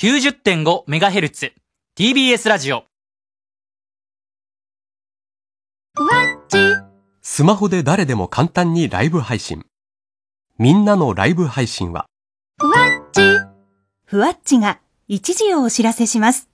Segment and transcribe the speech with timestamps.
[0.00, 1.50] 90.5MHz
[1.98, 2.84] TBS ラジオ。
[7.20, 9.66] スマホで誰でも簡単にライブ配信。
[10.56, 12.06] みんなのライブ配信は、
[14.04, 16.48] ふわっちが一時をお知らせします。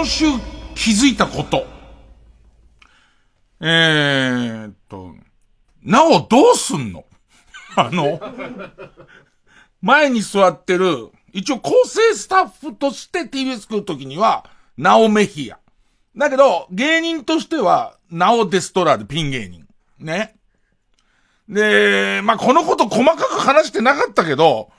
[0.00, 0.24] 今週
[0.74, 1.66] 気づいたこと。
[3.60, 5.14] えーっと、
[5.82, 7.04] なおどうすんの？
[7.76, 8.18] あの、
[9.82, 14.46] 前に座ってる、一応構成スタッフとして TBS 来るときには、
[14.78, 15.58] ナオメヒア。
[16.16, 19.66] だけど、芸人としては、ナオデストラでピン芸人。
[19.98, 20.34] ね。
[21.46, 24.70] で、まあ、このこと細かく話してなかったけど、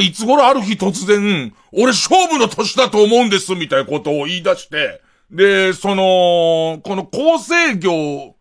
[0.00, 8.34] いつ頃ある日突然、俺勝負の年だと思うんです、みたいなことを言い出して、で、その、この構成業を、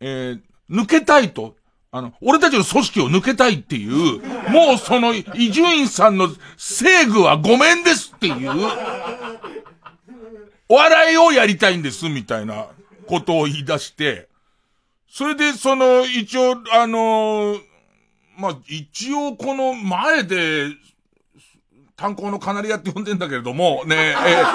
[0.00, 0.40] えー
[0.72, 1.56] 抜けたいと、
[1.90, 4.20] あの、俺たちの組織を抜けたいっていう、
[4.50, 8.50] もうその、伊集院さんの正具はごめんですっていう、
[10.70, 12.68] お笑いをやりたいんです、みたいな
[13.06, 14.28] ことを言い出して、
[15.10, 17.56] それで、その、一応、あの
[18.42, 20.66] まあ、一応この前で、
[21.94, 24.42] 炭鉱のカナリアって呼んでんだけれども、ねえ、え。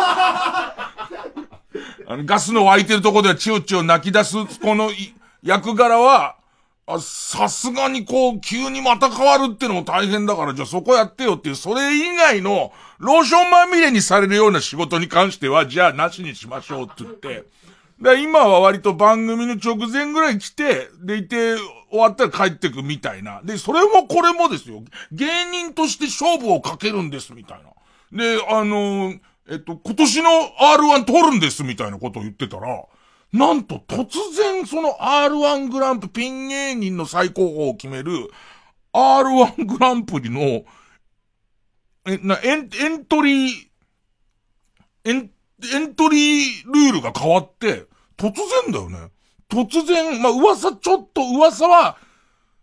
[2.06, 6.36] あのガスの湧いてるところではチヨチヨ泣き出す、このい役柄は、
[6.86, 17.46] あさすがにこう、急にまた変わるってのも大変だから、じゃあそこやってよっていう、それ以外の、ローションまみれにされるような仕事に関しては、じゃあなしにしましょうって言って、
[18.02, 21.56] で、今は割と番組の直前ぐらい来て、でいて、
[21.90, 23.42] 終わったら帰ってくみたいな。
[23.44, 24.84] で、それもこれもですよ。
[25.12, 27.70] 芸人として勝負をかけるんです、みたいな。
[28.12, 32.84] で、あのーえっと、今年の R1 取るんです、みたいなことを言ってたら、
[33.34, 38.30] なんと突然その R1 グランプ、ピン芸人の最高峰を決める
[38.94, 40.64] R1 グランプリの、
[42.06, 43.52] え、な、エン、エントリー、
[45.06, 45.32] エン、
[45.74, 47.86] エントリールールが変わって、
[48.18, 48.34] 突
[48.66, 49.12] 然だよね。
[49.50, 51.98] 突然、まあ、噂、ちょっと噂は、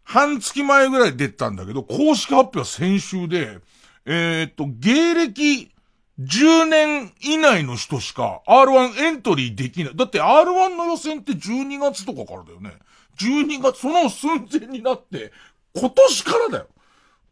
[0.03, 3.59] 半月前ぐらい出たんだけど、公式発表は先週で、
[4.07, 5.73] えーっと、芸歴
[6.21, 9.97] 10年以内の人しか R1 エントリーできない。
[9.97, 12.73] だって R1 の予選って12月とかからだよね。
[13.19, 15.33] 12月、その寸前になって、
[15.75, 16.67] 今年からだよ。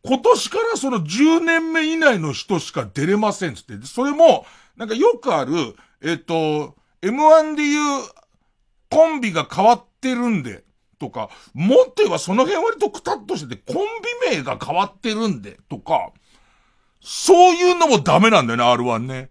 [0.04, 3.86] 今年からその10年目以内の人しか出れませんつって。
[3.86, 4.46] それも、
[4.76, 5.52] なんかよくある、
[6.00, 8.02] えっ、と、M1 で言う、
[8.92, 10.64] コンビが変わってるんで、
[10.98, 13.86] とか、もっと言えばその辺割とクタッとしてて、コン
[14.30, 16.12] ビ名が変わってるんで、とか、
[17.00, 19.31] そういうのもダメなんだよね、R1 ね。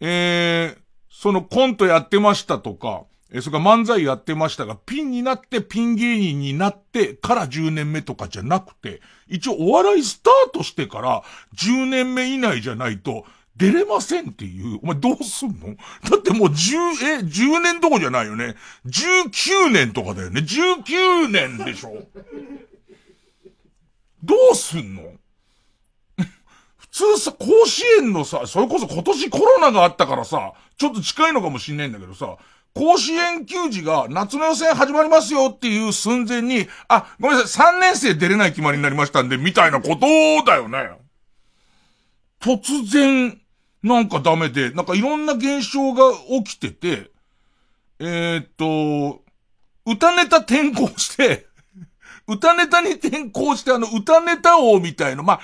[0.00, 0.78] えー、
[1.10, 11.22] そのコントやってましたとか、えそれから漫才やってましたが、ピンになってピン芸人になってから10年目とかじゃなくて、一応お笑いスタートしてから
[11.56, 14.80] 10年目以内じゃないと出れませんっていう。
[14.82, 15.76] お前どうすんの？
[16.10, 16.56] だってもう10、
[17.04, 18.54] え、10年どこじゃないよね。
[18.86, 20.40] 19年とかだよね。
[20.40, 22.06] 19年でしょ
[24.24, 25.02] どうすんの？
[26.76, 32.36] 普通さ、甲子園のさ、それこそ今年コロナがあったからさ、ちょっと近いのかもしんないんだけどさ、
[32.74, 40.06] 甲子園球児が夏の予選始まりますよっていう寸前に、あ、ごめんなさい、3年生出れない決まりになりましたんで、みたいなこと
[40.46, 40.90] だよね。
[42.40, 43.40] 突然、
[43.82, 46.12] なんかダメで、なんかいろんな現象が
[46.44, 47.10] 起きてて、
[47.98, 49.22] えーっと、
[49.84, 51.46] 歌ネタ転校して、
[52.28, 55.40] 歌ネタに転校してあの歌ネタ王みたいな、ま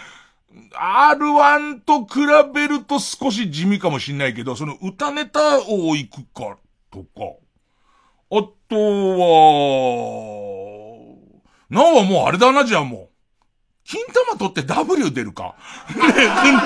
[0.74, 2.20] あ、R1 と比
[2.54, 6.56] べると少し地味かもしんないけど、その歌ネタ王行くか、
[6.90, 7.36] とか。
[8.30, 9.28] あとは、
[11.70, 13.07] なおはもうあれだな、じゃあもう。
[13.88, 15.54] 金玉取って W 出るか。
[15.96, 16.02] ね、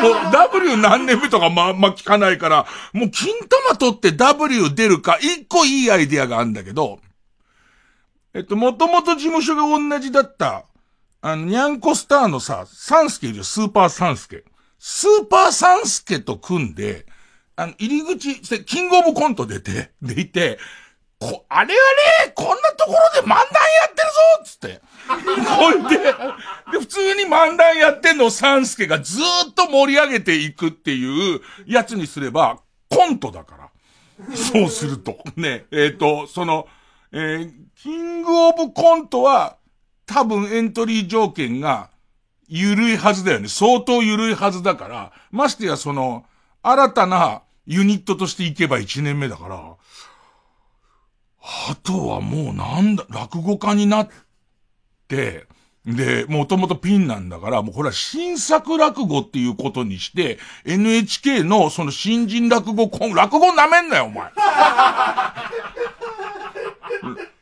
[0.02, 6.98] もう W 何年目とかまあんま聞かないから、もう金玉取って W 出るか、一個いいアイディアがあるんだけど、
[8.34, 10.64] えっと、もともと事務所が同じだった、
[11.20, 14.42] あの、ニャンコスターのさ、サンスケいる、スーパーサンスケ。
[14.80, 17.06] スーパーサンスケと組んで、
[17.54, 20.58] あの、入り口、キングオブコント出て、でいて、
[21.22, 23.46] こ、あれあれこんなところで漫談や
[23.86, 24.80] ってるぞつって。
[25.48, 32.58] ほいで、で、普通に漫談やってんのをサンスケがずっと盛り上げていくっていうやつにすれば、
[32.88, 33.70] コントだから。
[34.36, 35.18] そうすると。
[35.36, 36.66] ね、えっ、と、その、
[37.12, 37.52] えー
[37.82, 39.56] キングオブコントは、
[40.06, 41.90] 多分エントリー条件が、
[42.46, 43.48] ゆるいはずだよね。
[43.48, 46.24] 相当ゆるいはずだから、ましてやその、
[46.62, 49.74] 新たなユニットとしていけば1年目だから、
[51.42, 54.08] あとはもうなんだ、落語家になっ
[55.08, 55.46] て、
[55.84, 64.30] で、もともとピンなんだから、もうこれは新作落語っていうことにして、NHK のその新人落語コン、落語舐めんなよ、お前。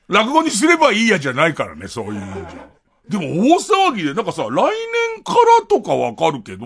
[0.08, 2.66] 落語にすればいいやじゃないからね、そういうもんじゃ。
[3.10, 3.24] でも
[3.54, 3.58] 大
[3.90, 6.64] 騒ぎで、なんかさ、来年からとかわかるけど、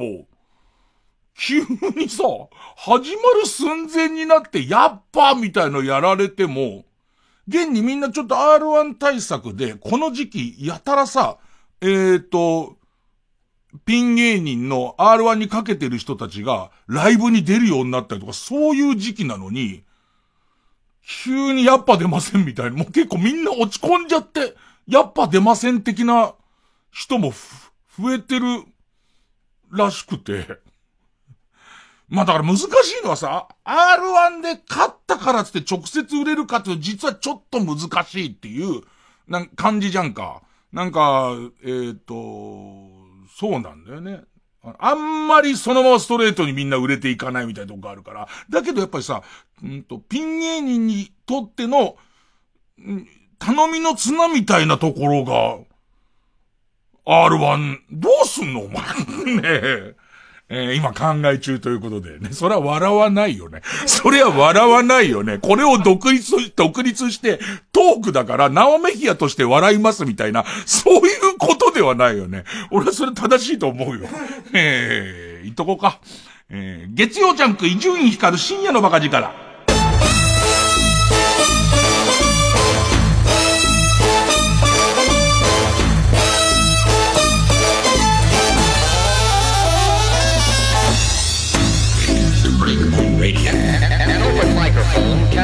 [1.36, 1.62] 急
[1.96, 2.22] にさ、
[2.76, 6.84] 始まる寸前になって、やっぱみたいのやられても、
[7.46, 11.38] 現にみんなちょっと R1 対策で、この時期、やたらさ、
[11.80, 12.76] えーと、
[13.84, 19.82] ピン芸人の R1 にかけてる人たちが、ライブに出るようになったりとか、そういう時期なのに、
[21.24, 24.54] 急にやっぱ出ませんみたいな、もう結構みんな落ち込んじゃって、
[24.86, 26.34] やっぱ出ません的な
[26.90, 27.32] 人も
[27.98, 28.46] 増えてる
[29.70, 30.58] らしくて。
[32.08, 32.68] まあだから難しい
[33.04, 38.82] のはさ、R1 で勝ったからつって直接売れるかって実はちょっと難しいっていう、
[39.26, 40.42] なん感じじゃんか。
[40.72, 41.30] なんか、
[41.64, 42.14] えっ、と、
[43.36, 44.22] そうなんだよね。
[44.78, 48.28] あんまりそのままストレートにみんな売れていかないみたいなとこがあるから。
[48.48, 49.22] だけどやっぱりさ、
[49.62, 51.96] うんと、ピン芸人にとっての、
[53.38, 55.58] 頼みの綱みたいなところが、
[57.06, 58.62] R1、どうすんの？
[58.62, 58.82] お前。
[59.36, 59.96] ねえ。
[60.48, 62.30] えー今考え中ということでね。
[62.32, 63.62] それは笑わないよね。
[63.86, 65.38] それは笑わないよね。
[65.38, 67.38] これを独立、独立して、
[67.72, 72.44] トークだから、ナオメヒアとして笑いますみたいな、そういうことではないよね。
[72.70, 74.06] 俺はそれ正しいと思うよ。
[74.52, 76.00] えー、言っとこうか。
[76.50, 79.43] えー、月曜ジャンク伊集院光る深夜のバカ力。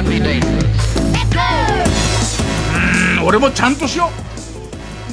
[0.00, 0.02] う
[3.22, 4.10] ん俺もちゃんとしよう。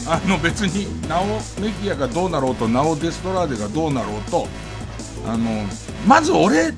[0.09, 1.25] あの別にナオ
[1.61, 4.47] メキアがどうなろうとナオデストラーデがどうなろうと
[5.25, 5.65] あの
[6.07, 6.73] まず俺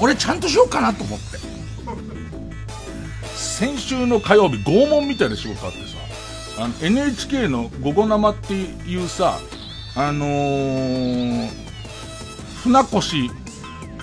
[0.00, 1.38] 俺ちゃんとしようかなと思って。
[3.36, 9.38] 先週の火曜日拷問みたいな仕事あってさあの NHK の「午後生」っていうさ
[9.94, 11.48] あのー、
[12.64, 12.96] 船越、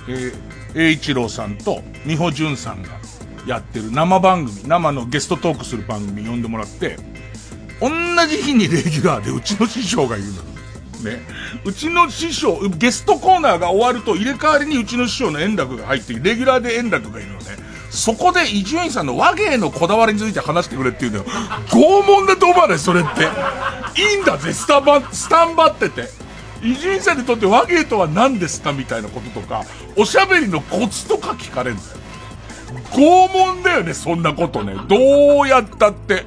[0.08, 2.90] えー栄一郎さんと美穂淳さんが
[3.48, 6.98] やってる生番組、生のゲストトークする番組呼んでもらって、
[7.80, 7.90] 同
[8.28, 10.44] じ日にレギュラーでうちの師匠がいるの。
[11.04, 11.22] ね。
[11.66, 17.46] うちの師匠、ゲストコーナーが終わると入れ替わりにうちの師匠の円楽が入って、レギュラーで円楽がいるのね。
[17.90, 21.38] そこで伊集院さんの和芸のこだわりについて話してくれって言うんだよ。
[21.68, 23.24] 拷問だと思わないそれって。
[24.00, 26.10] いいんだぜ、スタバ、スタンバってて。
[26.64, 29.66] 伊集院さんにとって和芸とは何ですかみたいなこととか、
[29.98, 31.98] おしゃべりのコツとか聞かれるんだよ。
[32.92, 34.76] 拷問だよね、そんなことね。
[34.88, 36.26] どうやったって。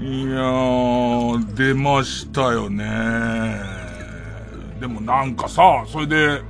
[0.00, 3.60] いやー、出ましたよね。
[4.80, 6.42] でもなんかさ、それで、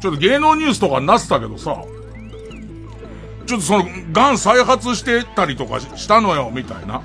[0.00, 1.84] ちょっと芸能ニュースとかになってたけどさ、
[3.46, 7.02] ちょっとその、癌再発してたりとかしたのよ、みたいな。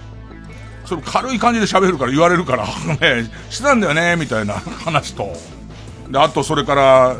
[0.85, 2.65] それ軽い感じで喋るから言われるから、
[3.01, 5.33] ね、してたんだよね、みたいな話と。
[6.09, 7.15] で、あとそれから、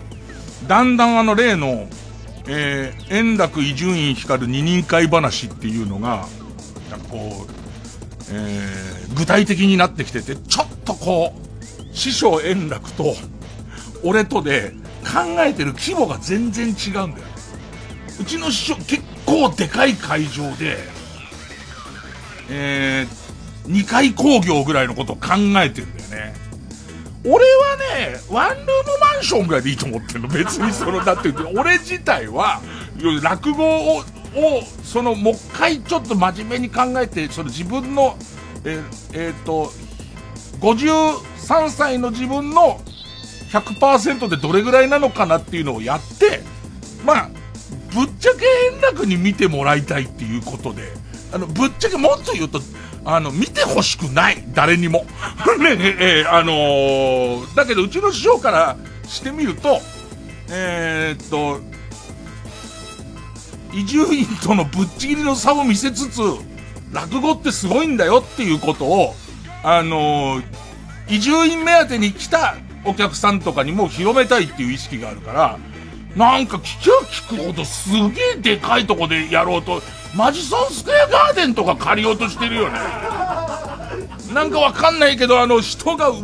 [0.68, 1.88] だんだんあの例の、
[2.48, 6.28] えー、円楽伊集院光二人会話っていうのが、
[6.90, 7.52] なんかこう、
[8.32, 13.16] えー、具体的になってきてて、ちょっとこう、師匠円楽と、
[14.04, 14.74] 俺とで
[15.04, 17.28] 考えてる規模が全然違うんだよ。
[18.20, 20.78] うちの師匠結構でかい会場で、
[22.50, 26.45] えー、二階工業ぐらいのことを考えてんだよね。
[27.28, 28.66] 俺はね、ワンルーム
[29.00, 30.28] マンションぐらいでいいと思ってんの。
[30.28, 32.62] 別にその、だって、俺自体は、
[33.24, 34.04] 落語を、を、
[34.84, 38.18] その、もう一回ちょっと真面目に考えて、その自分の、
[38.64, 39.72] えーえーと、
[40.60, 42.80] 53歳の自分の
[43.52, 46.42] 100%でどれぐらいなのかなっていうのをやって、
[47.06, 47.30] まあ、
[47.94, 50.84] ぶっちゃけ円楽に見てもらいたいっていうことで、
[51.34, 52.60] あの、ぶっちゃけもっと言うと、
[53.06, 54.44] あの、見てほしくない。
[54.54, 55.06] 誰にも。
[55.60, 59.80] ねえ、ーあのーだけど、うちの師匠からしてみると、
[60.50, 61.62] えーっと、
[63.74, 66.22] 伊集院とのぶっちぎりの差を見せつつ、
[66.92, 69.16] 落語ってすごいんだよっていうことを、
[69.64, 70.44] あのー、
[71.10, 75.60] 移住院目当てに来たお客さんとかにも広めたいっていう意識があるから、
[76.16, 79.82] なんか聞きゃ聞くほどすげえでかいとこでやろうと、
[80.16, 82.80] マジソンスクエアガーデンとか借りようとしてるよね。
[84.34, 86.20] なんかわかんないけど、あの人がうわ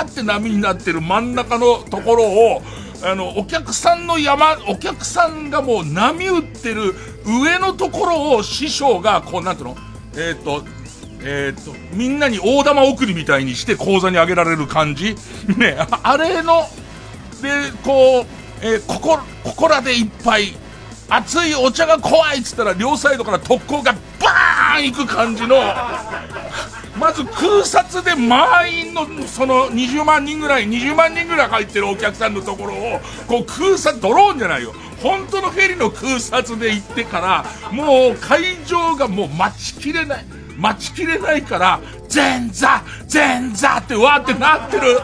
[0.00, 2.62] ーって波になってる真ん中のところを、
[3.02, 6.94] あの、お客さんの山、お客さんがもう波打ってる
[7.26, 9.76] 上のところを師匠が、こう、なんていうの？
[10.14, 10.64] えっ、ー、と、
[11.22, 15.14] えっ、ー、と、みんなに大玉送りみたいにして講座にあげられる感じ？
[15.56, 16.64] ね、あれの、
[17.42, 17.50] で、
[17.82, 18.26] こう、
[18.62, 20.54] えー、ここ、ここらで一杯、
[21.08, 25.56] 熱いお茶が怖いっつったら両サイドから特攻がバーン行く感じの、
[26.98, 34.74] まず空撮で満員のその20万人ぐらい20万人ぐらい入ってるお客さんのところをこう空撮ドローンじゃないよ。
[35.02, 40.24] 本当のフェリーの空撮で行ってからもう会場がもう待ちきれない。
[40.58, 41.80] 待ちきれないから
[42.12, 42.82] 前座
[43.12, 44.98] 前座ってわーってなってる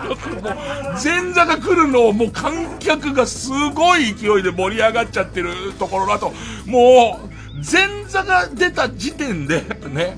[1.02, 6.32] 前座が来るのをもう観客がすごい勢いで盛り上がっちゃってるところだと
[6.66, 10.16] もう前座が出た時点でね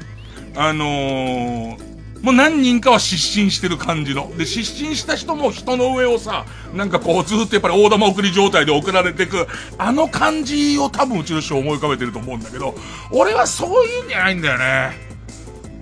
[0.56, 4.34] あのー、もう何人かは失神してる感じの。
[4.36, 9.48] で、失神した人も人の上をさ、なんかこうずっとやっぱり大玉送り状態で送られてく、
[9.78, 12.74] あの感じを多分うちの人思い浮かべてると思うんだけど、
[13.10, 15.13] 俺はそういうんじゃないんだよね。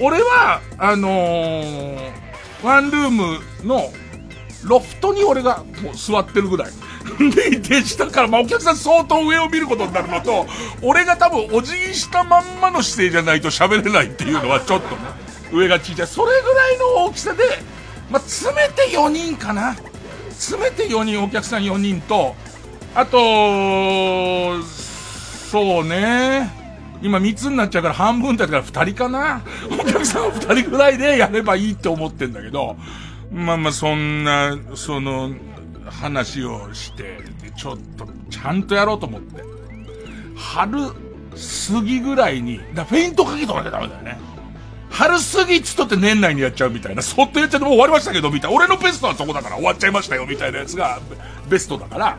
[0.02, 2.12] 俺は、あのー、
[2.64, 3.92] ワンルームの
[4.64, 6.73] ロフトに俺がもう座ってるぐらい。
[7.35, 10.47] でいて、下から、まあ、お客さん相当上を見ることになるのと、
[10.82, 15.02] 俺が多分お辞儀したまんまの姿勢じゃないと喋れないっていうのはちょっとね、
[15.52, 16.06] 上が小さい。
[16.09, 17.44] それぐらいの大きさで、
[18.11, 19.76] まあ、詰めて4人かな。
[20.30, 22.35] 詰めて4人、お客さん4人と、
[22.94, 24.62] あと、
[25.50, 26.62] そうね。
[27.02, 29.42] 今3つになっちゃうから半分だから2人かな？
[29.71, 32.76] お客さん2人ぐらいでやればいいって思ってんだけど、
[33.32, 35.32] まあまあそんな、その、
[35.87, 37.18] 話をして、
[37.56, 39.42] ちょっと、ちゃんとやろうと思って。
[40.37, 44.18] 春過ぎぐらいに、だフェイントかけとかなきゃダメだよね。
[44.90, 48.56] 春過ぎっつっとって年内にやっちゃうみたいな、そっとやっちゃってもう終わりましたけど、みたいな。
[48.56, 51.00] 俺のベストはそこだから終わっちゃいましたよ、みたいなやつが
[51.49, 52.18] ベストだから、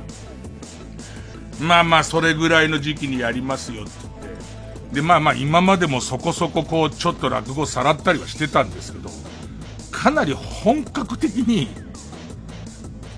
[1.62, 3.92] まあまあ、それぐらいの時期にやりますよ、って。
[4.94, 9.10] で、まあまあ、今までもそこそここう、ちょっと落語さらったりはしてたんですけど、
[9.92, 11.68] かなり本格的に、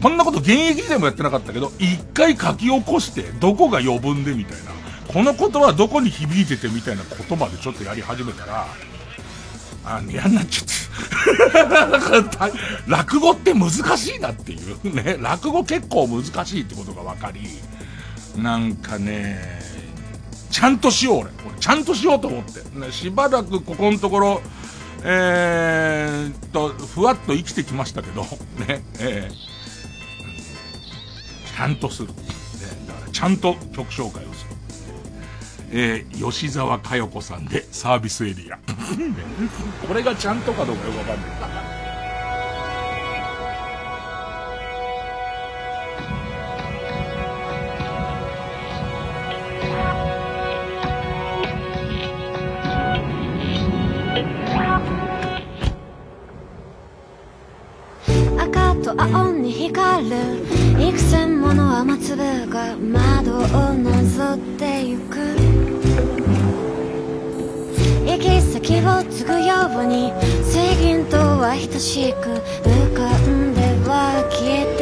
[0.01, 4.71] こんなこと現役時代もやってなかったけど、一回書き起こして、どこが余分でみたいな。
[5.07, 8.67] この言葉はどこに響いててみたいな言葉でちょっとやり始めたら、
[9.85, 10.75] あ、嫌になっちゃって。
[12.87, 15.17] 落語って難しいなっていうね。
[15.19, 17.41] 落語結構難しいってことが分かり、
[18.41, 19.64] なんかね、
[20.49, 21.29] ちゃんとしよう俺。
[21.47, 22.91] 俺ちゃんとしようと思って。
[22.91, 24.41] しばらくここのところ、
[25.03, 28.21] えー、と、ふわっと生きてきましたけど、
[28.67, 29.55] ね、えー
[31.55, 32.09] ちゃんとする。
[32.09, 32.15] ね、
[32.85, 34.55] だからちゃんと曲紹介をする。
[35.71, 38.57] えー、吉沢佳代子さんでサービスエリア。
[39.87, 41.74] これがちゃんとかどうかよくわかんない。
[58.91, 60.15] 青に光る。
[60.79, 65.17] 幾千もの雨粒が窓を覗ってゆく。
[68.05, 70.13] 行き先を継ぐように
[70.43, 72.29] 水銀とは等しく
[72.67, 74.79] 浮かんでは消えて。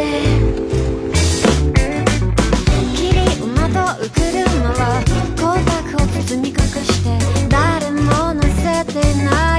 [2.96, 5.02] 霧をまとう車は
[5.38, 7.08] 光沢を包み隠して
[7.48, 9.53] 誰も乗せてない。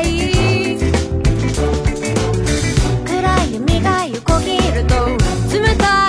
[4.27, 4.95] 横切ると
[5.53, 6.04] 冷たい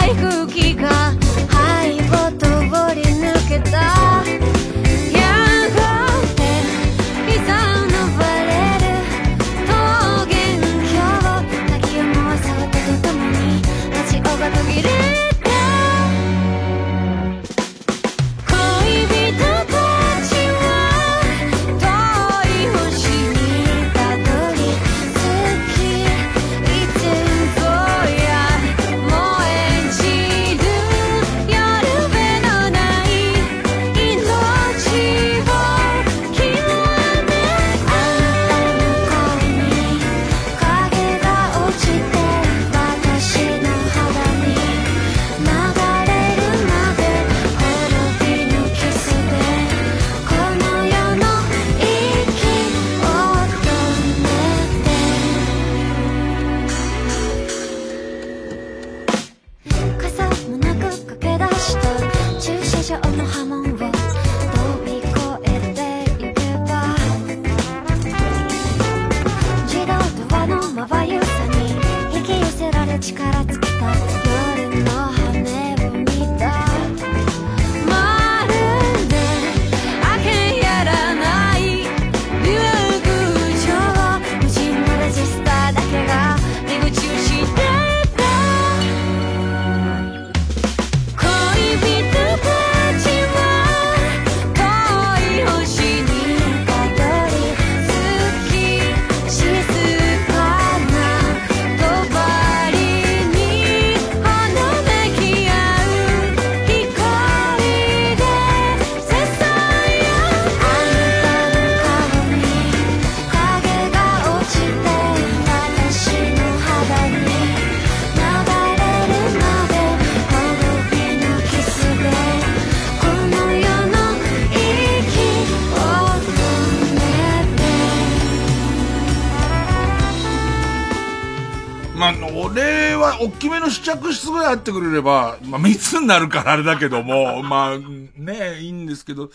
[133.86, 139.30] 着室ぐらいあってくれれば、まあ密になるからあれだけども、 まあね、いいんですけど、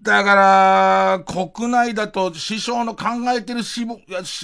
[0.00, 3.98] だから、国内だと師匠の考えてるしぼ、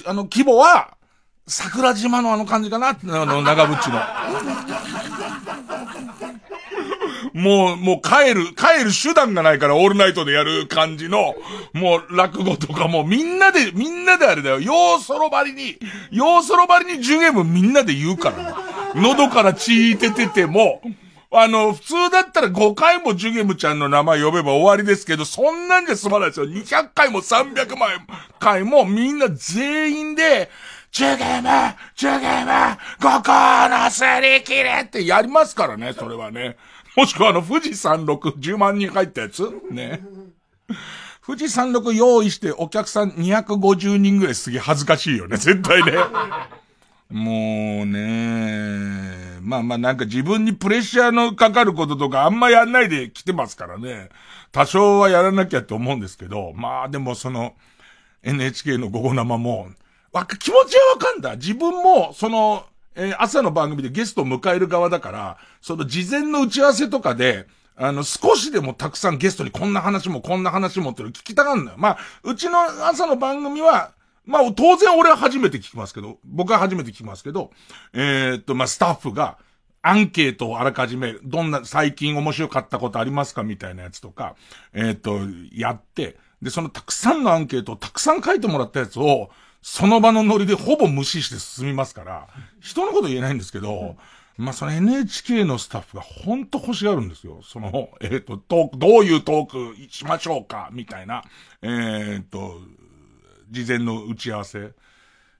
[0.05, 0.95] あの規模は、
[1.47, 3.99] 桜島のあの感じかなあの、長渕の。
[7.33, 11.35] もう、もう帰る、帰る手段がないから、オールナイトでやる感じの、
[11.73, 14.59] もう落語とかもみんなで、みんなであれだよ。
[14.59, 15.77] 要ソロばりに、
[16.11, 18.68] 要ソロばりに10ゲームみんなで言うからね。
[18.95, 20.81] 喉から血出てても、
[21.31, 26.47] あの、普通だったら5回もジュゲムちゃんの名前呼べば終わりですけど、そんなんじゃ済まないですよ。
[26.47, 27.89] 200回も300万
[28.39, 30.49] 回もみんな全員で、
[30.91, 31.49] ジュゲム
[31.95, 32.51] ジュゲム
[32.99, 33.31] ここ
[33.69, 36.57] のすり切れってやりますからね、それはね。
[36.95, 39.43] もしくはあの、富士山6、10万人入ったやつ？
[39.69, 40.01] ね。
[41.23, 45.93] 富士山6用意してお客さん250人ぐらいすげえ恥ずかしいよね、絶対ね。
[47.09, 54.09] もうね、まあまあなんか自分にプレッシャーのかかることとかあんまやんないで来てますからね。
[54.51, 57.55] 多少はやらなきゃって思うんですけど、まあでもその
[58.21, 59.69] NHK の午後生も、
[60.11, 61.35] わ、気持ちはわかんだ。
[61.35, 71.77] 自分もその、えー朝の番組でゲストを迎える側だから、その事前の打ち合わせとかで、あの、少しでもたくさんゲストにこんな話もこんな話もっての聞きたがるんだよ。
[71.79, 73.93] まあ、うちの朝の番組は、
[74.29, 77.51] まあ、当然俺は初めて聞きますけど、僕は初めて聞きますけど、
[77.93, 79.39] えーっと、まあ、スタッフが、
[79.81, 84.35] アンケートをあらかじめ、どんな、最近面白かったことありますかみたいなやつとか、
[84.73, 85.19] えーっと、
[85.51, 92.27] やって、で、そのたくさんのアンケートをたくさん書いてもらったやつを、その場のノリでほぼ無視して進みますから、
[92.61, 93.95] 人のこと言えないんですけど、
[94.37, 97.41] まあ、その NHK のスタッフが本当欲しがるんですよ。
[97.43, 101.25] その、えっ、と、トーク、どういうトークしましょうかみたいな、
[101.61, 102.61] えっ、と、
[103.49, 104.71] 事前の打ち合わせ。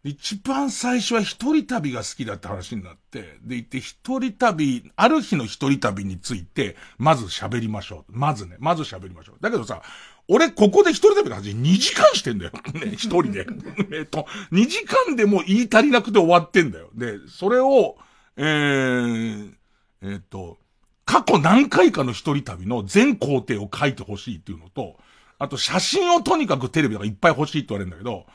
[0.04, 8.12] 一番最初は一人旅が好きだって話になって、で、言って一人旅、ある日の一人旅について、まず喋りましょう。
[8.17, 9.38] まずね、まず喋りましょう。
[9.41, 9.82] だけどさ、
[10.30, 12.52] 俺ここで一人旅の話2時間してんだよ。
[12.76, 13.45] ね、一人で。
[13.91, 16.89] えっと、2時間でも言い足りなくて終わってんだよ。
[16.93, 17.98] で、それを、
[18.38, 19.54] えー、
[20.02, 20.60] えっと、
[21.04, 24.98] 過去何回かの一人旅の全工程を書いてほしいっていうのと、
[25.39, 28.25] あと写真をとにかくテレビとかいっぱい欲しいって言われるんだけど、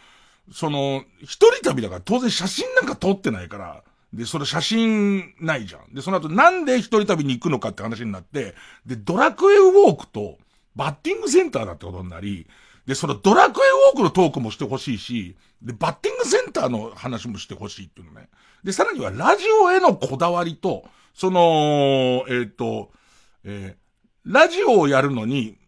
[0.52, 5.94] その、一人旅だから当然写真なんか撮ってないから、で、それ写真ないじゃん。
[5.94, 8.54] で、その後なんで一人旅に行くのかって話になって、
[8.86, 10.38] で、ドラクエウォークと
[10.76, 12.46] バッティングセンターだってことになり、
[12.86, 18.28] で、そのドラクエウォークのトークもしてほしいし、で、バッティングセンターの話もしてほしいっていうのね。
[18.62, 22.90] で、さらにはラジオへのこだわりと、その、えっ、と、
[23.44, 23.84] えー
[24.26, 25.58] ラジオをやるのに、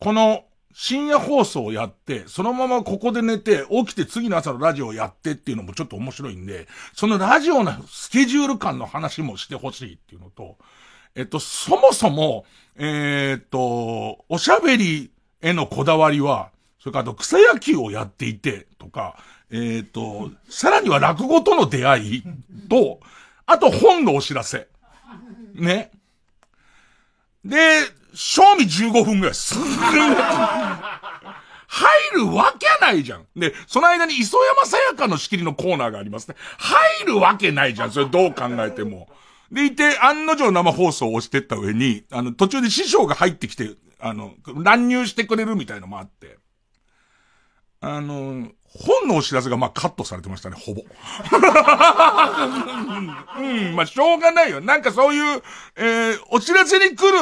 [0.00, 10.56] この深夜放送をやって、そのままここで寝て、起きて次の朝のラジオをやってっていうのもちょっと面白いんで、そのラジオのスケジュール感の話もしてほしいっていうのと、
[11.16, 12.44] えっと、そもそも、
[12.76, 15.10] えーっと、おしゃべり
[15.42, 19.16] へのこだわりは、それからあと草野球をやっていて、とか、
[19.50, 22.22] えーっと、さらには落語との出会い
[22.68, 23.00] と、
[23.46, 24.68] あと本のお知らせ。
[25.54, 25.90] ね。
[27.44, 27.80] で、
[28.14, 29.34] 賞味15分ぐらい。
[29.34, 29.68] すんごい
[31.70, 33.26] 入るわけないじゃん。
[33.36, 36.34] で、その間に磯山さやかの仕切りのコーナーがありますね。
[36.56, 37.92] 入るわけないじゃん。
[37.92, 39.08] それどう考えても。
[39.52, 46.38] でいて、案の定生放送をしてった上に、あの、途中で師匠が入ってきて、あの、乱入してくれるみたいのもあって。
[47.80, 50.82] あの、本のお知らせがまあカットされてましたね、ほぼ。
[53.38, 54.60] うん、まあしょうがないよ。
[54.60, 55.42] なんかそういう、
[55.76, 57.18] えー、お知らせに来る、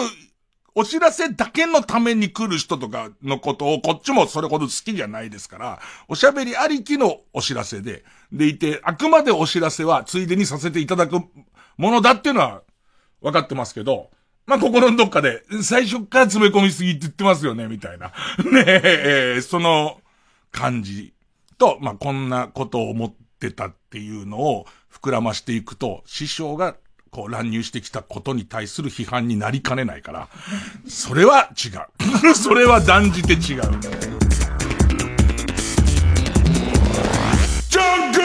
[0.79, 11.15] お知らせだけのために来る人とかのことをこっちもそれほど好きじゃないですから、おしゃべりありきのお知らせで、でいて、あくまでお知らせはついでにさせていただく
[11.79, 12.62] ものだっていうのは
[13.23, 14.11] 分かってますけど、
[14.45, 18.12] まあ、心のどっかで、最初から詰め込みすぎって言ってますよね、みたいな。
[18.45, 20.03] ねえ、その
[20.53, 21.15] 感じ
[21.57, 26.77] と、まあ、こんなことを思ってたっていうのを膨らましていくと、師匠が
[27.17, 30.29] こう乱入してきたことに対する批判になりかねないから、
[30.87, 31.69] それは違
[32.29, 32.35] う。
[32.37, 33.41] それは断じて違う。
[33.41, 33.63] ジャン
[38.13, 38.21] ク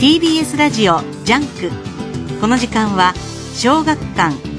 [0.00, 3.14] TBS ラジオジャンクこの時間は
[3.54, 4.55] 小学館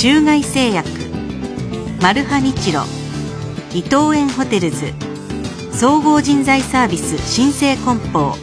[0.00, 0.88] 中外製薬
[2.00, 2.82] マルハニチロ
[3.72, 4.94] 伊藤園ホテルズ
[5.72, 8.36] 総合人材サービス新生梱包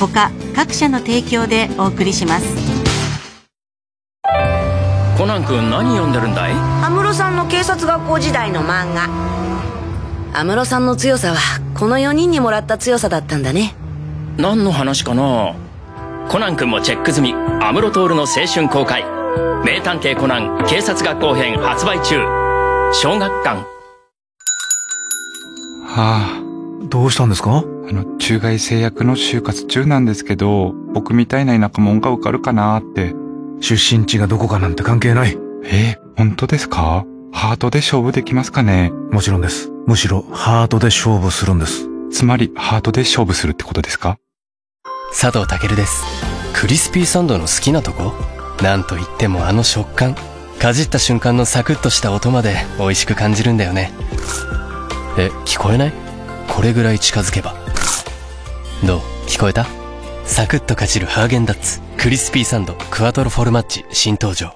[0.00, 2.46] 他各社の提供でお送りします。
[5.18, 6.52] コナン君何読んでるんだい？
[6.54, 9.10] 安室さんの警察学校時代の漫画。
[10.32, 11.36] 安室さんの強さは
[11.74, 13.74] この4人にもらった強さだったんだね。
[14.38, 15.54] 何の話かな？
[16.30, 17.34] コナン君もチェック済み。
[17.34, 19.04] 安室徹の青春公開
[19.64, 22.16] 名探偵コナン警察学校編発売中
[22.92, 23.64] 小学館
[25.86, 26.42] はあ、
[26.88, 27.58] どうしたんですか？
[27.58, 33.14] あの、中外製薬の就活中なんですけど、僕みたいな田舎者が受かるかなって。
[33.60, 35.38] 出身地がどこかなんて関係ない。
[35.64, 37.06] えー、本当ですか？
[37.32, 38.90] ハートで勝負できますかね？
[39.10, 39.70] もちろんです。
[39.86, 41.88] むしろハートで勝負するんです。
[42.10, 44.18] つまり、ハートで勝負するってことですか？
[45.18, 46.02] 佐藤健です。
[46.52, 48.12] クリスピーサンドの好きなとこ？
[48.62, 50.16] なんといってもあの食感。
[50.58, 53.92] かじった瞬間のサクッとした音まで美味しく感じるんだよね。
[55.18, 55.92] え、聞こえない？
[56.48, 57.54] これぐらい近づけば。
[58.86, 59.00] どう？
[59.26, 59.66] 聞こえた？
[60.24, 61.80] サクッとかじるハーゲンダッツ。
[61.98, 64.54] クリスピーサンドクワトロフォルマッチ新登場。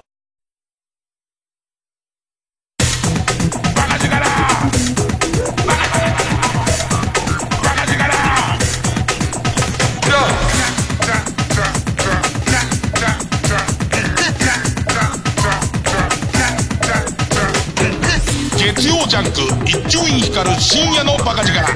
[19.89, 21.73] 伊集院光る深夜のバカ力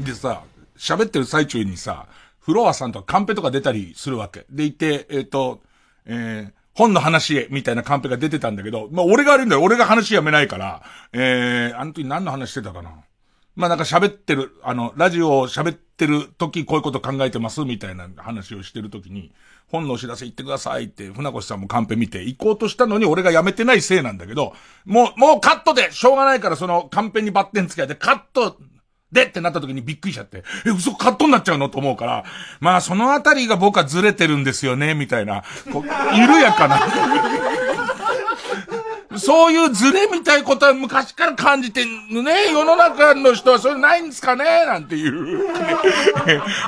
[0.00, 0.42] でさ、
[0.76, 2.08] 喋ってる最中にさ、
[2.40, 4.46] フロアさんとかカンペとか出たりするわけ。
[4.50, 5.60] でいて、えっ、と、
[6.06, 9.62] えー、本の話へ、みたいなカンペが出てたんだけど、まあ、俺が悪いんだよ。
[9.62, 12.90] 俺が話やめないから、えー、あの時何の話してたかな？
[13.56, 19.32] まあ、なんか喋ってる、あの、ラジオを喋ってる時こういうこと考えてます、みたいな話をしてる時に、
[19.68, 24.52] 本のお知らせ行ってくださいって、船越さんもカンペ見て行こうとしたのに俺がやめてないせいなんだけど、
[24.84, 28.58] もう、もうカットでしょうがないからそのカンペにバッテンつけてカット
[29.10, 31.68] でってなった時にびっくりしちゃって、え、嘘カットになっちゃうの？
[31.68, 32.24] と思うから、
[32.60, 35.84] まあそのあたりが僕はずれてるんですよね、みたいな、こう、
[36.16, 36.80] 緩やかな。
[39.18, 42.52] そういうズレみたいことは昔から感じてるね。
[42.52, 44.44] 世の中の人はそれないんですかね？
[44.66, 45.46] なんていう。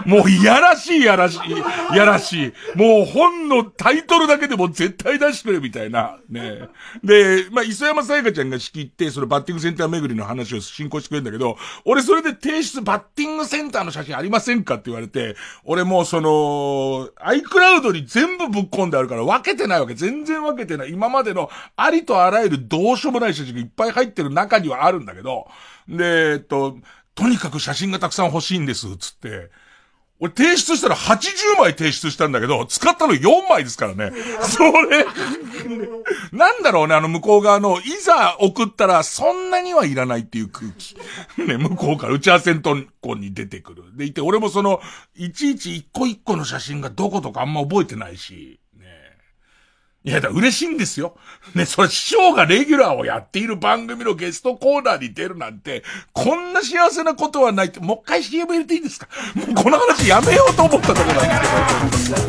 [0.06, 2.52] もういやらしいやらしい、やらしい。
[2.78, 6.16] もう本のタイトルだけでも絶対出してくれみたいな。
[6.28, 6.68] ね。
[7.02, 19.94] で、まあ、磯山さやかちゃんが仕切って、そのバッティングセンター巡りの話を進行してくれるんだけど、俺それで提出バッティングセンターの写真ありませんかって言われて、俺もうその、iCloud に全部ぶっ込んであるから分けてないわけ。
[19.94, 20.90] 全然分けてない。
[20.92, 25.48] 今までのありとあらゆるどうしようもない写真がいっぱい入ってる中にはあるんだけど、
[25.88, 26.76] で、えっと、
[27.14, 29.50] とにかく写真がたくさん欲しいんです、つって。
[30.20, 34.10] 俺提出したら80枚提出したんだけど、使ったの4枚ですからね。
[34.42, 35.04] それ、
[36.32, 40.96] なんだろうね、あの向こう側の、いざ送ったらそんなにはいらないっていう空気。
[41.40, 43.96] ね、向こうから打ち合わせのとこに出てくる。
[43.96, 44.80] でいて、俺もその、
[45.14, 48.58] いちいち一個一個の写真がどことかあんま覚えてないし。
[50.04, 51.16] いや、だ嬉しいんですよ。
[51.54, 55.82] ね、それ師匠がレギュラーをやっている番組のゲストコーナーに出るなんて、
[56.12, 59.08] こんな幸せなことはないって、もう一回 CM 入れていいですか？
[59.34, 61.38] もうこの話やめようと思ったところな
[61.86, 62.28] んですけど。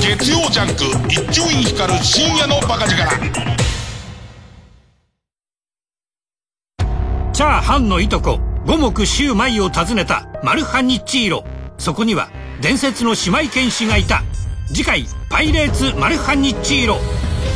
[0.00, 3.61] 月曜ジャンク一丁院光る深夜のバカ力
[7.32, 11.44] チャーハンのいとこ五目シューマイを訪ねたマルハニッチーロ。
[11.78, 12.28] そこには
[12.60, 14.22] 伝説の姉妹剣士がいた。
[14.68, 16.98] 次回「パイレーツマルハニッチーロ」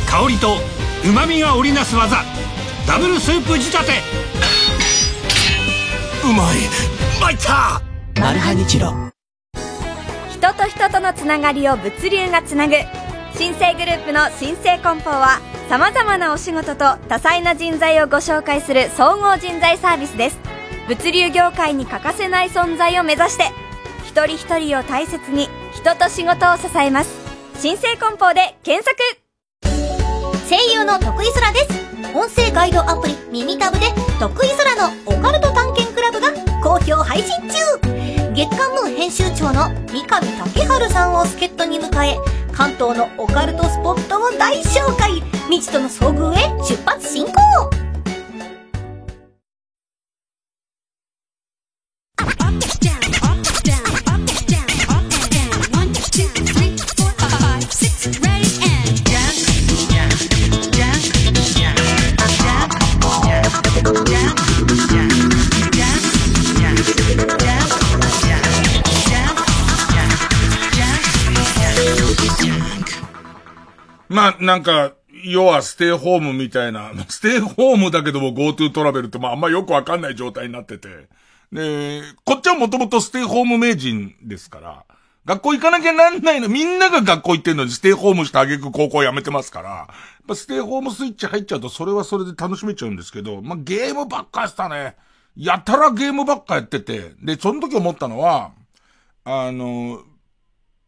[0.09, 0.57] 香りと
[1.05, 2.23] 旨味が織りなす技。
[2.87, 3.91] ダブルスープ仕立て。
[6.23, 6.57] うまい。
[7.21, 7.81] 参った！
[8.19, 8.93] マルハニチロ。
[10.31, 12.75] 人と人とのつながりを物流がつなぐ
[13.37, 20.39] 新生グループの新生梱包はさまざまなお仕事と多彩な人材をご紹介する総合人材サービスです。
[20.87, 23.51] 物流業界に欠かせない存在を目指して
[24.05, 27.11] 一人一人を大切に人と仕事を支えます。
[27.59, 28.97] 新生梱包で検索。
[30.49, 31.76] 声優の徳井空です。
[32.13, 33.87] 音声ガイドアプリ耳タブで
[34.19, 36.31] 得意空のオカルト探検クラブが
[36.63, 37.57] 好評配信中。
[38.33, 40.21] 月刊ムー編集長の三上
[40.53, 42.17] 竹春さんを助っ人に迎え
[42.53, 45.21] 関東のオカルトスポットを大紹介。
[45.49, 47.86] 未知との遭遇へ出発進行。
[74.39, 81.07] なんか、要はステイホームみたいな、 ステイホームだけども GoTo トラベルってまああんまよくわかんない状態になってて。
[81.51, 84.83] で、こっちはもともとステイホーム名人ですから、
[85.25, 89.87] 学校行かなきゃなんないの、みんなが学校行ってんのにステイホームしてあげく高校辞めてますから、やっ
[90.27, 94.95] ぱステイホームスイッチ入っちゃうとそれはそれで楽しめちゃうんですけど、まあゲームばっかやってたね。
[95.35, 98.51] やたらゲームばっかやってて、で、その時思ったのは、
[99.23, 100.01] あの、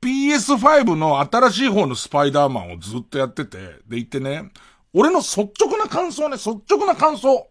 [0.01, 4.51] PS5 の新しい方のスパイダーマンをずっとやってて、で言ってね、
[4.93, 7.47] 俺の率直な感想ね、率直な感想。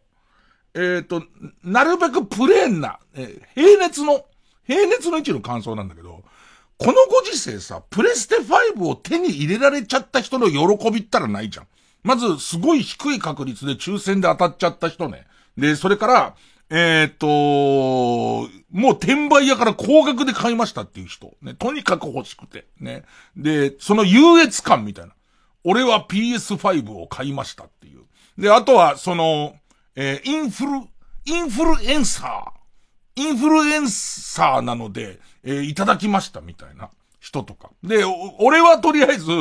[0.74, 1.22] えっ、ー、と、
[1.62, 4.24] なるべくプレーンな、えー、平熱の、
[4.64, 6.22] 平熱の位置の感想なんだけど、
[6.78, 11.66] このご時世さ、プレステ5を手に入れられちゃった人の喜びったらないじゃん。
[12.04, 15.26] まず、すごい低い確率で抽選で当たっちゃった人ね。
[15.56, 16.36] で、それから、
[16.70, 21.34] えっ、ー、と、もう転売屋から高額で買いましたっていう人。
[21.40, 22.66] ね、とにかく欲しくて。
[22.78, 23.04] ね。
[23.36, 25.12] で、その優越感みたいな。
[25.64, 28.02] 俺は PS5 を買いましたっていう。
[28.36, 29.56] で、あとは、その、
[29.96, 30.70] えー、インフル、
[31.24, 33.20] インフルエンサー。
[33.20, 37.70] インフルエンサーなので、えー、いただきましたみたいな人とか。
[37.82, 38.04] で、
[38.38, 39.32] 俺はとりあえず、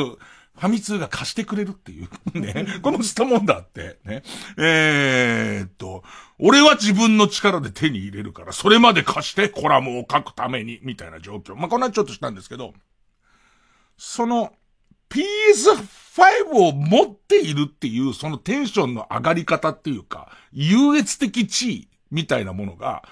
[0.58, 2.40] ファミ通が貸してくれるっていう。
[2.40, 2.66] ね。
[2.82, 3.98] このしたもんだって。
[4.04, 4.22] ね。
[4.56, 6.02] えー、っと、
[6.38, 11.54] 俺は自分の力で手に入れるから、それまで貸してコラムを書くために、みたいな状況。
[11.54, 12.74] まあ、こんなちょっとしたんですけど、
[13.96, 14.52] その、
[15.10, 23.04] PS5 を持っているっていう、そのテンションの上がり方っていうか、優越的地位みたいなものが、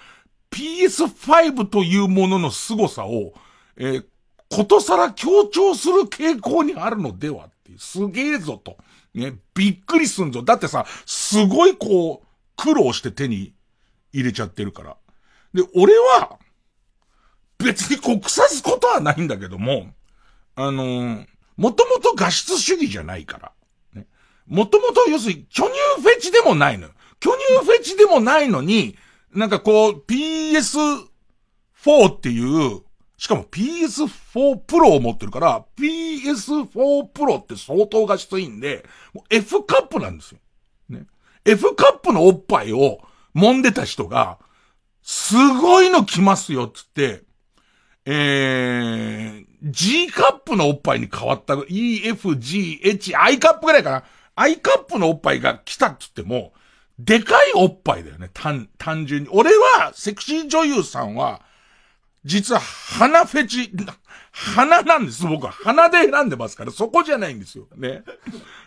[0.51, 3.35] PS5 というものの凄さを、
[3.77, 4.07] えー、
[4.51, 8.77] ことさら強調する傾向にあるのではって、すげえぞと。
[9.15, 10.43] ね、びっくりすんぞ。
[10.43, 13.55] だってさ、すごいこう、苦労して手に
[14.13, 14.97] 入れちゃってるから。
[15.55, 16.39] で、俺は、
[17.59, 19.89] 別にこう腐すことはないんだけども、
[20.55, 23.53] あのー、もともと画質主義じゃないから。
[23.95, 24.07] ね。
[24.47, 26.93] もともと要するに巨乳フェチでもないのよ。
[27.19, 28.97] 巨乳フェチでもないのに、
[29.33, 31.07] なんかこう PS4
[32.09, 32.83] っていう、
[33.17, 38.85] しかも PS4 Pro を持ってるから、PS4 Pro って相当画質いいんで、
[39.31, 40.39] F カップなんですよ。
[40.91, 41.07] ね。
[41.45, 43.01] F カップのおっぱいを
[43.35, 44.39] 揉んでた人が、
[45.03, 47.23] すごいの来ますよ、つって、
[48.05, 54.05] えー、G カップのおっぱいに変わった、E, F, G, H, I カップぐらいかな。
[54.35, 56.53] I カップのおっぱいが来たっつっても、
[56.99, 59.29] でかいおっぱいだよね、単、単純に。
[59.31, 61.43] 俺は、セクシー女優さんは、
[62.27, 63.73] 実は鼻フェチ、
[64.33, 65.53] 鼻なんです、僕は。
[65.53, 67.69] 鼻で選んでますから、そこじゃないんですよ。
[67.77, 68.03] ね。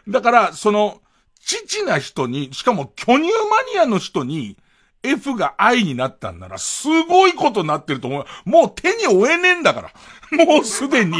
[0.07, 1.01] だから、その、
[1.41, 3.27] 父な人に、しかも巨乳マ
[3.73, 4.57] ニアの人に、
[5.03, 8.25] F が I になったんなら、すごいことになってると思う。
[8.45, 9.91] もう手に負えねえんだか
[10.31, 10.45] ら。
[10.45, 11.17] もうすでに。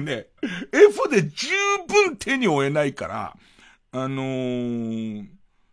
[0.00, 0.26] ね。
[0.72, 1.48] F で十
[1.88, 3.36] 分手に負えないから、
[3.92, 5.26] あのー、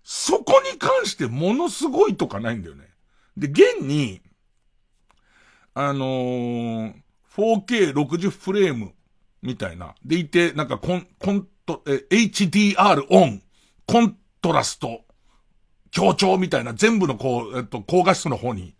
[0.03, 2.87] そこに関してものすごいとかないんだよね。
[3.35, 4.21] で、現に、
[5.73, 6.93] あのー、
[7.35, 8.93] 4K60 フレーム
[9.41, 9.95] みたいな。
[10.05, 13.41] でいて、なんかコン、コント、え、HDR オン、
[13.87, 15.01] コントラスト、
[15.91, 18.75] 強調みたいな全部のこう、えっと、高画質の方に。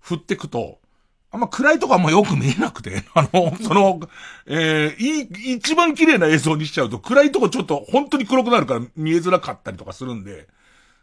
[0.00, 0.80] 振ってくと、
[1.30, 4.00] あんま暗いとこあんまよく見えなくて、 あの、その、
[4.46, 10.48] えー、い、一番綺麗な映像にしちゃうと暗いとこちょっと本当に黒くなるから見えづらかったりとかするんで、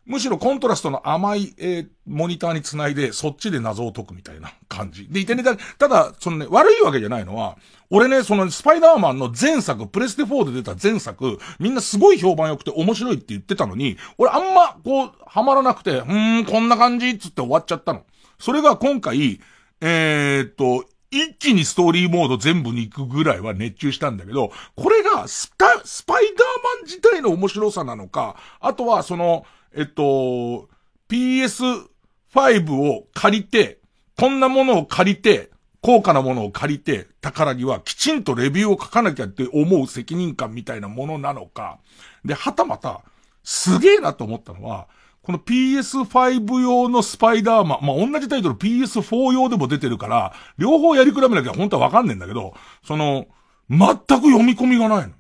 [0.06, 5.08] むしろコントラストの甘い、えー、モニターにつないで、そっちで謎を解くみたいな感じ。
[5.10, 5.44] でいてね、
[5.78, 7.58] ただ、そのね、悪いわけじゃないのは、
[7.90, 18.04] 俺ね、そのスパイダーマンの前作、プレステ4で出た前作、みんなすごい評判良くて面白いって言ってたのに、俺あんま、こう、ハマらなくて、うーん、こんな感じっつって終わっちゃったの。
[18.40, 19.40] それが今回、
[19.82, 30.70] えー、っと、一気にストーリーモード全部に行くぐらいは熱中したんだけど、これがスパ、スパイダーマン自体の面白さなのか、あとはその、えっと、
[31.10, 33.80] PS5 を借りて、
[34.18, 41.78] こんなものを借りて、高価なものを借りて、宝にはきちんとレビューを書かなきゃって思う責任感みたいなものなのか。
[42.24, 43.02] で、はたまた、
[43.44, 44.88] すげえなと思ったのは、
[45.26, 52.54] この PS5 用のスパイダーマン、まあ、同じタイトル PS4 用でも出てるから、両方やり比べなきゃ本当はわかんねえんだけど、
[52.86, 53.26] その、
[53.70, 55.14] 全く読み込みがないの。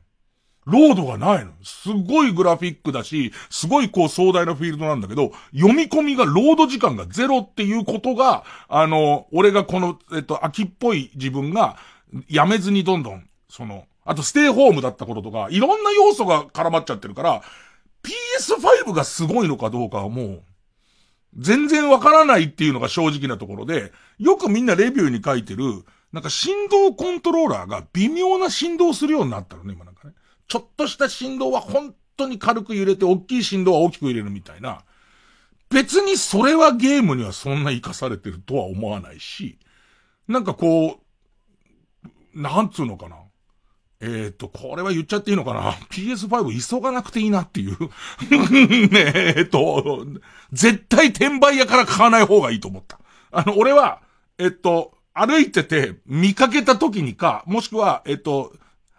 [0.65, 1.51] ロードがないの。
[1.63, 11.77] すごいグラフィックだし、すごいこう壮大なフィールドなんだけど、読み込みが、ロード時間がゼロっていうことが、あの、俺がこの、えっと、秋っぽい自分が、
[12.27, 17.41] やめずにどんどん、その、あとステイホームだった頃とか、いろんな要素が絡まっちゃってるから、
[18.05, 20.43] PS5 がすごいのかどうかはもう、
[21.37, 30.13] 全然わからないっていうのが正直なところで、よくみんなレビューに書いてる、なんか振動コントローラーが微妙な振動するようになったのね、今なんかね。
[30.47, 34.83] ちょっとした振動は本当に軽く揺れて、大きい振動は大きく揺れるみたいな。
[35.69, 39.59] 別にそれはゲームにはそんな活かされてるとは思わないし、
[40.27, 43.17] なんかこう、なんつうのかな。
[44.05, 47.77] えっ、ー、と、これは言っちゃっていいのかな ?PS5 急がなくていいなっていう
[48.89, 50.05] ね え、っと、
[50.53, 52.99] 絶対転売屋から買わない方がいいと思った。
[53.31, 54.01] あの、俺は、
[54.37, 58.53] えっと、歩いてて見かけた時にか、もしくは、えっと、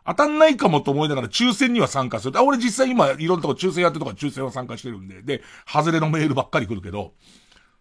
[0.05, 2.39] 当たんないかもと思いながら抽選には参加する。
[2.39, 7.15] あ、俺実際今いろんなとこ抽選やってるとか抽選は参加してるんで、で、外れのメールばっかり来るけど、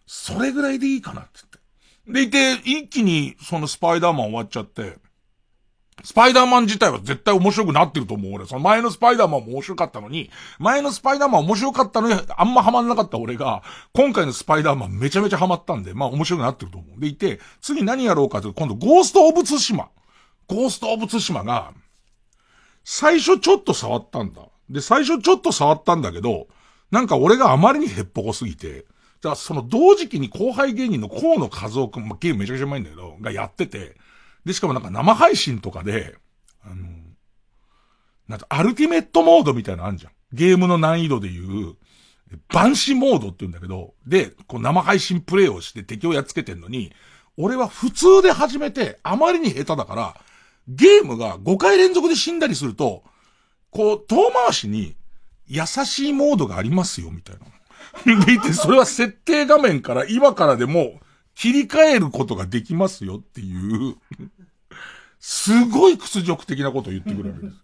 [0.06, 1.58] それぐらいでいいかなってって。
[2.08, 4.98] でいて、一気にそのスパイダーマン終わっちゃって、
[6.04, 8.46] スパイダーマン自体は絶対面白くなってると思う俺。
[8.46, 13.62] その前のスパイダーマンも面白かったのに、前のスパイダーマン面白かったのに、あんまハマんなかった俺が、
[13.94, 17.00] 今回のスパイダーマンめちゃめちゃハマったんで、まあ面白くなってると思う。
[17.00, 19.88] でいて、次何やろうかというと、今度ゴースト・オブ・ツシマ。
[20.48, 21.72] ゴースト・オブ・ツシマが、
[22.84, 24.42] 最初ちょっと触ったんだ。
[24.68, 26.46] で、最初ちょっと触ったんだけど、
[26.90, 28.84] なんか俺があまりにへっぽこすぎて、
[29.22, 33.96] じゃあその同時期に後輩芸人の河野和夫くん、まあ、ゲームめちゃくちゃうまいんだけど、がやってて、
[34.46, 36.16] で、しかもなんか生配信とかで、
[36.64, 36.86] あの、
[38.28, 40.12] なんかアルティメットモードみたいなのあるじゃん。
[40.32, 41.74] ゲームの難易度でいう、
[42.48, 46.92] 万死モードって言うんだけど、で、こう生配信プレイをして敵をやっつけてんのに、
[47.36, 50.16] 俺は普通で始めて、あまりに下手だから、
[50.68, 53.02] ゲームが5回連続で死んだりすると、
[53.70, 54.94] こう、遠回しに、
[55.48, 57.36] 優しいモードがありますよ、みたい
[58.06, 58.20] な。
[58.24, 61.00] でいて、それは設定画面から今からでも
[61.36, 63.96] 切り替えることができますよっていう
[65.28, 67.56] すごい屈辱的なことを言ってくれるわけです。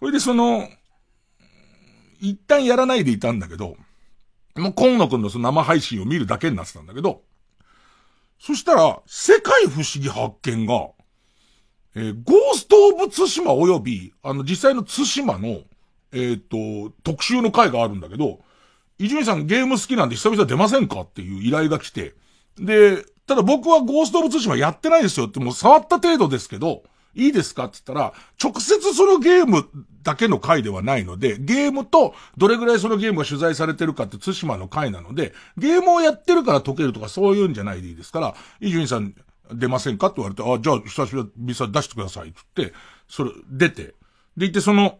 [0.00, 0.68] それでその、
[2.20, 3.76] 一旦やらないでいたんだけど、
[4.56, 7.22] もう河野くんのその生配信を見るだけになってたんだけど、
[8.40, 10.88] そしたら、世界不思議発見が、
[11.94, 15.60] えー、ゴースト・オブ・ツシマ及び、あの、実際のツシマの、
[16.10, 18.40] えっ、ー、と、特集の回があるんだけど、
[18.98, 22.14] 伊集院さんゲーム好きなんで久々出ませんかっていう依頼が来て、
[22.58, 26.82] で、ただ僕はゴースト・オブ・ツシマやってないですよってもう触った程度ですけど、
[27.14, 29.68] いいですかって言ったら、直接そのゲーム
[30.02, 39.14] だけの回ではないので、ゲームとどれぐらいそのゲームが取材されてるかってツシマの回なので、ゲームをやってるから解けるとかそういうんじゃないでいいですから、伊集院さん
[39.52, 42.28] 出ませんかって言われて、あ、じゃあ、久しぶりに出してください。
[42.28, 42.74] って言って、
[43.08, 43.82] それ、出て。
[43.82, 43.94] で、
[44.38, 44.98] 言って、その、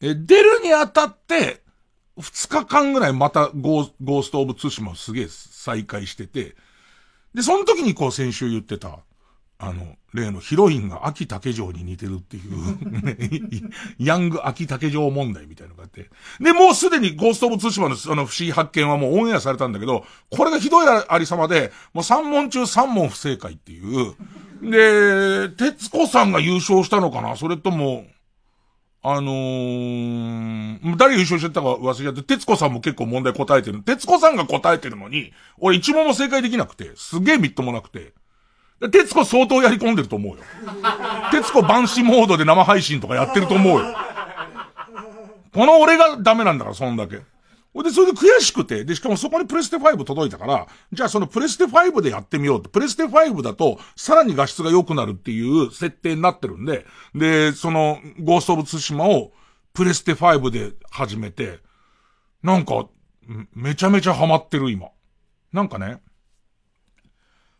[0.00, 1.62] え、出るにあたって、
[2.18, 6.56] 二日間ぐらいまたゴーゴーストオブツシマをすげえ再開してて、
[7.36, 8.98] で、その時にこう先週言ってた、
[9.58, 13.70] あの、例のヒロインが秋竹城に似てるっていう、
[14.00, 16.08] ヤング秋竹城問題みたいなのがあって。
[16.40, 24.14] で、もうすでにゴーストオブツシマのあの不思議発見はもうオンエアされたんだけど、これがひどいありさまで、もう3問中3問不正解っていう。
[24.62, 27.36] で、徹子さんが優勝したのかな？
[27.36, 28.06] それとも、
[29.08, 33.80] あのー、誰優勝してたか忘れちゃって、徹子さんも結構問題答えてる。
[33.82, 38.14] 徹子さんが答えてるのに、俺一問も正解できなくて、すげえみっともなくて。
[38.90, 40.42] 徹子相当やり込んでると思うよ。
[41.30, 43.96] 徹子万死モードで生配信とかやってると思うよ。
[45.54, 47.20] この俺がダメなんだから、そんだけ。
[47.82, 52.58] で、それで悔しくて、で、しかもそこにプレステ5届いたから、じゃあそのプレステ5でやってみよう。
[52.60, 59.32] って、プレステ5だと、さらに画質が良くなるっていう設定になってるんで、で、その、ゴーストオブツシマを、
[59.74, 61.60] プレステ5で始めて、
[62.42, 62.88] なんか、
[63.54, 64.88] めちゃめちゃハマってる今。
[65.52, 66.00] なんかね、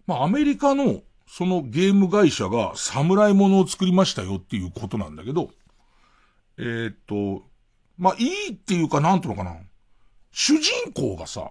[0.07, 5.51] まあ、アメリカの、そのゲーム会社が侍物を作りましたよっていうことなんだけど、
[6.59, 7.43] えー、っと、
[7.99, 9.57] まあ、いいっていうか、なんていうのかな。
[10.39, 11.49] 主人公がさ、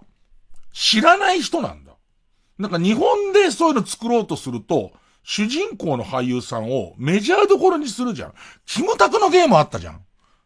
[0.72, 1.94] 知らない人なんだ。
[2.56, 4.92] なんか日本でそういうの作ろうとすると、
[5.24, 8.34] 主人公の俳優さんをメジャーどころにするじゃん。
[8.64, 10.00] キムタクのゲームあったじゃん。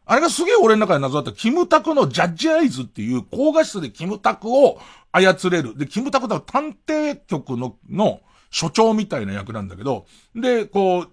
[0.07, 1.39] あれがすげえ俺の中で謎だった。
[1.39, 4.79] キムタクのジャッジアイズっていう高画質でキムタクを
[5.11, 5.77] 操れる。
[5.77, 11.09] で、キムタクだ探偵局の、の所長みたいな役なんだけど、で、こう、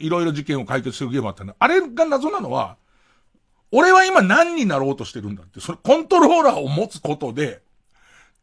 [0.00, 1.54] いろいろ事件を解決するゲームあったんだ。
[1.58, 2.78] あれが謎なのは、
[3.72, 7.62] 俺は今何になろうとしてるんだって、それコントローラーを持つことで、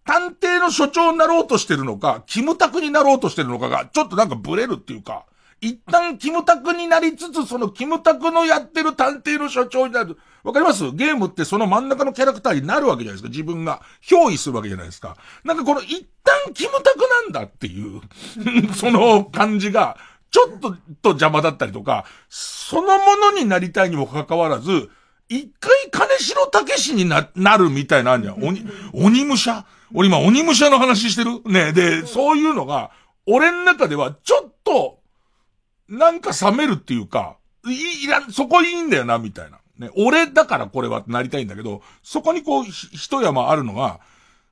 [0.06, 5.26] 探偵の所長になろうとしてるのか、キムタクになろうとしてるのかが、ちょっとなんかブレるっていうか、
[5.60, 10.18] 一旦キムタクになりつつ、そのキムタクのやってる探偵の所長になる。
[10.44, 10.92] わかります？
[10.92, 13.30] ゲームってその真ん中のキャラクターになるわけじゃないですか。
[13.30, 15.18] 自分が憑依するわけじゃないですか。
[15.44, 18.02] なんかこの一旦キムタクなんだっていう
[18.76, 19.98] その感じが、
[20.30, 20.72] ちょっと
[21.02, 24.90] と邪魔だったりとか、そのものになりたいにもかかわらず、
[25.30, 28.44] 一回金城武士にな、なるみたいなんじゃん。
[28.44, 29.66] 鬼、鬼武者？
[29.94, 31.42] 俺今鬼武者の話してる？
[31.46, 32.92] ねで、そういうのが、
[33.26, 35.00] 俺の中ではちょっと、
[35.90, 39.60] なんか冷めるっていうか、い、いら、そこいいんだよな、みたいな。
[39.78, 44.00] ね、俺だからこれはなりたいんだけど、そこにこう、ひ一山あるのが、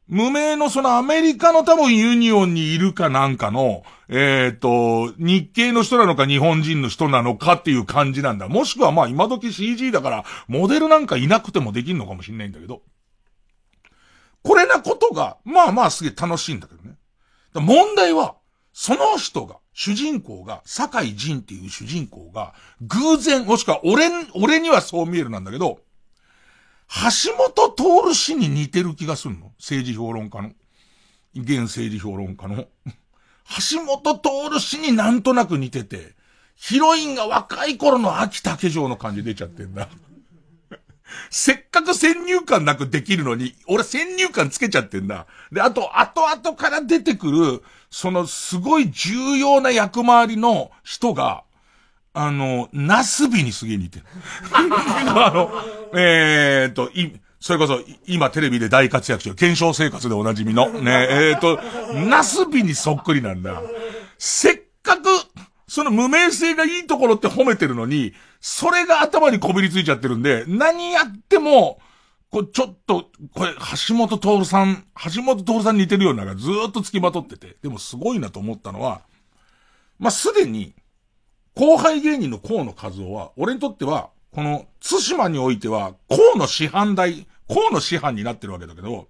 [0.07, 8.47] 無名のそのアメリカの多分ユニオンにいるかなんかの、えっ、ー、と、日系の人なのか日本人の人なのかっていう感じなんだ。
[8.47, 12.83] もしくはまあ今時 CG だから、モデルなんかいなくてもできるのかもしれないんだけど。
[14.43, 16.97] これなことが、まあまあすげえ楽しいんだけどね。
[17.55, 18.35] 問題は、
[18.73, 25.79] その人が、主人公が、坂井仁っていう主人公が、偶然、もしくは俺、俺にはそう見えるなんだけど、
[26.87, 29.51] 橋本徹氏に似てる気がするの？
[29.57, 30.51] 政治評論家の。
[31.35, 32.65] 現政治評論家の。
[33.71, 36.13] 橋本徹氏になんとなく似てて、
[36.55, 39.89] ヒロインが若い頃の秋竹城の感じ出ちゃってんだ。
[41.29, 45.27] せっかく先入観なくできるのに、俺先入観つけちゃってんだ。
[45.51, 51.43] で、あと、後々から出てくる、そのすごい重要な役回りの人が、
[52.15, 54.05] あの、ナスビにすげえ似てる。
[54.51, 55.51] あの、
[55.93, 61.59] えー、っと、い、それこそ、今テレビで大活躍してる、検証生活でおなじみの、ね、えー、っと、
[61.93, 63.61] ナスビにそっくりなんだ。
[64.17, 65.03] せっかく、
[65.67, 71.79] その無名性がいいところって褒めてるのに、それが頭にこびりついちゃってるんで、何やっても、
[72.31, 73.53] これちょっと、これ、
[73.87, 79.01] 橋本徹さん、橋本徹さん似てるようなのがずっと付きまとってて、でもすごいなと思ったのは、
[79.99, 80.73] まあ、すでに、
[81.55, 89.07] 後輩芸人の河野和夫は、俺にとっては、この、津島においては、河野師範代、河野師範になってるわけだけど、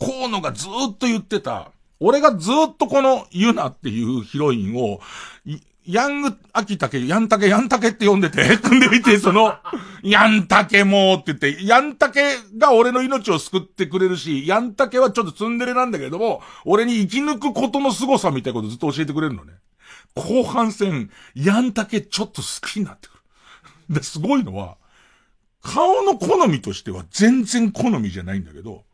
[0.00, 1.70] 河野がずっと言ってた、
[2.00, 5.00] 俺がずっとこのユナっていうヒロインを、
[5.86, 9.54] ヤング、秋竹、ヤンタケ、ヤンタケって呼んでて、 組んでみて、その、
[10.02, 12.22] ヤンタケもって言って、ヤンタケ
[12.58, 19.52] が俺の命を救ってくれるし、ヤンタケはちょっとツンデレなんだけれども、俺に生き抜くことの凄さみたいなことずっと教えてくれるのね。
[20.14, 23.20] 後半戦、ヤンタケちょっと好きになってくる。
[23.96, 24.76] で、すごいのは、
[25.62, 28.84] 顔の好みとしては全然好みじゃないんだけど、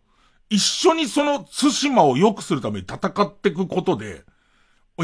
[0.49, 4.25] 一緒にその津島を良くするために戦っていくことで、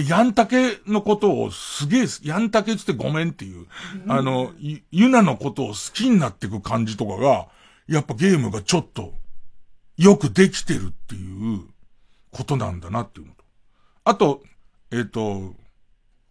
[0.03, 3.67] ヤンタケのことをすげえ、ヤンタケつってごめんっていう、
[4.09, 4.53] あの、
[4.91, 7.49] ユナのことを好きになっていく感じとかが、
[7.89, 9.15] やっぱゲームがちょっと、
[9.97, 11.61] よくできてるっていう
[12.31, 13.45] ことなんだなっていうのと。
[14.05, 14.43] あと、
[14.91, 15.55] えっ、ー、と、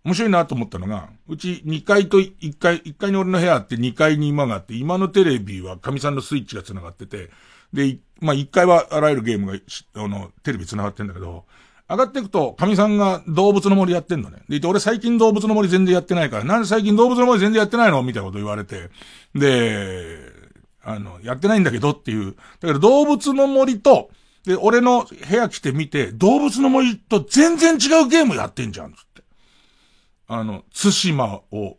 [0.05, 7.31] 面白いなと思ったのが、うち2階と1階、1階に俺の部屋あって2階に今があって、今のテレビは神さんのスイッチが繋がってて、
[7.73, 9.59] で、まあ、1階はあらゆるゲームが、
[9.95, 11.43] あの、テレビ繋がってんだけど、
[11.89, 14.43] 上がっていくと、神さんが動物の森やってんのね。
[14.47, 18.01] で、俺最近動物の森全然やってないから、なんで最近動物の森全然やってないの？
[18.03, 18.89] みたいなこと言われて。
[19.33, 20.19] で、
[20.83, 22.35] あの、やってないんだけどっていう。
[22.59, 24.09] だから動物の森と、
[24.45, 28.93] で、俺の部屋来てみて、動物の森と全然違うゲームやってんじゃん、
[30.27, 31.77] あの、津島を、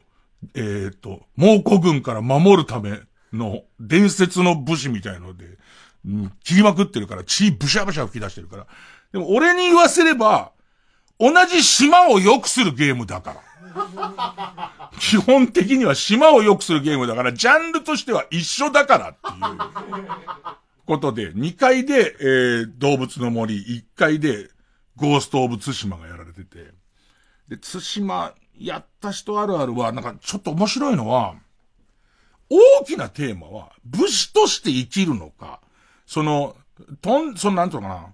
[0.54, 3.00] えっ、ー、と、猛虎軍から守るため
[3.32, 5.58] の伝説の武士みたいので、
[6.06, 8.66] うん、切りまくってるから、血ブシャブシャ吹き出してるから。
[9.12, 10.52] でも俺に言わせれば、
[11.18, 13.40] 同じ島を良くするゲームだから。
[14.98, 19.58] 基本的には島を良くするゲームだから、ジャンルとしては一緒だからっていう
[20.86, 24.50] ことで、2階で、えー、動物の森、1階で、
[24.96, 26.72] ゴースト・オブ・ツシマがやられてて、
[27.48, 31.34] で、津島やった人あるあるは、なんかちょっと面白いのは、
[32.48, 35.60] 大きなテーマは、武士として生きるのか、
[36.06, 36.56] その、
[37.00, 38.06] とん、そのなんていうかな、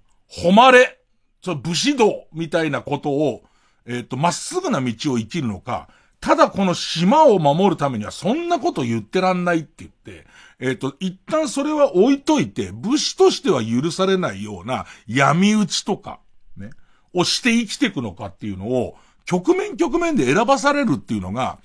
[0.42, 0.98] 誉れ、
[1.42, 3.42] その武士道みたいなことを、
[3.86, 5.88] えっ、ー、と、まっすぐな道を生きるのか、
[6.20, 10.24] ただこの島を守るためにはそんなこと言ってらんないって言って、
[10.60, 16.20] えっ、ー、と、一旦それは置いといて、武士としては許されないような闇討ちとか、
[16.56, 16.70] ね、
[17.12, 21.58] をして生きていくのかっていうのを、局面局面で選ばされるっていうのが、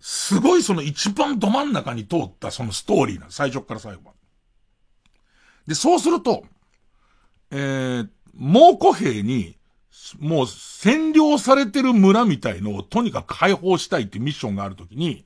[0.00, 4.16] すごいその一番ど真ん中に通ったそのストーリーな最初から最後まで。
[5.68, 6.44] で、そうすると、
[7.50, 9.56] えー、猛虎兵に、
[10.18, 15.24] もう占領されてる村みたいのをとにかく解放したいってミッションがあるときに、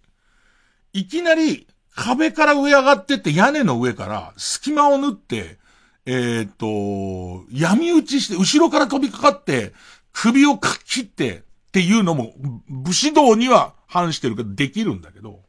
[0.93, 5.59] いきなり壁から上上がってって屋根の上から隙間を縫って、
[6.07, 9.72] えっ、と、闇打ちして、後ろから飛びかかって、
[10.12, 11.43] 首をかっ切って、
[11.79, 12.35] っていうのも、
[12.68, 15.43] 武士道には反してるけどできるんだけど、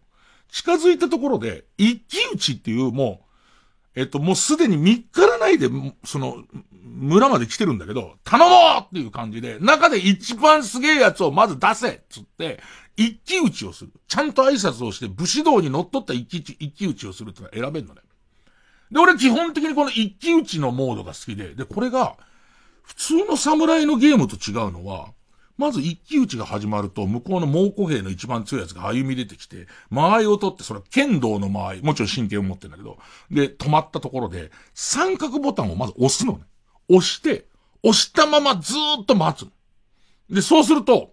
[0.52, 3.22] 近づいたところで、一騎打ちっていうも
[3.96, 5.70] う、えっと、もうすでに3日らないで、
[6.06, 6.44] その、
[6.84, 12.62] 村まで来てるんだけど、頼もうっていう感じで、中で一番すげえやつをまず出せつって、
[12.96, 13.92] 一騎打ちをする。
[14.08, 18.02] ちゃんと挨拶をして、武士道に乗っ取った一騎一騎打ちをするってのは選べんのね。
[18.92, 22.18] で、俺基本的にこの一騎打ちのモードが好きで、で、これが、
[22.84, 25.14] 普通の侍のゲームと違うのは、
[25.60, 32.98] まず一騎打ちが始まると、向こうの猛虎兵の一番強いやつが歩み出てきて、間合いを取って、それは剣道の間合い、もちろん神経を持ってんだけど、
[33.30, 36.46] で、止まったところで、三角ボタンをまず押すのね。
[36.88, 37.46] 押して、
[37.84, 39.50] 押したままずーっと待つ
[40.34, 41.12] で、そうすると、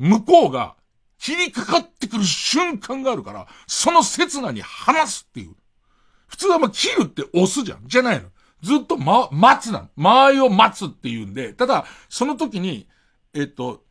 [0.00, 0.74] 向こうが
[1.20, 5.54] 切りかかってくる瞬間があるから、その刹那に離すっていう。
[6.26, 7.86] 普通はまあ切るって押すじゃん。
[7.86, 8.28] じゃないの。
[8.62, 9.88] ずっとま、待つなの。
[9.94, 12.88] 間合いを待つっていうんで、ただ、その時に、
[13.34, 13.84] えっと、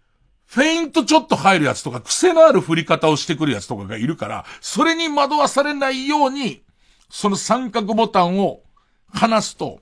[0.46, 6.64] フェイントちょっと入るやつとか、癖のある振り方をしてくるやつとかがいるから、それに惑わされないように、
[7.10, 8.62] その三角ボタンを
[9.10, 9.82] 離すと、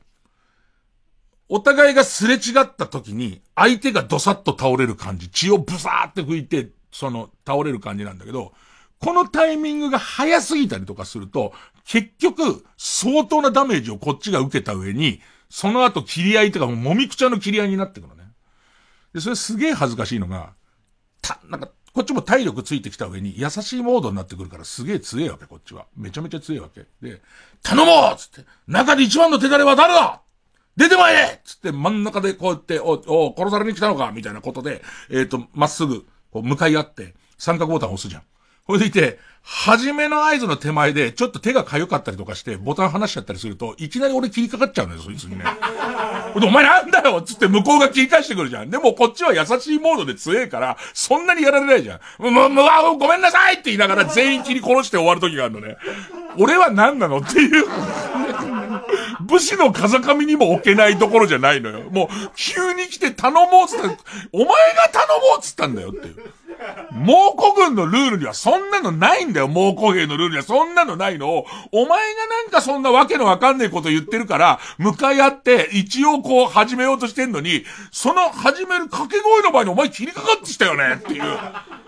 [1.47, 8.53] お互いがすれ違った時に、相手がドサッと倒れる感じ、血をブサーって吹いて、その、倒れる感じなんだけど、
[8.99, 11.53] このタイミングが早すぎたりとかすると、
[11.85, 18.14] 結局、相当なダメージをこっちが受けた上に、その後切り合いとかももみくちゃの切り合いになってくる。
[19.15, 20.51] で、それすげえ恥ずかしいのが、
[21.21, 25.85] た、なんか、こっちも体力ついてきた上に優しいモードになってくるからすげえ強えわけ、こっちは。
[25.95, 26.81] めちゃめちゃ強いわけ。
[27.01, 27.21] で、
[27.63, 30.21] 頼もうつって、中で一番の手だれは誰だ？
[30.75, 38.23] 出てまいれつって真ん中でこうやって、お、お、殺されに来たのかみたいなことで、えっ、ー、と、まっすぐ、こう、向かい合って、三角ボタンを押すじゃん。
[38.65, 45.45] ほいでいて、初めの合図の手前で、ちょっと手が痒かったりとかして、ボタン離しちゃったりすると、いきなり俺切りかかっちゃうのよ、そいつにね。
[46.35, 48.71] お前なんだよつって向こうが切り返してくるじゃん。
[48.71, 52.23] でもこっちは優しいモードで強えから、そんなにやられないじゃん。
[52.23, 55.77] もう、もう、ごめんなさいって言いながら全員切り殺して終わる時があるのね。
[56.39, 57.65] 俺は何なのっていう。
[59.21, 61.89] 武士の風上にも置けないところじゃないのよ。
[61.89, 63.87] もう、急に来て頼もうっつった、
[64.31, 66.15] お前が頼もうっつったんだよっていう。
[66.91, 81.23] 猛虎軍のルールにはそんなのないんだよ、猛虎兵のルールにはそんなのないのを、お前がなんかそんなわけのわかんないこと言ってるから、向かい合って、一応こう始めようとしてんのに、その始める掛け声の場合にお前切りかかってきたよねっていう。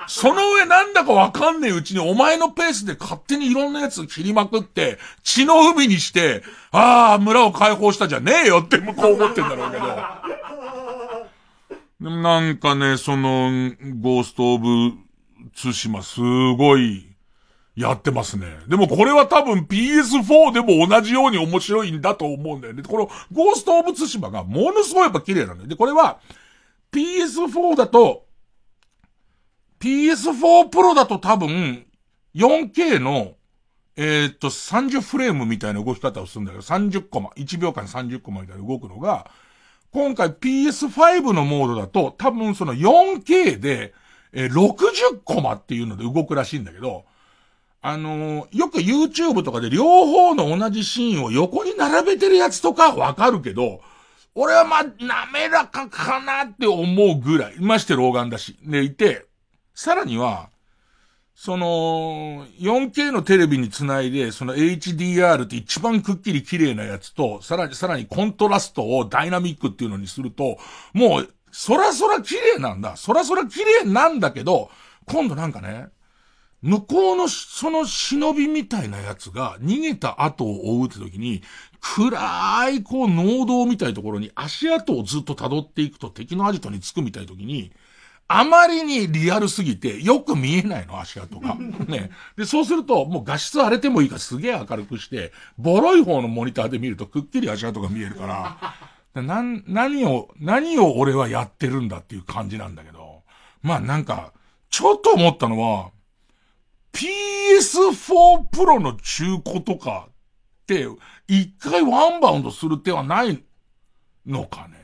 [0.08, 9.86] その上なんだかわかんねえうちにお前のペースで勝手にいろんなやつ切りまくって、血の海にして、ああ、村を解放したじゃねえよって向こう思ってんだろうけど。
[12.02, 14.94] で もなんかね、その、ゴースト・オブ・
[15.56, 16.22] ツシマす
[16.58, 17.08] ごい、
[17.76, 18.48] やってますね。
[18.68, 22.82] でもこれは多分 PS4 でも同じように面白いんだと思うんだよね。
[22.82, 25.70] このゴースト・オブ・ツシマがものすごいやっぱ綺麗なんだよ。
[25.70, 26.18] で、これは
[26.92, 28.27] PS4 だと、
[29.80, 31.86] PS4 Pro だと多分
[32.36, 33.34] 4K の
[34.00, 39.32] えー、っと30フレームみたいな動き方をするんだけど、30コマ、1秒間30コマみたいな動くのが、
[39.92, 43.96] 今回 PS5 のモードだと、多分その 4K で、
[44.34, 47.06] えー、60コマっていうので動くらしいんだけど、
[47.82, 53.82] あのー、よく YouTube とかで両方の同じシーンを横に並べてるやつとかわかるけど、
[54.36, 57.56] 俺はま滑らかかなって思うぐらい。
[57.60, 58.56] まして老眼だし。
[58.62, 59.27] でいて、
[59.78, 60.50] さらには、
[61.36, 70.58] その、4K のテレビにつないで、その HDR って一番くっきり綺麗なやつと、さらに、さらにコントラストをダイナミックっていうのにすると、
[70.94, 72.96] もう、そらそら綺麗なんだ。
[72.96, 74.72] そらそら綺麗なんだけど、
[75.06, 75.90] 今度なんかね、
[76.64, 81.44] 向こうのその忍びみたいなやつが逃げた後を追うって時に、
[81.82, 87.72] 暗いこう農道みたいなところに足跡をずっと辿っていくと敵のアジトに着くみたいな時に、
[88.30, 91.56] あまりにリアルすぎて、よく見えないの、足跡が。
[91.88, 92.12] ね。
[92.36, 98.26] で、そうすると、もう画質荒れてもいいからすげえ明るくして、ボロい方のモニターで見るとくっきり足跡が見えるか
[99.16, 103.24] ら、 な、何を、何を俺はやってるんだっていう感じなんだけど、
[103.62, 104.34] まあなんか、
[104.70, 105.92] ちょっと思ったのは、
[106.92, 110.12] PS4 Pro の中古とかっ
[110.66, 110.88] て、
[111.28, 113.42] 一回ワンバウンドする手はない
[114.26, 114.77] のかね。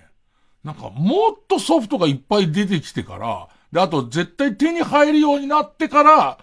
[0.63, 6.37] なんかもっとソフトがいっぱい出てきてから、で、あと絶対手に入るようになってから、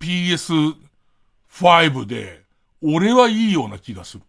[0.00, 2.42] PS5 で、
[2.82, 4.22] 俺はいいような気がする。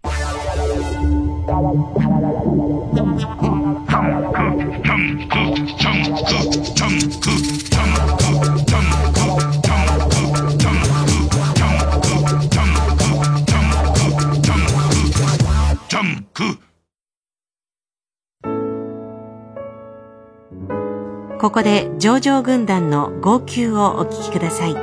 [21.45, 24.73] ここで上場軍団の号泣をお聞きください。
[24.73, 24.79] ブ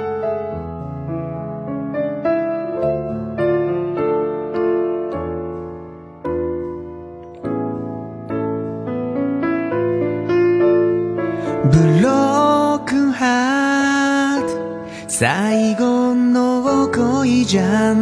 [12.00, 17.92] ロークハート最後の恋じゃ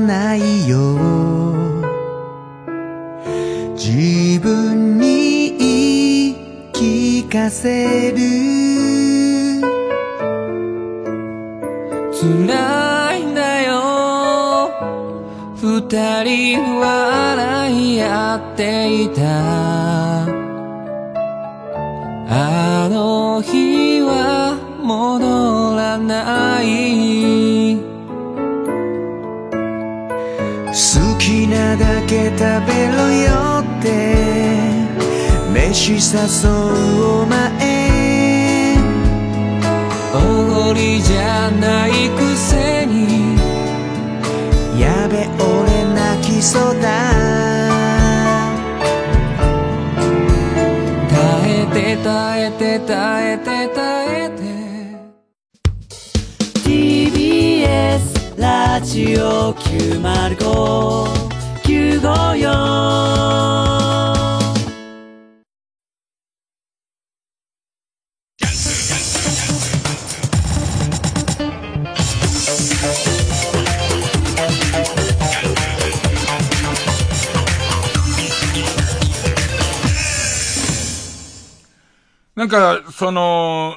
[83.11, 83.75] その、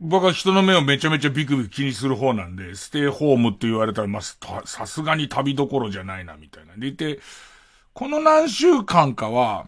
[0.00, 4.22] 僕は人の目をめちゃめちゃビクビク気にする方なんで、ステイホームって言われたら、まあ、
[4.64, 6.76] さすがに旅どころじゃないな、みたいな。
[6.76, 7.20] でいて、
[7.92, 9.66] この何週間かは、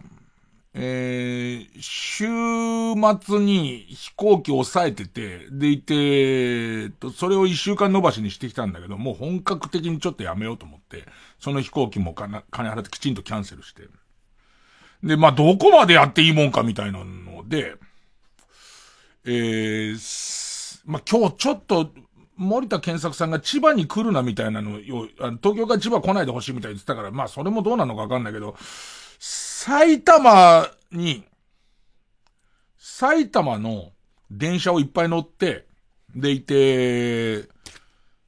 [0.73, 2.25] えー、週
[3.25, 11.05] 末に飛行機を抑えてて、でいて、えっと、それを一週間伸ばしにしてきたんだけど、もう本格的にちょっとやめようと思って、
[11.39, 13.83] その飛行機も金金払ってきちんとキャンセルして。
[15.01, 17.75] で、まあ、どこまでやっていいもんかみたいなので、
[19.25, 21.91] えーまあ、今日ちょっと、
[22.37, 28.55] 森田健作さんが千葉に来るなみたいなのを、東京から千葉来ないでほしいみたいに言ってたから、まあ、それもどうなのかわかんないけど、
[29.19, 31.23] 埼玉に、
[32.77, 33.93] 埼玉の
[34.29, 35.65] 電車をいっぱい乗って、
[36.15, 37.49] でいて、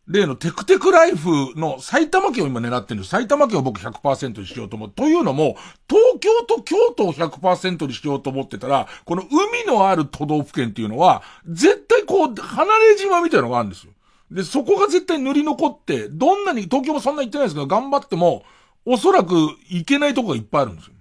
[0.07, 3.09] 例のテクテクライフの埼玉県を今狙ってるんです。
[3.09, 4.89] 埼玉県を僕100%にしようと思う。
[4.89, 5.57] というのも、
[5.89, 13.91] 東京と京都を100%にしようと思ってたら、この海のある都道府県っていうのは、絶対こう、離れ島みたいなのがあるんですよ。
[14.31, 18.43] で、そこが絶対塗り残って、どんなに、東京もそんな行ってないですけど、頑張っても、
[18.85, 19.35] おそらく
[19.69, 20.93] 行けないとこがいっぱいあるんですよ。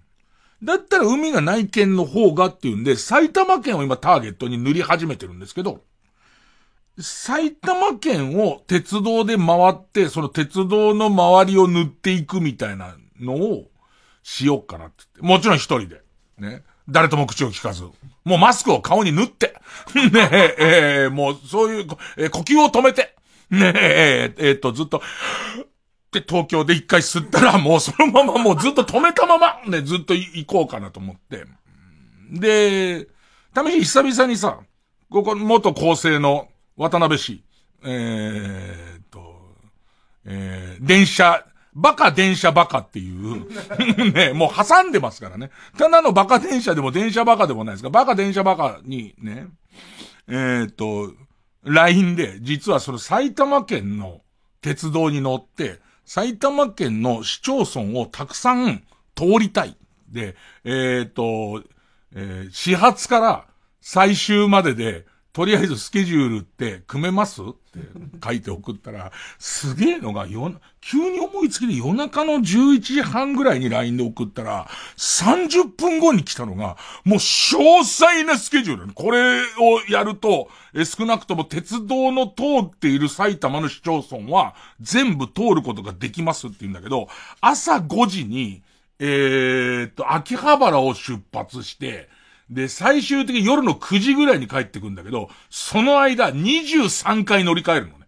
[0.62, 5.82] だったら海がない県の方がっていうんで、埼玉県を今ターゲットに塗り始めてるんですけど、
[6.99, 13.64] 埼玉県を鉄道で回って、その鉄道の周りを塗っていくみたいなのを
[14.22, 15.22] しよっかなってって。
[15.22, 16.03] もちろん一人で。
[16.38, 16.62] ね。
[16.88, 17.82] 誰とも口を聞かず。
[18.24, 19.55] もうマスクを顔に塗って。
[19.94, 21.86] ねえ、えーもうそういう、
[22.16, 23.14] えー呼吸を止めて。
[23.51, 25.03] ねえ、えーっと、ずっと、
[26.12, 31.44] で、東京で一回吸ったら、もうそのままもうずっと止めたまま、ね、ずっと行こうかなと思って。
[32.30, 33.07] で、
[33.55, 34.61] 試しに久々にさ、
[35.11, 37.43] ここ、元厚生の渡辺氏、
[37.85, 39.35] えーと、
[40.24, 43.47] えー、電車、バカ電車バカっていう、
[44.12, 45.51] ね、もう挟んでますからね。
[45.79, 49.49] ただのバカ電車でも電車バカでもないですが、バカ電車バカにね、
[50.29, 51.12] えーと、
[51.64, 54.22] LINE で、実はその埼玉県の
[54.61, 59.77] 鉄道に乗って、埼玉県の市町村をたくさん通りたい。
[60.09, 61.62] で、えっ、と、
[62.14, 63.45] えー始発から
[63.81, 65.05] 最終までで、
[65.37, 67.43] とりあえずスケジュールって組めます？
[67.43, 67.78] って
[68.24, 74.66] 書いて送ったら、すげえのが夜、急に思いつきで夜中の11時半ぐらいに LINE で送ったら、
[74.97, 78.95] 30分後に来たのが、もう詳細なスケジュール。
[78.95, 87.09] これをやると、え少なくとも鉄道の通っている埼玉の市町村は、全部通ることができますって言うんだけど、
[87.43, 88.62] 朝5時に、
[89.01, 92.09] えーっと、秋葉原を出発して、
[92.51, 98.07] で、最終的に夜の9時ぐらいに帰ってくんだけど、その間23回乗り換えるのね。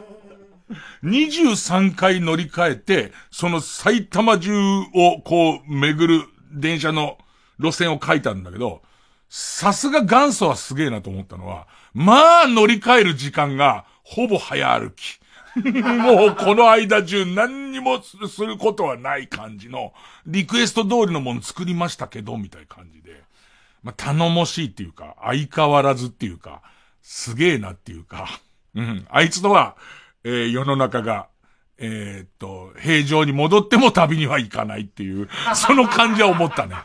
[1.04, 4.52] 23回乗り換えて、その埼玉中
[4.94, 7.18] をこう巡る電車の
[7.58, 8.82] 路線を書いたんだけど、
[9.28, 15.19] さすが元祖はすげえなと思ったのは、まあ乗り換える時間がほぼ早歩き。
[15.62, 19.92] もうこの間中何にもすることはない感じの、
[20.26, 23.22] リクエスト通りのもの作りましたけど、みたいな感じで。
[23.82, 26.60] まあ、頼もしいっていうか、相変わらずっていうか、
[27.02, 28.28] すげえなっていうか、
[28.74, 29.76] うん、あいつとは、
[30.22, 31.28] えー世の中が、
[31.78, 36.76] えーっと、平常に戻っても旅には行かないっていう、その感じは思ったね。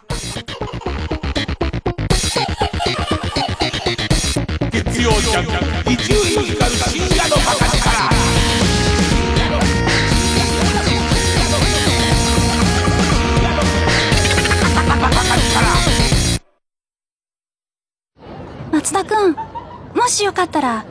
[4.72, 7.75] 月曜ジャンク、伊集院光る深夜のバカ
[18.86, 19.36] 松田くん、
[19.96, 20.86] もしよかったら、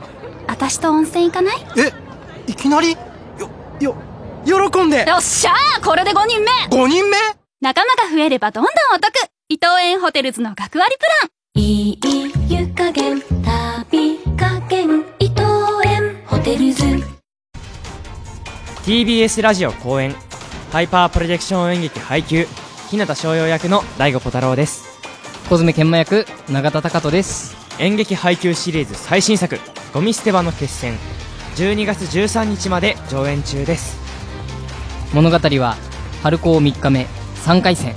[0.47, 1.55] 私と温泉行かない？
[1.77, 1.93] え
[2.45, 2.91] いきなり？
[3.39, 3.95] よ、よ、
[4.69, 5.05] 喜んで。
[5.07, 5.81] よっしゃー！
[5.81, 7.15] これで5人目 !5 人目？
[7.61, 9.13] 仲間が増えればどんどんお得。
[9.47, 11.31] 伊藤園ホテルズの学割プラン。
[11.63, 11.99] いい
[12.49, 15.41] 湯加減旅加減伊藤
[15.85, 16.83] 園ホテルズ。
[18.83, 20.13] TBS ラジオ公演。
[20.73, 22.45] ハイパープロジェクション演劇配給。
[22.89, 24.83] 日向翔陽役の大悟小太郎です。
[25.49, 29.59] 小爪研磨役永田貴人です演劇配給シリーズ最新作
[29.93, 30.97] 「ゴミ捨て場の決戦」
[31.57, 33.97] 12月13日まで上演中です。
[35.13, 35.75] 物語は
[36.23, 37.07] 春高3日目
[37.43, 37.93] 3回戦。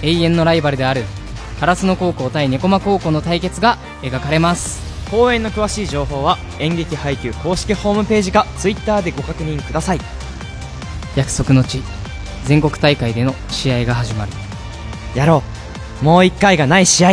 [0.00, 1.04] 永遠のライバルである
[1.60, 4.80] 烏野高校対猫間高校の対決が描かれます。
[5.10, 10.00] 公演の詳しい情報は演劇配給公式ホームページか Twitter でご確認ください。
[11.14, 11.82] 約束の地
[12.44, 14.32] 全国大会での試合が始まる。
[15.14, 15.42] やろ
[16.02, 16.04] う。
[16.04, 17.12] もう一回がない試合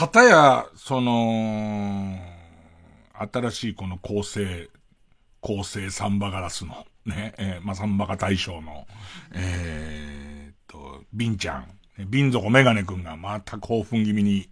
[0.00, 2.16] かたや、その、
[3.12, 4.70] 新しいこの構成、
[5.42, 8.86] 構成サンバガラスの、ね、えーまあ、サンバガ大賞の、
[9.34, 11.66] えーっと、ビンちゃん、
[12.08, 14.48] ビン底メガネくんがまた興奮気味に、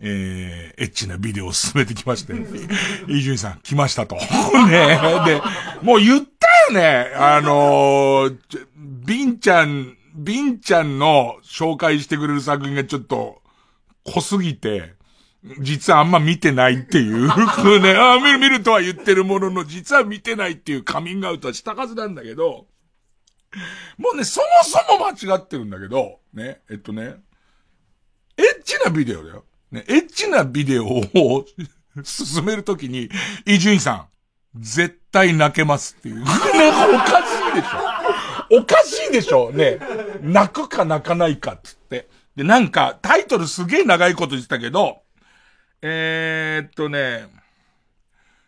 [0.00, 2.32] えー、エッチなビデオを進めてきまして、
[3.06, 4.16] 伊集院さん来ましたと。
[4.66, 5.40] ねで、
[5.82, 7.12] もう言ったよね。
[7.14, 8.38] あのー、
[9.06, 13.39] ビンちゃん、ビンちゃんの紹介してくれる作品がちょっと
[14.04, 14.94] 濃すぎて、
[15.60, 17.26] 実はあんま見てないっていう、
[17.80, 22.66] ね、あ見る見るとは言ってるものの、実は見てないっていうカミングアウトはしたはずなんだけど、
[23.98, 27.16] もうね、そもそも間違ってるんだけど、ね、えっとね、
[28.36, 29.44] エッチなビデオだよ。
[29.70, 31.44] ね、エッチなビデオを
[32.04, 33.08] 進めるときに、
[33.46, 34.06] 伊集院さん、
[34.56, 36.16] 絶対泣けますっていう。
[36.16, 39.78] ね、おかしいでしょおかしいでしょね、
[40.22, 42.08] 泣くか泣かないかっつって。
[42.40, 45.02] で、なんか、タイトルすげえ長いこと言ってたけど、
[45.82, 47.28] えー、っとね、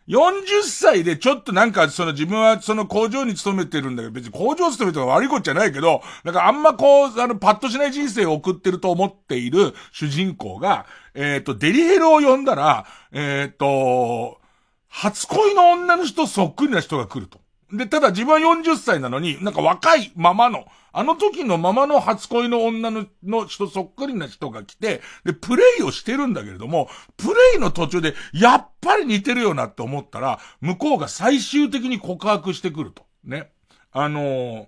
[0.07, 14.41] 40歳でちょっとなんかその自分はその工場に勤めてるんだけど、別に工場勤めてるのは悪いことじゃないけど、なんかあんまこう、あの、パッとしない人生を送ってると思っている主人公が、えー、っと、デリヘルを呼んだら、えー、っと、
[14.87, 17.39] 初恋の女の人そっくりな人が来ると。
[17.71, 26.87] で、ただ自分は40歳なのに、なんか若いままの、あの時のままの初恋の女のの人そっくりな人が来て、で、プレイをしてるんだけれども、
[27.17, 33.03] プレイの途中で、やっぱり似てるよなって思ったら、向こうが最終的に告白してくると。
[33.25, 33.51] ね。
[33.91, 34.65] あのー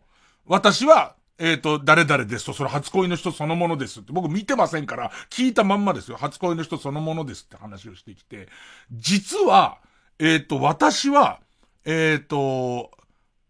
[0.48, 6.18] 私は、えっ、と、誰々ですと、その初恋の人そのものですって、僕見てませんから、聞いたまんまですよ。
[6.18, 8.48] 初恋の人そのものですって話をしてきて、
[8.92, 9.80] 実は、
[10.20, 11.40] えっ、と、私は、
[11.84, 12.92] えっ、と、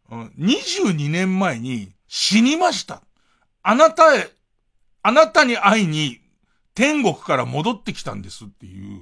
[0.09, 3.01] 22年前に死にました。
[3.63, 4.29] あなたへ、
[5.01, 6.19] あなたに会いに
[6.73, 9.01] 天国から戻ってきたんですっていう、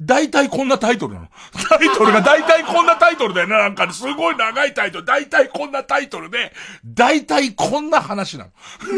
[0.00, 1.28] 大体こんなタイトルなの。
[1.68, 3.56] タイトルが大体こんなタイトルだよね。
[3.56, 5.04] なんかすごい長いタイトル。
[5.04, 6.52] 大体こんなタイトルで、
[6.84, 8.50] 大体こんな話なの。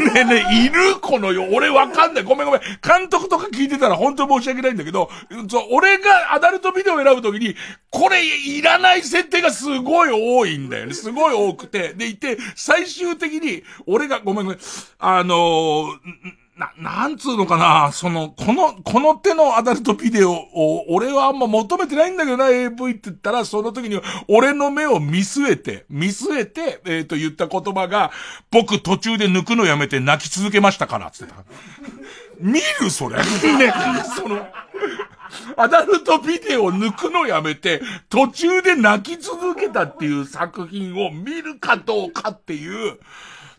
[0.04, 1.48] ねえねえ、いるこのよ。
[1.52, 2.24] 俺わかんない。
[2.24, 2.60] ごめんごめん。
[2.60, 5.10] 監督とか聞いてたら本当に申し訳ないんだけど、
[5.48, 7.56] そう俺がアダルトビデオを選ぶときに、
[7.88, 10.92] これいらない設定がすごい多いんだよね。
[10.92, 11.94] すごい多くて。
[11.94, 14.58] でいて、最終的に、俺が、ごめんごめん。
[14.98, 23.98] あのーな、なんつうのかな、その、この、この手のアダルトビデオを、俺はあんま求めてないんだけどな、AV って言ったら、その時に、
[24.28, 28.10] 俺の目を見据えて、見据えて、えっ、と、言った言葉が、
[28.50, 31.44] 僕途中で抜くのやめて泣き続けましたから、つってた。
[32.38, 33.16] 見るそれ。
[33.16, 33.24] ね、
[34.14, 34.46] その、
[35.56, 37.80] アダルトビデオを抜くのやめて、
[38.10, 42.98] 途中で泣き続けたっていう作品を見るかどうかっていう、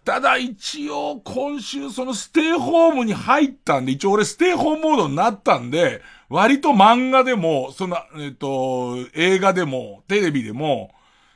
[0.04, 10.92] ただ一応今週そのステイホームに入ったんで、一応俺ステイホームモードになったんで、割と漫画でも、その、えっ、と、映画でも、テレビでも、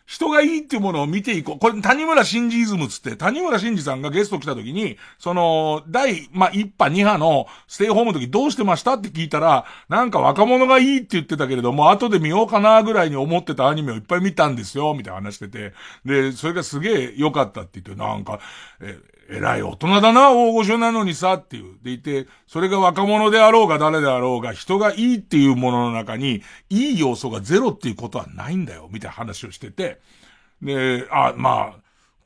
[0.05, 1.59] 人がいいっていうものを見ていこう。
[1.59, 15.73] これ、谷村新司イズムつって、谷村新司さんがゲスト来た時に、その、第、まあ、1波2波のステイホームの時どうしてましたって聞いたら、なんか若者がいいって言ってたけれども、後で見ようかなぐらいに思ってたアニメをいっぱい見たんですよ、みたいな話してて。
[16.05, 18.39] で、それがすげえ良かったって言って、なんか、
[18.81, 18.99] え、
[19.29, 21.77] 偉い大人だな、大御所なのにさ、っていう。
[21.81, 29.99] でいて、それが若者であろうが誰であろうが、人がいいっていうものの中に、いい要素がゼロっていうことはないんだよ、みたいな話をしてて。
[30.61, 31.79] で、あ、まあ、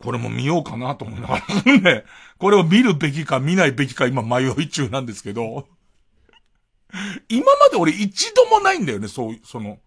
[0.03, 2.05] これも見ようかなと思いながら ね、
[2.37, 5.67] これを見るべきか見ないべきか今迷い中なんですけど、
[7.27, 9.79] 今まで俺一度もないんだよね、そう、その、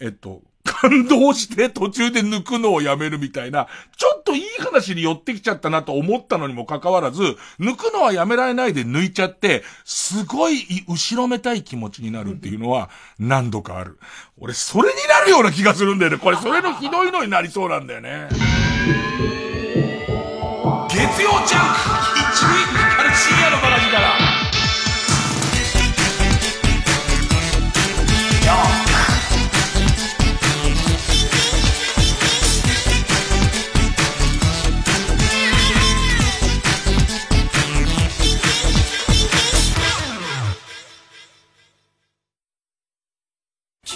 [0.00, 7.22] えっと、感動して途中で抜くのをやめるみたいな、ちょっといい話に寄ってきちゃったなと思ったのにもかかわらず、
[7.58, 13.98] 抜くのはやめられないで抜いちゃって、すごい後ろめたい気持ちになるっていうのは何度かある。
[14.38, 16.18] 俺それになるような気がするんだよね。
[16.18, 18.28] これそれのひどいのになりそうなんだよね。
[20.88, 21.80] 月曜ジャンク
[22.20, 22.50] 一塁
[22.96, 23.70] から深夜のバ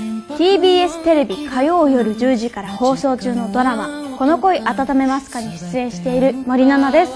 [0.03, 3.88] TBS テレビ火曜夜10時から放送中のドラマ
[4.18, 7.12] 「この恋温めますか?」に出演している森七菜です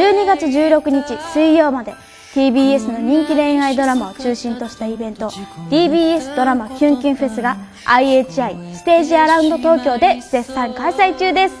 [0.00, 1.94] 12月16日水曜まで
[2.34, 5.28] TBS の人気恋愛ドラマを中心としたイベント
[5.70, 7.56] TBS ドラマキュンキュンフェスが
[7.86, 11.54] IHI ステージアラウンド東京で絶賛開催中です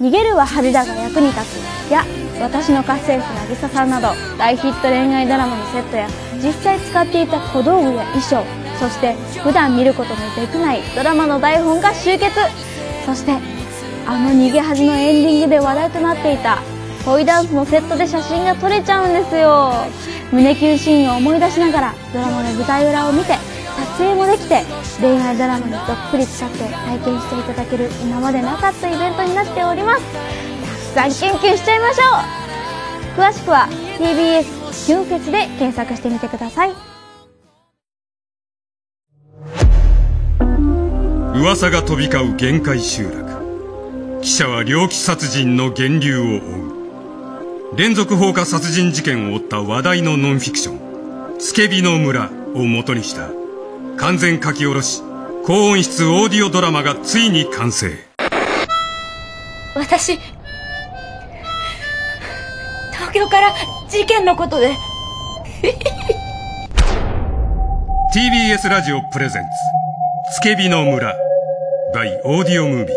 [0.00, 2.04] 逃げるは恥だが役に立つや
[2.40, 6.06] 私の家政婦渚さんなど大ヒット恋愛ドラマのセットや
[6.42, 12.34] 実際使っていた小道具や衣装そして普段見ることのできないドラマの台本が集結。
[13.06, 13.32] そして
[14.06, 16.62] あの逃げ恥のエンディングで話題となっていた
[17.04, 19.72] 恋ダンスのセットで写真が撮れちゃうんですよ。
[20.32, 23.34] 胸キュンシーンを思い出しながらドラマの舞台裏を見て
[23.76, 24.62] 撮影もできて
[25.00, 30.02] 恋愛ドラマにどっぷり使って体験していただける今までなかったイベントになっております。
[30.94, 32.02] たくさんキュンキュンしちゃいましょ
[33.18, 33.20] う。
[33.20, 33.68] 詳しくは
[33.98, 34.44] TBS
[34.86, 36.93] キュンフェスで検索してみてください。
[41.34, 44.20] 噂が飛び交う限界集落。
[44.22, 46.38] 記者は猟奇殺人の源流を追
[47.72, 47.76] う。
[47.76, 53.30] 連続放火殺人事件を追った話題のノンフィクション「つけびの村」を元にした。
[53.96, 55.02] 完全書き下ろし。
[55.44, 57.90] 高音質オーディオドラマがついに完成。
[59.74, 60.20] 私
[62.92, 63.52] 東京から
[63.90, 64.76] 事件のことで。
[68.14, 69.48] TBS ラジオプレゼンツ
[70.32, 71.14] 「つけびの村」
[71.94, 72.96] by オーディオムービー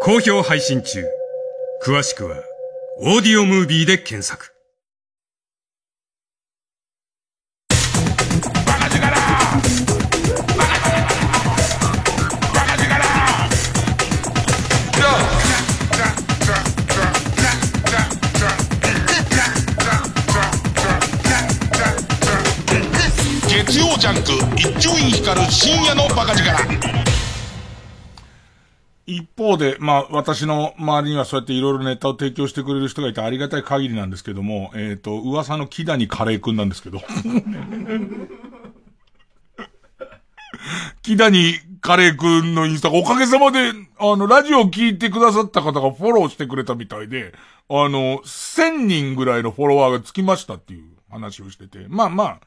[0.00, 1.04] 好評配信中。
[1.82, 2.42] 詳しくは
[2.96, 4.53] オーディオムービーで検索。
[24.04, 26.50] ジャンク一丁院光る深夜のバカ力
[29.06, 37.00] 一方で、まあ、私の周りにはそうやっていろいろネタを提供してくれる人がいてありがたい限りなんですけども、えっ、ー、と、噂の木谷カレーくんなんですけど。
[41.00, 47.32] 木谷カレーくんのインスタがおかげさまで、あの、ラジオを聞いてくださった方がフォローしてくれたみたいで、
[47.70, 52.40] あの、1000人ぐらいのフォロワーがつきましたっていう話をしてて、まあまあ、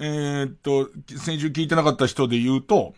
[0.00, 2.94] えー、っと、先週聞いてなかった人で言うと、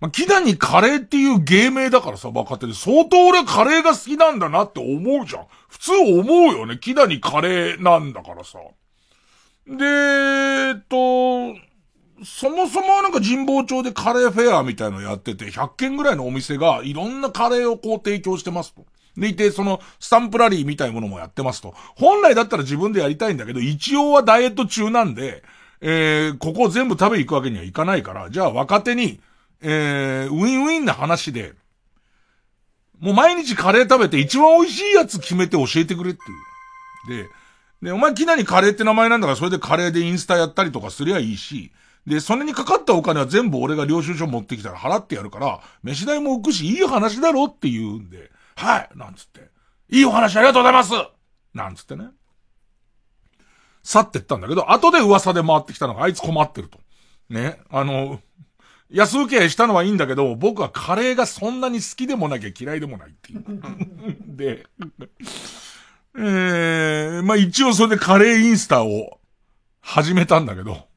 [0.00, 2.72] まあ、木谷カレーっていう芸名だからさ、若手で。
[2.72, 5.46] 相当俺カレーが好きなんだなって思うじゃん。
[5.68, 6.78] 普通思うよね。
[6.78, 8.58] 木谷カレーなんだからさ。
[9.66, 11.54] で、えっと、
[12.24, 18.86] そもそもなんか神保町でカレーフェアみたいのやってて、100件ぐらいのお店がいろんなカレーをこう提供してますと。
[19.16, 21.74] でいて、その、スタンプラリーみたいなものもやってますと。
[21.96, 25.42] 本来だったら自分でやりたいんだけど、一応はダイエット中なんで、
[25.80, 29.20] えー、ここ全部食べ行くわけにはいかないから、じゃあ若手に、
[29.60, 31.54] えー、ウィンウィンな話で、
[33.00, 37.24] もう毎日カレー食べて一番美味しいやつ決めて教えてくれっていう。
[37.24, 37.28] で、
[37.82, 41.70] で、お前きなりカレーって名前なんだからそれでカレーでインスタやったりとかすりゃいいし、
[42.06, 49.48] で、それにかかったお金は全部俺が領収書持ってきたら払ってやるから、飯代も浮くし、いい話だろって言うんで、はい、なんつって。
[49.90, 50.92] いいお話ありがとうございます
[51.54, 52.06] なんつってね。
[53.88, 56.78] 去ってったんだけど、後で噂で回ってきたのがあいつ困ってると。
[57.30, 57.58] ね。
[57.70, 58.20] あの、
[58.90, 63.44] 安請けしたのはいいんだけど、僕はカレーがそんなに好きでもなきゃ嫌いでもないっていう。
[64.36, 64.66] で、
[66.18, 69.20] えー、まあ一応それでカレーインスタを
[69.80, 70.87] 始めたんだけど、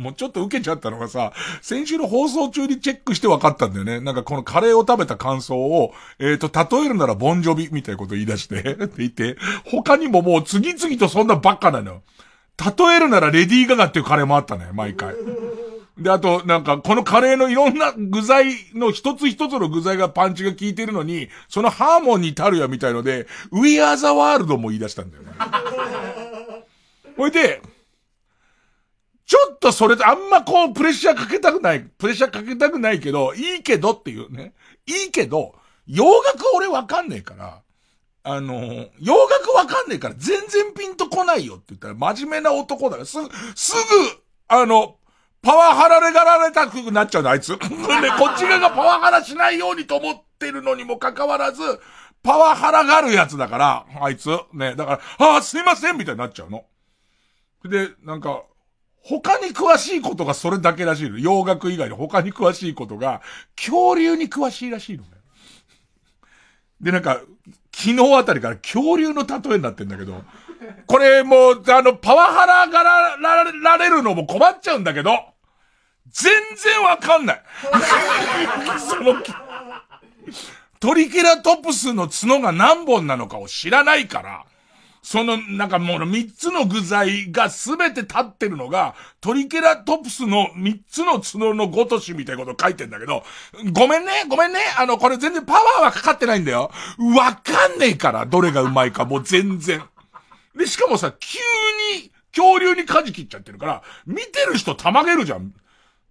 [0.00, 4.00] もうちょっと受けちゃったのがさ、先週の放送中にチェックして分かったんだよね。
[4.00, 9.36] なんかこのカレーを食べた感想を、えっ、ー、と、例えるならボンジョビみたいなこと言い出して、 って言って、
[9.66, 12.02] 他にももう次々とそんなばっかなのよ。
[12.78, 15.14] 例えるならレディーガガっていうカレーもあったね、毎回。
[15.98, 25.30] で、あと、なんか、このカレーのいろんな具材の一つ一つの具材がパンチが効いてるのに、そのハーモニーたるやみたいので、We are the world も言い出したんだよね。
[27.18, 27.60] ほいで、
[29.30, 34.54] ちょっとそれであんまこうプレッシャーかけたくない、プレッシャーかけたくないけど、いいけどっていうね。
[34.86, 35.54] いいけど、
[35.86, 37.62] 洋楽俺わかんねえから、
[38.24, 43.78] あの、洋楽わかんねえから全然ピンとこないよって言ったら真面目な男だから、すぐ、すぐ、
[44.48, 44.96] あの、
[45.42, 47.50] パワハラでがられたくなっちゃうの、あいつ。
[47.54, 47.58] ね、
[48.18, 51.62] こっち側がパワハラしないようにと思ってるのにもかかわらず、
[52.24, 54.28] パワハラがあるやつだから、あいつ。
[54.52, 56.64] ね、だから、ああ、すいませんみたいになっちゃうの。
[57.62, 58.42] で、なんか、
[59.02, 61.18] 他に詳しいことがそれだけらしいの。
[61.18, 63.22] 洋楽以外で他に詳しいことが、
[63.56, 65.10] 恐竜に詳しいらしいのね。
[66.80, 67.20] で、なんか、
[67.72, 70.22] 昨日あたりから恐竜の例えになってんだけど、
[70.86, 75.12] これもう、あの、パワハラがらられるのも困っちゃうんだけど、
[76.10, 77.42] 全然わかんない。
[78.78, 79.14] その、
[80.80, 84.44] トリケラトプスの角が何本なのかを知らないから、
[85.02, 93.24] その、なんかもう三つの具材がすべて立ってるのが、トリケラトプスの三つの角のごとしみたいなこと書いてんだけど、
[93.72, 96.70] ごめんね、ごめんね、あの、これ全然パワーはかかってないんだよ。
[97.16, 99.82] わかんねえから、どれがうまいか、もう全然。
[100.54, 101.38] で、しかもさ、急
[101.96, 105.54] に恐竜に舵切っちゃってるから、見てる人たまげるじゃん。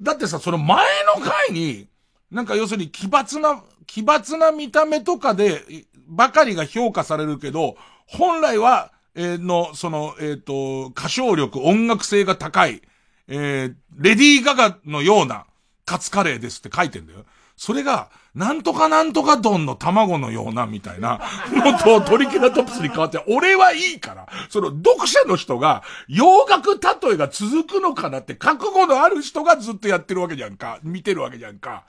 [0.01, 0.85] だってさ、その前
[1.15, 1.87] の回に、
[2.31, 5.63] なんか要するに奇抜な、奇抜な見た目とかで、
[6.07, 7.75] ばかりが評価されるけど、
[8.11, 12.81] 本来は、えー、の、その、えっ、ー、と、歌唱力、音楽性が高い、
[13.27, 15.45] えー、レディー・ガガのような
[15.85, 17.25] カツカレーですって書いてんだよ。
[17.55, 21.19] それが、なんとかなんとか丼の卵のような、みたいな、
[21.51, 30.79] のとトリケラトプスに変わって、俺はいいから、その読者の人が、洋楽例えが続くのかなって覚悟のある人がずっとやってるわけじゃんか。
[30.83, 31.83] 見てるわけじゃんか。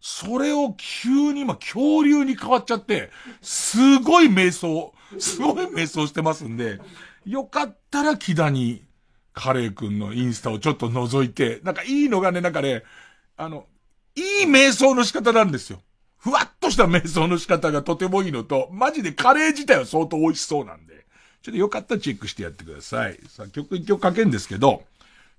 [0.00, 3.10] それを急に今、恐竜に変わっちゃって、
[3.42, 6.80] すごい瞑想、すごい瞑想してますんで、
[7.26, 8.84] よかったら木田に、
[9.32, 12.82] カレー君のインスタをちょっと覗いて、なんかいいのがね、なんかね、
[13.36, 13.66] あの、
[14.16, 15.80] いい瞑想の仕方なんですよ。
[16.18, 21.06] ふわっとした瞑想の仕方がとてもいいのと、マジでカレー自体は相当美味しそうなんで、
[21.42, 23.18] ちょっとよかったらチェックしてやってください。
[23.28, 24.82] さあ、曲一曲かけんですけど、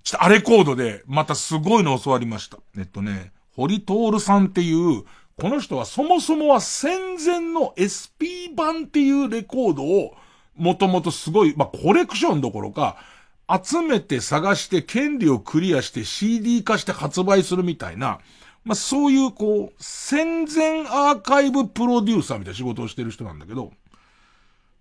[0.02, 2.58] ちょっとあれコードで、またすごいの教わりました。
[2.76, 5.04] えっとね、堀徹さんっていう、
[5.42, 10.14] この人はそもそもは戦前の SP 版っていうレコードを、
[10.54, 12.96] もともとすごい、まあ、コレクションどころか、
[13.50, 18.20] 集めて探して権利をクリアして CD 化して発売するみたいな、
[18.62, 23.72] まあ、そういうこう、戦前アーカイブプロデューサーみたいな仕事をしてる人なんだけど、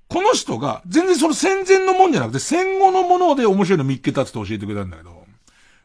[0.10, 5.21] この人が、全然その戦前のもんじゃなくて戦後のもので面白いの見っけたって教えてくれたんだけど、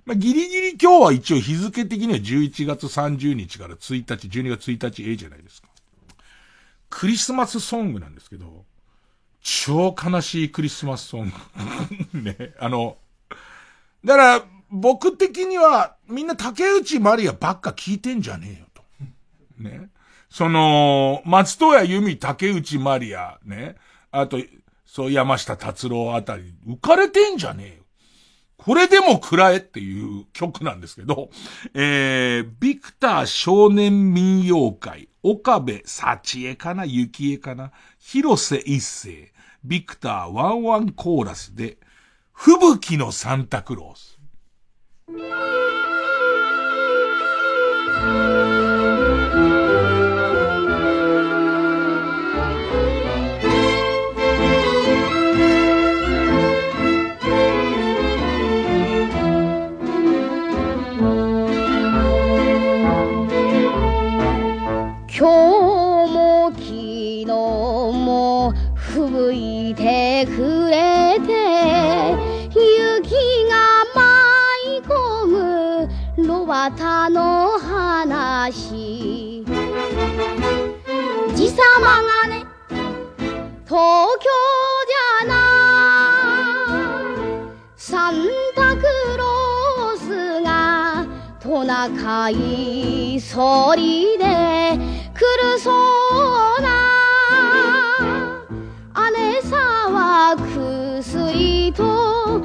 [0.07, 5.69] まあ、ギリギリ今日は一応日付的には11月30日から1日、12月1日 A じゃないですか。
[6.89, 8.65] クリスマスソングなんですけど、
[9.43, 11.33] 超悲しいクリスマスソン
[12.13, 12.23] グ。
[12.23, 12.97] ね、あの、
[14.05, 18.83] だから、僕的には、みんな竹内まりやばっか聞いてんじゃねえよと。
[19.63, 19.91] ね。
[20.31, 23.75] その、松任谷由実、竹内まりや、ね。
[24.13, 24.39] あと、
[24.85, 27.76] そう、山下達郎あたり、浮かれてんじゃねえよ。
[28.57, 31.31] これでも食らえっていう曲なんですけど、
[31.75, 39.33] えー、ビクター少年民謡会、岡部幸恵かな幸恵かな広瀬一世、
[39.65, 41.79] ビクターワンワンコーラスで、
[42.33, 44.17] 吹雪のサンタクロース。
[76.67, 79.45] 炉端の話。
[81.37, 82.45] じさまがね
[83.65, 84.25] 東京
[84.89, 85.35] じゃな。
[87.77, 88.15] サン
[88.57, 88.83] タク
[89.17, 91.07] ロースが
[91.41, 96.67] 隣高いそりで来るそうな。
[99.13, 102.43] 姉さはくすりと笑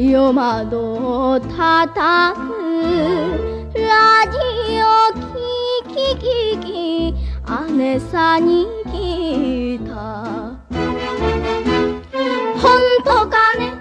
[0.00, 2.46] 夜窓叩く
[3.74, 4.38] ラジ
[4.80, 4.84] オ
[5.18, 5.26] 聞
[5.88, 7.18] き聞き
[7.72, 9.90] 姉さんに聞いた。
[12.60, 12.64] 本
[13.04, 13.74] 当かね？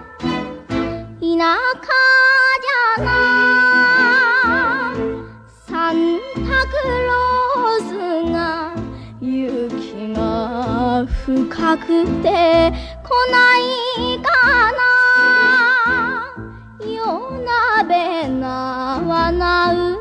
[1.21, 1.85] 田舎
[2.63, 3.07] じゃな。
[5.67, 5.93] サン
[6.33, 6.73] タク
[7.05, 7.91] ロース
[8.31, 8.35] が
[9.21, 11.85] 雪が深く
[12.23, 12.25] て
[13.03, 14.06] 来ない。
[19.37, 19.96] 叶う。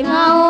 [0.00, 0.41] コ笑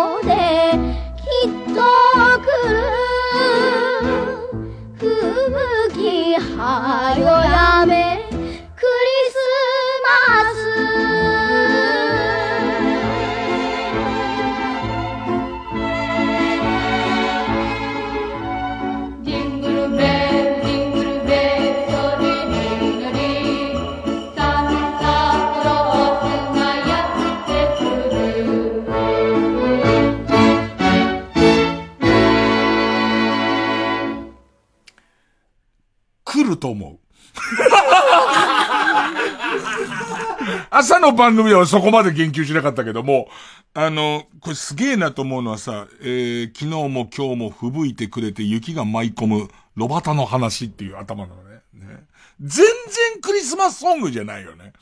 [41.12, 43.28] の番組ではそこまで言及しなかったけども、
[43.74, 51.60] あの、これすげえなと思うのはさ、えー、昨日も今日も吹雪いてくれて雪が舞い込む、ロバタの話っていう頭なのね。
[51.74, 52.06] ね
[52.40, 54.72] 全然クリスマスソングじゃないよね。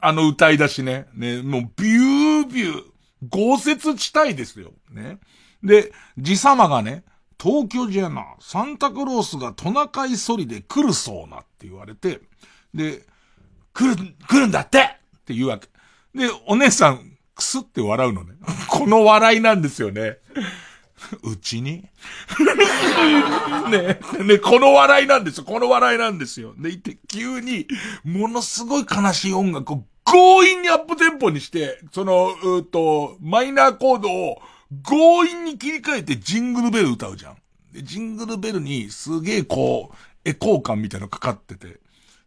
[0.00, 1.06] あの歌い出しね。
[1.14, 2.82] ね、もうビュービュー、
[3.28, 4.72] 豪雪地帯ですよ。
[4.90, 5.18] ね。
[5.62, 7.04] で、じさまがね、
[7.40, 12.20] 東京じゃな、サンタクロースがトナカイソリで来るそうなって言われて、
[12.74, 13.02] で、
[13.72, 15.68] 来る、来るんだってって言うわけ。
[16.14, 18.34] で、お姉さん、くすって笑うのね。
[18.70, 20.18] この笑いなんですよね。
[21.22, 21.84] うちに？
[23.70, 25.44] ね、ね、この笑いなんですよ。
[25.44, 26.54] この笑いなんですよ。
[26.56, 27.66] で、いて、急に、
[28.04, 34.42] ものすごい悲しい音楽を強引にアップテンポにして、その、うーと、マイナーコードを
[34.82, 37.36] 強引に切り替えてジングルベル歌うじゃん。
[37.72, 41.80] で、ジングルベルにすげえこう、エコー感みたいなのかかってて。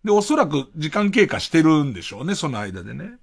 [0.03, 3.13] で、おそらく時間経過してるんでしょうね、その間でね。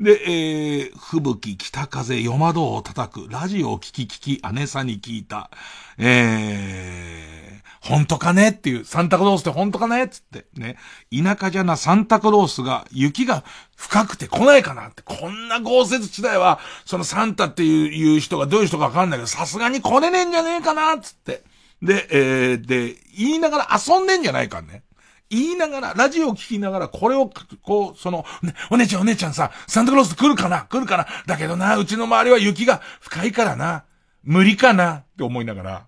[0.00, 5.50] で、えー、吹雪、北風、夜窓を叩く、ラジオを聞き聞き、姉さんに聞いた、
[5.98, 8.50] えー、本当かね？
[8.50, 10.06] っていう、サンタクロースって本当かね？
[10.06, 10.76] つって、ね。
[11.10, 13.42] 田舎じゃなサンタクロースが、雪が
[13.76, 14.86] 深くて来ないかな？
[14.86, 20.96] って、こんな豪雪地帯は、そのサンタっていう人がどういう人かわかんないけど、さすがに来れねえんじゃねえかな？
[21.00, 21.42] つって。
[21.82, 24.84] で、えー、で、言いながら遊んでんじゃないかね。
[25.30, 27.30] 言いながら、ラジオを聞きながら、これを、
[27.62, 30.62] こう、その、ね、お姉ちゃんお姉ちゃんさ、サンタクロース来るかな？
[30.62, 31.06] 来るかな？
[31.26, 33.84] だけどな、うちの周りは雪が深いからな。
[34.22, 34.94] 無理かな？
[34.96, 35.86] って思いながら、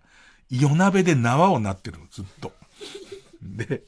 [0.50, 2.52] 夜鍋で縄をなってるの、ずっと。
[3.42, 3.82] で、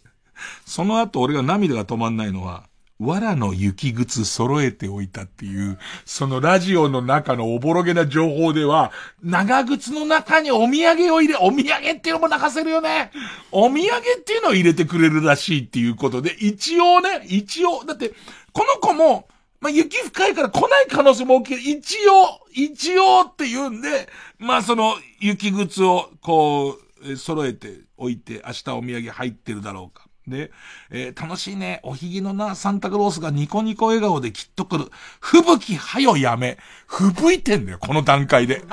[0.64, 2.64] その後俺が涙が止まんないのは、
[3.02, 8.92] 藁の雪靴揃えておいたっていう、そのラジオの中のおぼろげな情報では、
[9.22, 13.10] 長靴の中にお土産を入れ、お土産っていうのも泣かせるよね。
[13.50, 18.12] お土産っていうのを入れてくれるらしいっていうことで、一応ね、一応、だって、
[18.52, 19.28] この子も、
[19.60, 21.72] まあ、雪深いから来ない可能性も大きい。
[21.72, 24.08] 一応、一応って言うんで、
[24.38, 30.06] まあ、その、雪靴を、こう、揃えておいて、明日お土産入ってるだろうか。
[30.26, 30.52] で、
[30.90, 31.80] えー楽しいね。
[31.82, 34.90] おひげのな、サンタクロースがニコニコ笑顔できっと来る。
[35.20, 36.58] 吹雪はよやめ。
[36.86, 38.62] 吹雪いてんだよ、この段階で。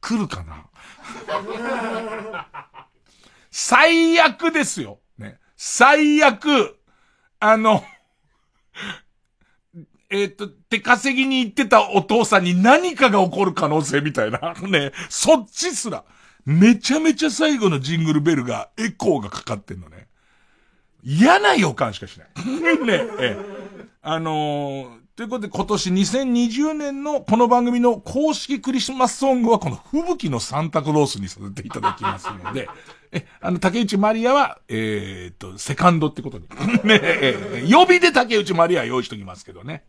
[0.00, 0.64] 来るかな？
[3.50, 5.00] 最悪ですよ。
[5.18, 5.38] ね。
[5.56, 6.78] 最悪。
[7.40, 7.84] あの、
[10.08, 14.54] えっ、と、手稼ぎに行ってたお父さんに何かが起こる可能性みたいな。
[14.54, 14.92] ね。
[15.08, 16.04] そっちすら。
[16.46, 20.06] めちゃめちゃ最後のジングルベルが、エコーがかかってんのね。
[21.02, 22.28] 嫌な予感しかしない。
[22.86, 22.92] ね。
[23.18, 23.86] ええ。
[24.02, 32.68] あのーということで今年2020年のこの番組の公式クリスマスソングはこの吹雪のサンタクロースにさせていただきますので、
[33.12, 36.44] え、あの、竹内まりやは、えーっと、セカンドってことに。
[36.84, 39.84] ねえ、え予備で竹内まりや用意しときますけどね。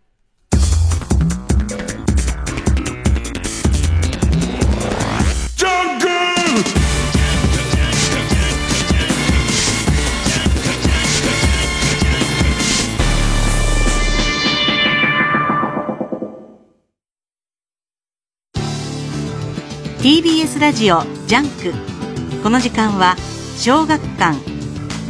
[20.58, 22.42] TBS ラジオジャンク。
[22.42, 23.16] この時間は
[23.58, 24.38] 小学館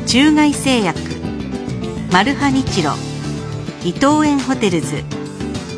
[0.05, 0.99] 中外製薬
[2.11, 2.91] マルハニチロ
[3.83, 5.03] 伊藤園ホテルズ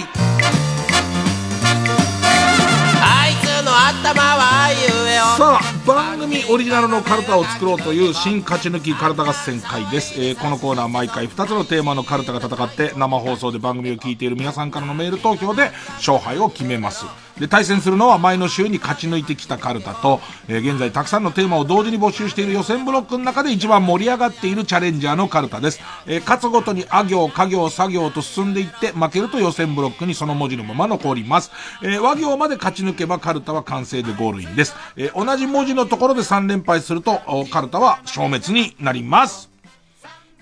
[3.29, 10.13] いつの頭は言えよさあ、番組オリジナルのカルタを作ろうという新勝ち抜きカルタ合戦会です。
[10.21, 17.05] えーこのコーナー毎回2つのテーマのカルタが戦って生放送で番組を聞いている皆さんからのメール投票で勝敗を決めます。
[17.39, 25.79] で、対戦するのは前の週に勝ち抜いてきたカルタと、えー現在たくさんのテーマを同時に募集している予選ブロックの中で一番盛り上がっているチャレンジャーのカルタです。
[26.05, 31.51] えー勝つごとにあ行、家行、作業と進んでいって負けると予選ブロックにその文字のまま残ります。
[31.81, 34.75] えー和行まで勝ち抜けばカルタは完成でゴールインです。
[34.95, 37.19] えー同じ文字のところで3連敗すると
[37.51, 39.53] カルタは消滅になります。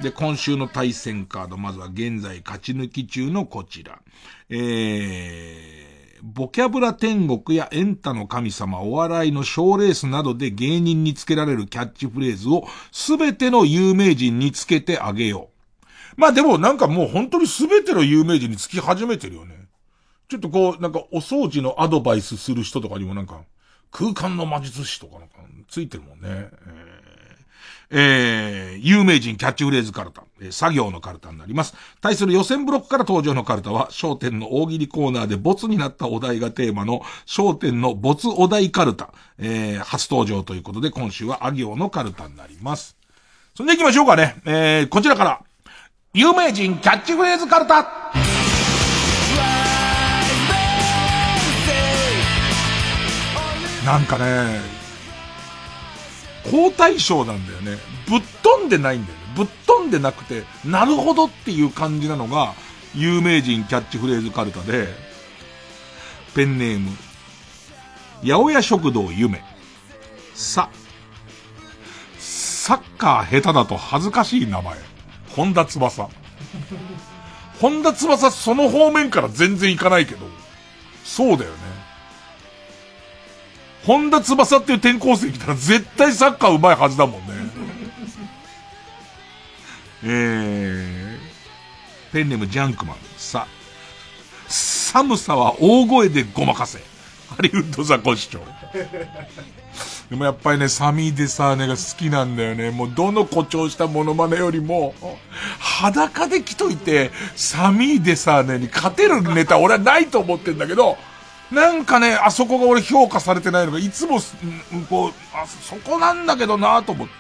[0.01, 3.99] で、今週の対戦カード、まずは現在勝ち抜き中のこちら。
[4.49, 5.80] えー、
[6.23, 15.49] ボキャブラ天国やエンタの神様、お笑いの賞レースなどで芸人につけられるキャッチフレーズをすべての有名人につけてあげよ
[16.17, 16.21] う。
[16.21, 19.67] まあでもなんかもう本当にすべての有名人につき始めてるよね。
[20.29, 23.41] ちょっとこう、なんかお掃除のアドバイスする人とかにもなんか、
[23.91, 25.35] 空間の魔術師とかなんか
[25.67, 26.27] ついてるもんね。
[26.27, 26.90] えー
[27.91, 31.75] えー、有名人キャッチフレーズカルタ、えー作業のカルタになります。
[32.01, 42.95] 対する予選ブロックから登場のカルタは、焦点の大喜利コーナーでボツになったお題がテーマの、焦点のボツお題カルタ、えー、初登場ということで、今週はあ行のカルタになります。
[43.55, 44.41] それで行きましょうかね。
[44.45, 45.41] えー、こちらから、
[46.13, 48.11] 有名人キャッチフレーズカルタ
[53.85, 54.80] なんかね、
[56.45, 57.77] 交代賞なんだよね。
[58.07, 59.21] ぶっ飛んでないんだよね。
[59.35, 62.53] ぶっ飛んでなくて、なるほどっていう感じなのが、
[62.95, 64.87] 有名人キャッチフレーズカルタで、
[66.35, 66.91] ペンネーム、
[68.23, 69.43] 八百屋食堂夢。
[70.33, 70.69] さ、
[72.17, 74.77] サッカー下手だと恥ずかしい名前。
[75.35, 76.09] 本田翼。
[77.59, 80.25] 本田翼その方面から全然いかないけど、
[81.03, 81.70] そうだよね。
[83.85, 87.27] 本田翼っていう転校生来たら絶対サッカー上手いはずだもんね。
[90.03, 91.17] えー、
[92.11, 92.97] ペンネームジャンクマン。
[93.17, 93.47] さ、
[94.47, 96.79] 寒さは大声でごまかせ。
[97.29, 98.43] ハリウッドザコシショウ。
[100.09, 102.71] でもやっぱりね、サミー・デサーネが好きなんだよね。
[102.71, 104.93] もうどの誇張したモノマネよりも、
[105.59, 110.97] 裸で来といて、サミー・デサーネに勝てるネタ俺はないと思ってんだけど、
[111.51, 114.19] なんかね、あそこが俺評価されてないのが、いつも、
[114.89, 117.13] こう、あ、そこなんだけどなと思って。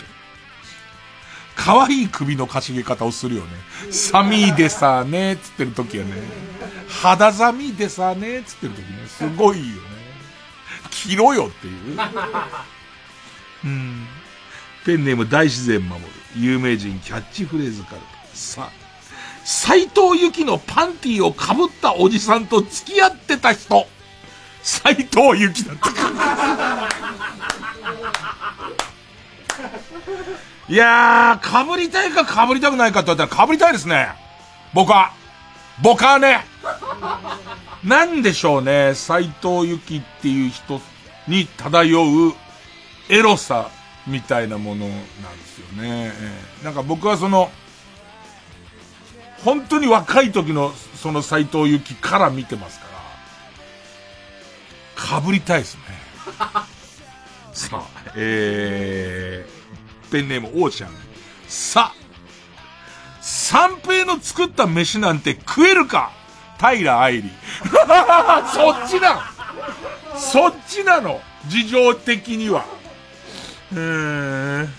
[1.55, 3.49] 可愛い首のかしげ方をするよね。
[3.91, 6.13] サミーでさね、つってる時はね。
[6.87, 9.07] 肌寒いでさね、つってる時ね。
[9.07, 9.81] すごいよね。
[10.89, 11.97] 着ろよっていう。
[13.65, 14.07] うん。
[14.85, 16.07] ペンネーム大自然守る。
[16.37, 18.07] 有名人キャッチフレーズカルト。
[18.33, 18.81] さあ。
[19.43, 23.87] 斎藤由紀のパンティを被ったおじさんと付き合ってた人。
[24.63, 25.89] 斎藤由紀だった。
[30.69, 34.09] いやー、被りたいか被りたくないかって言われたら被りたいですね。
[34.73, 35.11] 僕は。
[35.81, 36.45] 僕はね。
[37.83, 40.79] なんでしょうね、斎藤由紀っていう人
[41.27, 42.33] に漂う
[43.09, 43.69] エロさ
[44.07, 45.03] みたいなものなんで
[45.45, 46.13] すよね。
[46.15, 47.51] えーなんか僕はその、
[49.43, 52.90] 本当に若い時のその斎藤由紀から見てますから、
[55.01, 55.81] 被りたいですね。
[57.53, 57.83] さあ、
[58.15, 60.91] えー、ペンネームオーシャン。
[61.47, 61.93] さ、
[63.19, 66.11] 三平の作った飯なんて食えるか？
[66.59, 67.31] 平愛理。
[68.53, 69.21] そっちなの
[70.19, 72.65] そっちなの事情的には。
[73.73, 74.69] えー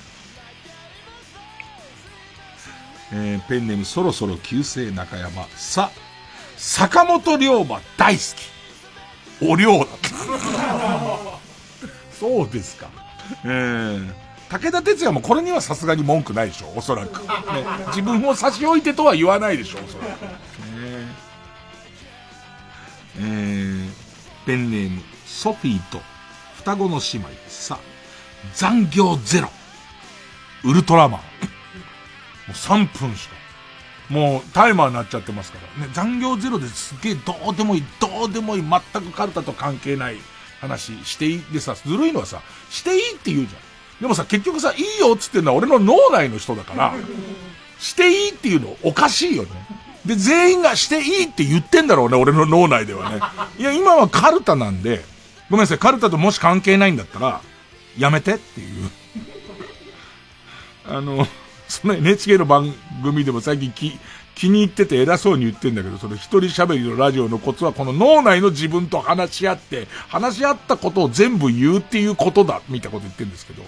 [3.15, 5.47] えーペンネームそろそろ旧姓中山。
[5.57, 5.91] さ、
[6.57, 8.52] 坂本龍馬大好き。
[9.43, 10.09] お龍だった。
[12.19, 12.89] そうですか。
[13.45, 14.13] えー、
[14.49, 17.21] 武田鉄矢もこれにはさすがに文句ないでしょ、おそらく。
[17.21, 17.27] ね、
[17.89, 20.09] 自分を差し置いてとは言わないでしょ、おそらく。
[20.29, 20.33] ね
[23.19, 23.91] えー、
[24.47, 26.01] ペンネーム、ソフィーと
[26.57, 27.29] 双子の姉妹。
[27.49, 27.79] さ、
[28.55, 29.51] 残業ゼロ。
[30.65, 31.21] ウルトラマン。
[31.21, 31.27] も
[32.49, 33.42] う3分しか。
[34.13, 35.87] もうタイマーになっちゃってますから。
[35.87, 40.19] ね、残業ゼロですげえどうでもいい、どうでもいい、全くカルタと関係ない
[40.61, 44.03] 話していいでさ、ずるいのはさ、していいって言うじゃん。
[44.03, 46.95] でもさ、結局さ、いいよっつってんのは俺の脳内の人だから、
[47.79, 49.49] していいっていうのおかしいよね。
[50.05, 53.21] で、全員がしていいって言ってんだろうね、俺の脳内ではね。
[53.59, 55.03] いや、今はカルタなんで、
[55.49, 57.41] ごめんなさい、カルタともし関係ないんだったら、
[57.97, 58.91] やめてっていう。
[60.87, 61.27] あの、
[61.73, 63.99] その NHK の番組でも最近気、
[64.35, 73.63] 気に入ってて偉そうに言ってんだけど、その一人喋りのラジオのコツはこの脳内の自分と話し合って、話し合ったことを全部言うっていうことだ、みたいなこと言ってんですけど。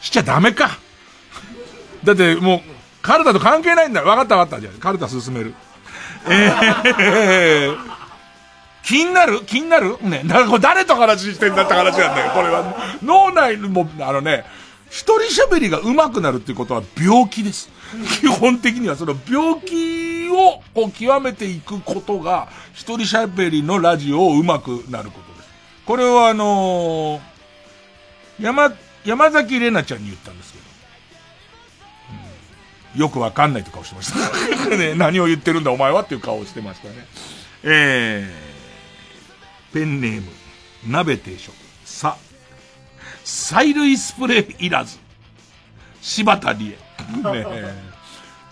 [0.00, 0.78] しちゃダメか。
[2.02, 2.60] だってもう、
[3.02, 4.02] カルタと関係ないんだ。
[4.02, 4.62] わかったわかった。
[4.62, 5.54] じゃあ、カルタ進める。
[6.30, 7.78] えー、
[8.84, 9.44] 気になる？
[9.44, 9.98] 気になる？
[10.02, 10.22] ね。
[10.24, 12.32] だからこれ誰と話してんだって話なんだよ。
[12.32, 12.74] これは。
[13.02, 14.44] 脳内も、あのね、
[14.90, 17.70] 一人喋りが上手くなるっていうことは病気です。
[18.20, 25.48] 基本的にはその病気をこう極めていくことが、一人喋りのラジオを上手くなることです。
[25.86, 27.38] これはあのー
[28.40, 28.72] 山、
[29.04, 30.64] 山崎玲奈ちゃんに言ったんですけど、
[32.94, 34.70] うんよくわかんないって顔してました。
[34.76, 37.06] ね、何を言ってるんだお前はっていう顔をしてましたね。
[37.64, 40.28] えー、ペンネーム、
[40.86, 41.52] 鍋定食。
[41.84, 42.16] さ、
[43.28, 44.96] 催涙スプレーいらず。
[46.00, 46.70] 柴田理恵。
[46.70, 46.76] ね
[47.46, 47.74] え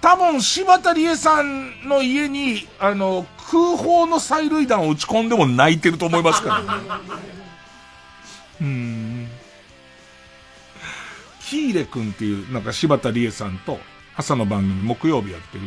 [0.02, 6.82] 多分柴田理恵さんの家に、あの、空砲の催涙弾を打ち込んでも泣いてると思いますから、ね。
[8.60, 9.28] うーん。
[11.40, 13.80] キーレ君っていう、なんか柴田理恵さんと
[14.14, 15.64] 朝の番組木曜日やってる、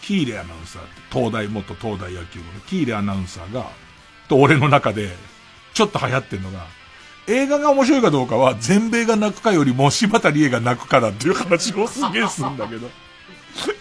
[0.00, 3.66] キーレアナウンサー東大、元東大野球部のキーレアナウンサーが、
[4.26, 5.14] と俺の中で、
[5.74, 6.77] ちょっと流行ってるのが、
[7.28, 12.88] 映画が面白いかどうかは、全米が泣くかよりも柴田理恵が泣くかだっていう話をすげえするんだけど。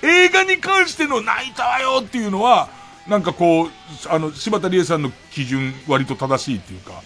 [0.01, 2.69] 映画に関しての泣いたわよっていうのは、
[3.07, 3.69] なんかこう、
[4.09, 7.01] あの、柴田理恵さんの基準割と正しいっていうか、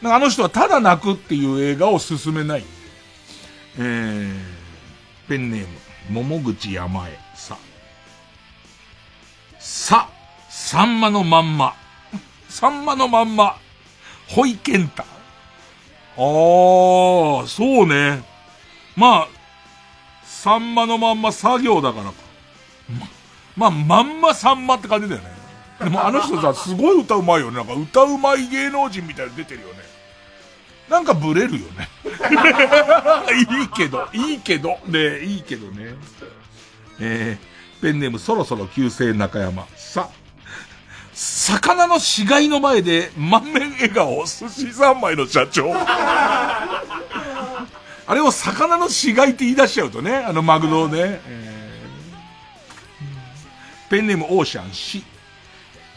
[0.00, 2.70] なんかあの人はただ泣くっていう映画を進めないんで。
[3.78, 5.66] えー、ペンネーム、
[6.10, 7.56] 桃口山江、さ。
[9.58, 10.08] さ、
[10.48, 11.74] さんまのまんま。
[12.48, 13.56] さんまのまんま。
[14.28, 15.04] ホイケンタ。
[16.16, 18.22] あー、そうね。
[18.96, 19.28] まあ、
[20.24, 22.12] さんまのまんま作業だからか。
[23.56, 25.30] ま、まあ、まんまさんまって感じだよね。
[25.80, 27.56] でもあの人さ、すごい歌うまいよね。
[27.56, 29.74] なんか歌うまい芸能人みたいなの出てるよね。
[30.90, 31.88] なんかブレるよね。
[33.60, 35.94] いいけど、いいけど、ねいいけどね。
[36.98, 39.66] えー、ペンネームそろそろ旧姓中山。
[39.76, 40.10] さ、
[41.22, 45.70] 魚の死骸の前で満面笑顔、寿司三昧の社長。
[45.76, 46.80] あ
[48.14, 51.20] れを魚の死骸って言い出しちゃうとね、あのマグロをね。
[53.90, 55.04] ペンネームオーシャン氏。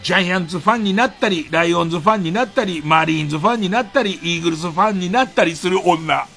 [0.04, 6.28] ジャイアンツファンになったり、ライオンズファンになったり、マリーンズファンになったり、イーグルスファンになったりする女。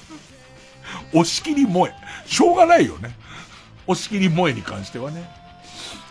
[1.11, 1.93] 押し切り萌え。
[2.25, 3.17] しょうがないよね。
[3.85, 5.29] 押し切り萌えに関してはね。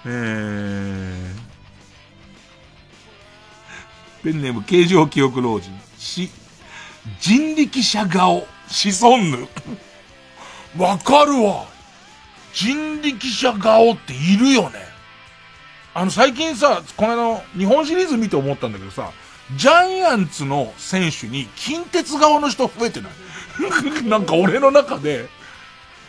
[0.05, 1.46] えー、
[4.27, 5.71] ペンネーム形状記憶老人。
[5.97, 6.29] し、
[7.21, 9.49] 人力車顔、シソンヌ。
[10.83, 11.67] わかるわ。
[12.53, 14.81] 人力車顔っているよね。
[15.95, 19.13] あの、最近さ、この間、日本シリーズ見て思ったんだけどさ、
[19.55, 24.03] ジャイアンツの選手に近鉄顔の人増えてない？
[24.11, 25.29] なんか俺の中で、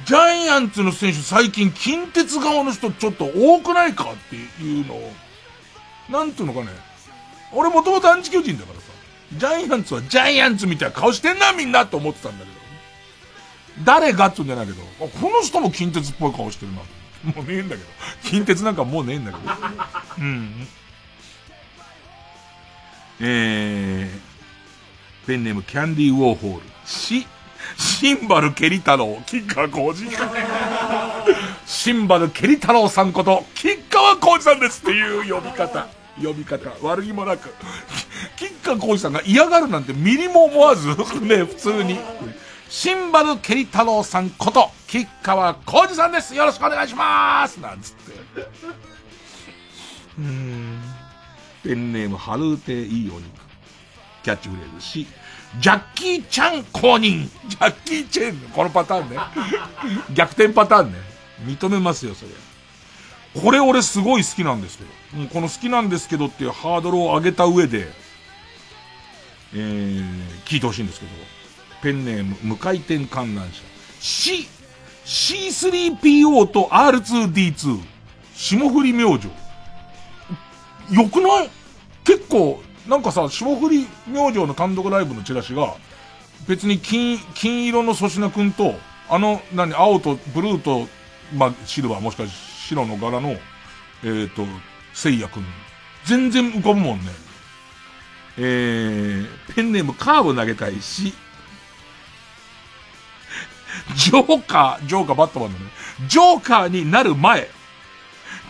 [0.06, 5.14] ジャイアンツの選手最近近鉄顔の人ちょっと多くないかっていうのを、
[6.10, 6.86] なんていうのかね。
[7.53, 8.86] 俺もともとアンチ巨人だからさ、
[9.34, 12.57] ジャイアンツはジャイアンツみたいな顔してんなみんなって思ってたんだけど。
[13.84, 16.80] 誰がっつうんじゃないけど、この人も近鉄っぽい顔してるな。
[17.36, 17.90] もうねえんだけど。
[18.24, 19.53] 近鉄なんかもうねえんだけど。
[20.19, 20.68] うん。
[23.19, 26.64] えー、ペンネームキャンディーウォーホール。
[26.86, 27.28] し、
[27.78, 30.06] シンバルケリ太郎、吉川浩司。
[31.65, 35.88] シンバルケリ太郎さんこと、吉川浩司さんですっていう呼び方。
[36.22, 36.69] 呼び方。
[36.81, 37.53] 悪気もなく。
[38.38, 40.89] 吉川浩司さんが嫌がるなんてミリも思わず、
[41.22, 41.99] ね、普通に。
[42.69, 48.11] シンバルケリ太郎さんこと、吉川浩司さんですよろしくお願いしますなんつって。
[50.19, 50.81] うーん。
[51.64, 53.26] ペンネーム、ハルーテいいお肉。
[54.23, 55.07] キャッチフレーズし、
[55.60, 57.30] ジャッキーちゃん公認。
[57.48, 59.18] ジャッキーチェン、このパターンね。
[60.14, 60.98] 逆転パターンね。
[61.45, 62.31] 認めますよ、それ。
[63.41, 64.89] これ俺すごい好きなんですけど。
[65.15, 67.88] うんこの好きなんですけどっていうハードルを上げた上で、
[69.53, 70.03] えー、
[70.45, 71.11] 聞いてほしいんですけど。
[71.81, 73.61] ペンネーム、無回転観覧車。
[73.99, 74.47] C、
[75.05, 77.79] C3PO と R2D2。
[78.34, 79.27] 霜降り明星。
[80.91, 81.49] よくない？
[82.03, 85.75] 結構、なんかさ、霜降り明星の単独ライブのチラシが、
[86.47, 88.75] 別に金、金色の粗品くんと、
[89.09, 90.88] あの、何、青とブルーと、
[91.35, 92.35] まあ、シルバーもしかして
[92.67, 94.45] 白の柄の、えっ、ー、と、
[94.98, 95.45] 聖夜くん。
[96.06, 97.11] 全然浮かぶもんね。
[98.40, 101.14] えー、ペンネームカーブ投げたいし、
[103.95, 105.65] ジョーカー、ジョーカーバットマンのね、
[106.07, 107.41] ジョーカーになる前、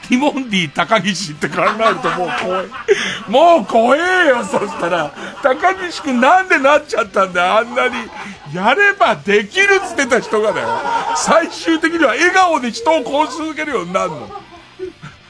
[0.08, 2.68] ティモンディ高岸って考えるともう怖い。
[3.28, 5.12] もう怖えよ、そしたら。
[5.44, 8.10] 高岸くんなんでなっちゃったんだよ、あんなに。
[8.54, 10.82] やればできるっつってた人がだよ。
[11.18, 14.47] 最終的には笑顔で人をこう続けるようになるの。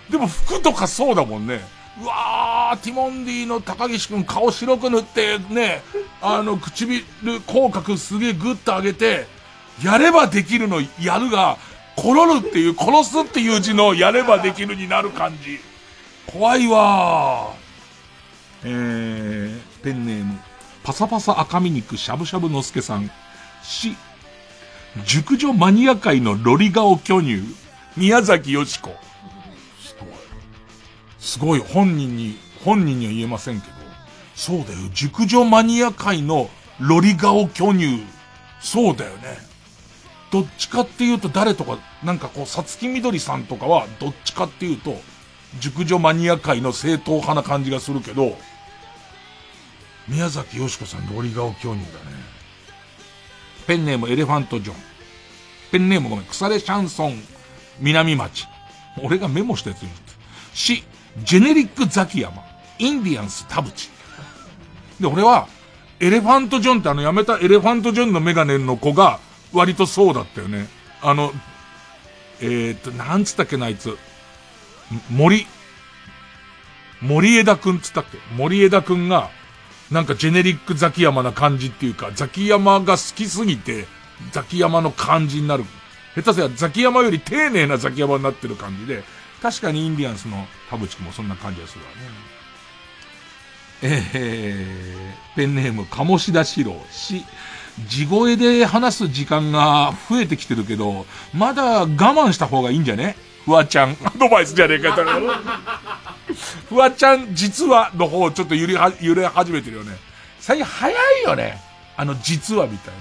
[0.09, 1.59] でも服とかそうだもんね。
[2.01, 5.81] うわー、ティモンディの高岸くん顔白く塗ってね、
[6.21, 7.03] あの唇
[7.45, 9.27] 口角すげえグッと上げて、
[9.83, 11.57] やればできるのやるが、
[11.97, 15.59] 殺るっていう、殺すっていう字のやればできるになる感じ。
[16.27, 17.67] 怖いわー。
[18.63, 20.39] えー、ペンネーム、
[20.83, 23.09] パサパサ赤身肉しゃぶしゃぶのすけさん。
[23.63, 23.95] し、
[25.05, 27.41] 熟女マニア界のロリ顔巨乳、
[27.95, 28.95] 宮崎よしこ。
[31.27, 31.59] すごい。
[31.59, 33.73] 本人に、本人には言えませんけど。
[34.33, 36.49] そうだよ、熟女マニア界の
[36.79, 38.01] ロリ顔巨乳。
[38.61, 39.37] そうだよね。
[40.31, 45.01] どっちかっていうと誰とか、なんかこう、さつきみどりさんとかは、どっちかっていうと、
[45.59, 48.37] 熟女マニア界の正統派な感じがするけど、
[50.07, 52.15] 宮崎よしこさん、ロリ顔巨乳だね。
[53.67, 54.75] ペンネームエレファントジョン。
[55.73, 57.21] ペンネームごめん、腐れシャンソン、
[57.79, 58.47] 南町。
[59.03, 59.89] 俺がメモしたやつに
[60.53, 60.83] し、
[61.23, 62.43] ジェネリックザキヤマ、
[62.79, 63.89] インディアンス田淵。
[64.99, 65.47] で、俺は、
[65.99, 69.19] エレファントジョンってあの辞めたエレファントジョンのメガネの子が、
[69.51, 70.67] 割とそうだったよね。
[71.01, 71.31] あの、
[72.39, 73.97] えー、っと、なんつったっけな、あいつ。
[75.09, 75.47] 森、
[77.01, 78.17] 森枝くんつったっけ？
[78.35, 79.29] 森枝くんが、
[79.91, 83.85] なんかジェネリックザキヤマな感じっていうか、ザキヤマが好きすぎて、
[84.31, 85.63] ザキヤマの感じになる。
[86.15, 89.03] 下手すりゃザキヤマより丁寧なザキヤマになってる感じで、
[89.41, 91.95] 確かにインディアンスの田淵くんもそんな感じがするわね。
[93.83, 97.23] えー、ペンネーム、鴨志田四郎し、
[97.87, 103.15] 地声で話す時間が増えてきてるけど、まだ我慢した方がいいんじゃね？
[103.45, 103.95] フワちゃん。
[104.03, 105.19] アドバイスじゃねえか、だから。
[106.67, 109.95] フワちゃん、実はの方、ちょっと揺れは、揺れ始めてるよね。
[110.39, 111.61] 最近早いよね。
[111.95, 112.95] あの、実はみたい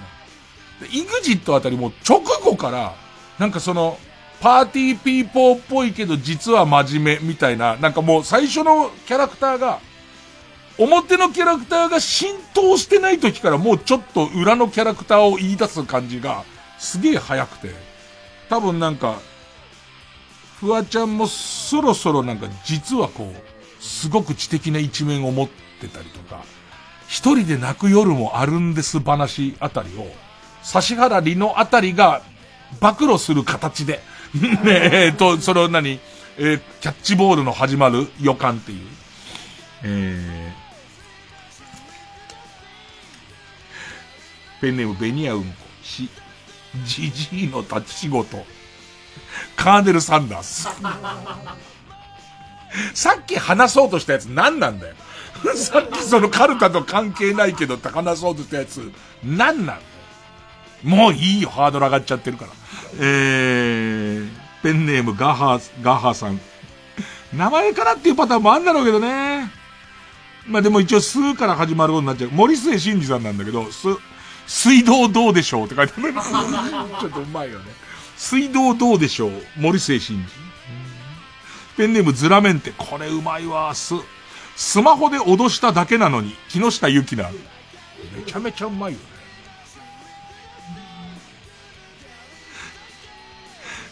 [0.80, 0.86] な。
[0.86, 2.94] で、イグジットあたりも直後から、
[3.38, 3.98] なんかその、
[4.40, 9.80] パーティーピーポーっぽいけど実は真面目みたいな、なんかもう最初のキャラクターが、
[10.78, 16.44] 表のキャラクターが浸透してない時からもうちょっと裏のキャラクターを言い出す感じが
[16.78, 17.74] すげえ早くて。
[18.48, 19.18] 多分なんか、
[20.60, 25.48] フワちゃんもそろそろなんか実はこう、すごく知的な一面を持っ
[25.80, 26.42] てたりとか、
[27.08, 30.06] 一人で泣く夜もあるんです話あたりを、
[30.64, 32.22] 指原里のあたりが
[32.80, 34.00] 暴露する形で、
[34.66, 35.98] え、えっと、それを何？
[36.38, 38.80] えー、キャッチボールの始まる予感っていう。
[39.84, 45.48] えー、ペンネームベニヤウンコ、
[45.82, 46.08] し、
[46.84, 48.44] ジジイの立ち仕事。
[49.56, 50.68] カーネル・サンダース。
[52.94, 54.94] さっき話そうとしたやつ何なんだよ。
[55.56, 58.92] さっきそのカルタと関係ないけどって話そうとしたやつ、
[59.24, 59.80] 何なんだよ
[60.82, 62.50] もういいよ、ハードル上がっちゃってるから。
[62.98, 64.28] えー、
[64.62, 66.40] ペンネームガハー、ガハーさん。
[67.32, 69.50] 名前からっていうパターンもあんだろうけどね。
[70.46, 72.30] まあでも一応、スーから始まることになっちゃう。
[72.30, 73.88] 森末慎二さんなんだけど、す、
[74.46, 76.14] 水道どうでしょうって書いてある。
[77.00, 77.64] ちょっとうまいよね。
[78.16, 80.24] 水道どうでしょう森末慎二。
[81.76, 82.72] ペンネームズラメンテ。
[82.76, 83.74] これうまいわ。
[83.74, 83.94] す、
[84.54, 87.28] スマホで脅しただけなのに、木下ゆきな。
[88.16, 89.15] めちゃめちゃうまいよね。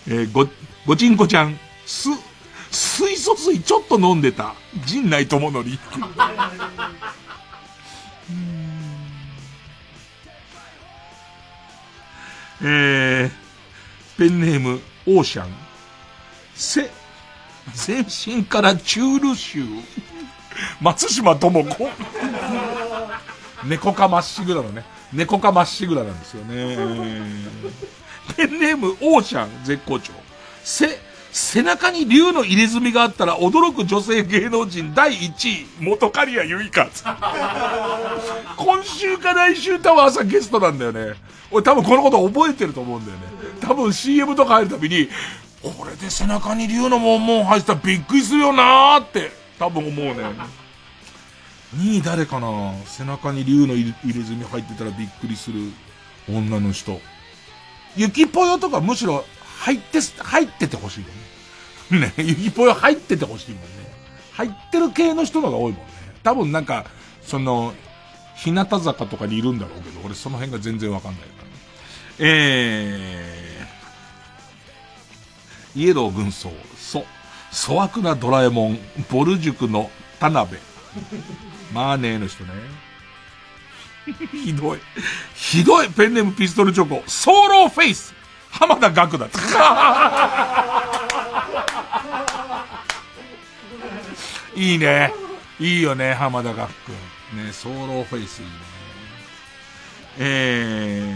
[0.06, 0.47] えー、ご、
[0.86, 2.09] ごちんこちゃん、す、
[2.70, 4.55] 水素水ちょっと飲んでた。
[4.85, 5.64] 陣内智則。
[12.62, 13.31] えー、
[14.18, 15.47] ペンネーム、オーシャン。
[16.55, 16.90] せ、
[17.74, 19.60] 全身からチュール臭。
[20.81, 21.90] 松島智子。
[23.64, 24.85] 猫かまっしぐらのね。
[25.12, 26.76] 猫かまっしぐらなんですよね。
[28.37, 30.13] ペンネーム、オーシャン、絶好調。
[30.63, 30.99] せ、
[31.33, 36.89] 背中に竜の入れ墨があったら驚く女性芸能人第1位、元カリアユイカ。
[38.57, 41.15] 今週か来週多分朝ゲストなんだよね。
[41.51, 43.25] 俺多分このこと覚えてると思うんだよね。
[43.61, 45.09] 多分 CM とか入るたびに、
[45.63, 50.15] これで背中に竜のもんもん入ったらびっくりするよなーって、多分思うね。
[51.77, 52.73] 2位誰かな？
[52.87, 55.73] 背中に竜の入れ墨入ってたらびっくりする
[56.29, 57.01] 女の人。
[57.97, 59.25] ゆきぽよとかむしろ
[59.59, 61.07] 入って、入っててほしいよ
[61.91, 62.07] ね。
[62.07, 63.69] ね、 ゆきぽよ入っててほしいもんね。
[64.33, 65.85] 入ってる系の人のが多いもんね。
[66.23, 66.87] 多分なんか、
[67.23, 67.75] その、
[68.37, 71.51] 日向坂とかにいるんだろうけど、俺その辺が全然わかんないから、ね。
[72.19, 77.07] えー、イエロー軍曹、そ、
[77.53, 78.79] 粗悪なドラえもん、
[79.11, 80.61] ボル塾の田辺。
[81.73, 82.51] マーネーの人ね。
[84.32, 84.78] ひどい。
[85.35, 87.02] ひどいペンネームピストルチョコ。
[87.09, 88.14] ソーローフェイス
[88.51, 89.26] 浜田岳だ。
[94.55, 95.12] いいね。
[95.59, 96.93] いいよね、浜田岳く
[97.35, 97.47] ん。
[97.47, 98.52] ね、ソーローフェイスいいね。
[100.18, 101.14] え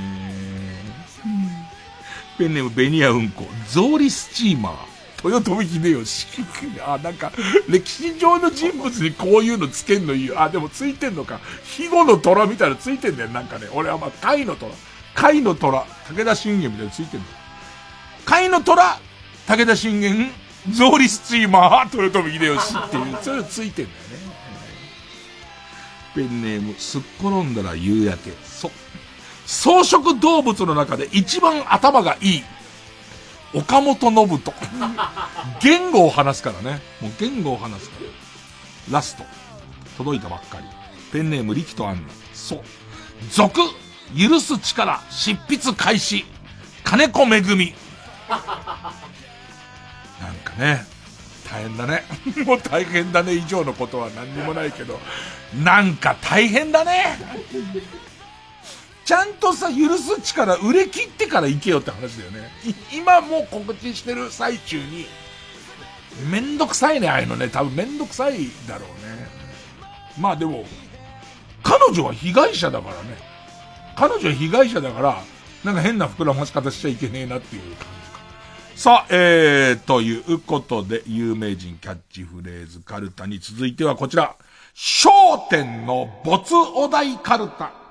[2.34, 3.46] ー、ペンネームベニヤうんこ。
[3.68, 4.87] ゾーリスチーマー。
[5.24, 6.26] 豊臣秀吉。
[6.86, 7.32] あ、なんか、
[7.68, 10.40] 歴史上の人物にこういうのつけんのいいよ。
[10.40, 11.38] あ、でもついてんのか。
[11.64, 13.28] 肥後の虎みたいなのついてんだよ。
[13.30, 13.66] なんかね。
[13.72, 14.72] 俺はまあ、貝の虎。
[15.14, 15.84] 貝の虎。
[16.08, 17.26] 武田信玄みたいなのついてんの。
[18.28, 19.00] 貝の虎、
[19.46, 20.30] 武田信玄、
[20.70, 24.18] ゾーリスチーマー、豊臣秀吉っていう、 それついてんだよね。
[26.14, 28.32] ペンネーム、すっ転んだら夕焼け。
[28.44, 28.70] そ、
[29.46, 32.44] 草食動物の中で一番頭がいい。
[33.54, 34.52] 岡本信人。
[35.60, 36.80] 言語を話すからね。
[37.00, 37.96] もう言語を話すか
[38.90, 38.92] ら。
[38.92, 39.24] ラスト。
[39.96, 40.64] 届いたばっかり。
[41.12, 42.08] ペンネーム力とアンナ。
[42.34, 42.60] そう。
[43.30, 43.60] 続、
[44.16, 46.24] 許す力、執筆開始。
[46.84, 47.74] 金子めぐみ。
[48.28, 48.40] なん
[50.44, 50.84] かね、
[51.50, 52.04] 大変だね。
[52.44, 55.00] もう大変だね以上のことは何にもないけど、
[55.64, 57.18] なんか大変だね。
[59.08, 62.50] ちゃんとさ、許す力売れ切ってから行けよって話だよね。
[62.92, 65.06] 今も告知してる最中に、
[66.30, 67.48] めんどくさいね、ああいうのね。
[67.48, 69.26] 多分めんどくさいだろうね。
[70.20, 70.66] まあでも、
[71.62, 73.16] 彼女は被害者だからね。
[73.96, 75.22] 彼女は被害者だから、
[75.64, 77.88] なんか変な膨らまし方しちゃいけねえなっていう感じか。
[78.76, 84.36] さあ、えー、ということで、有名人キャッチフレーズカルタに続いてはこちら。
[84.74, 87.87] 焦点の没お題カルタ。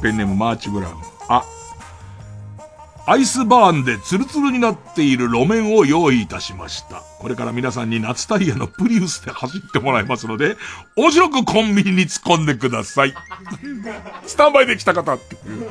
[0.00, 0.94] ペンネームマーチブラウン。
[1.28, 1.44] あ、
[3.04, 7.02] アイスバーンでツルツルになっている路面を用意いたしました。
[7.18, 10.56] これから皆さんに夏タイヤのプリウスで走ってもらいますので、
[10.96, 13.14] 面白くコンビニに突っ込んでください。
[14.24, 15.66] スタンバイできた方っていう。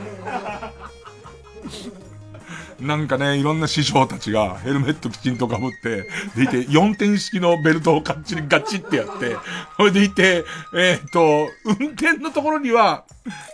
[2.82, 9.36] なんかね、いろんな師匠たちがヘルメットきちんと被って、でいて、4点式のベルトをガッチリガチってやって、
[9.78, 10.44] それでいて、
[10.76, 11.50] えーっと、
[11.80, 13.06] 運転のところには、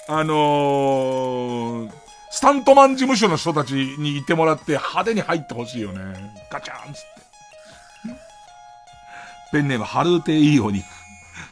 [0.08, 1.92] あのー、
[2.32, 6.00] スタントマン事務所の人たちにいてもらって派手に入ってほしいよね。
[6.52, 7.18] ガチャンつって。
[9.52, 10.86] ペンネーム、ハルーテイいいお肉。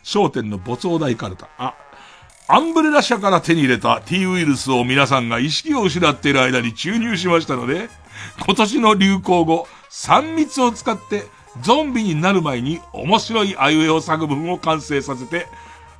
[0.03, 1.49] 商店の没大大カルタ。
[1.57, 1.75] あ、
[2.47, 7.89] アンブレラ社から手に入れた T ウイルスを皆さんが意識を失っている間に注入しましたので、
[8.45, 11.23] 今年の流行語、3密を使って
[11.61, 15.47] ゾンビになる前に面白いあいうえお作文を完成させて、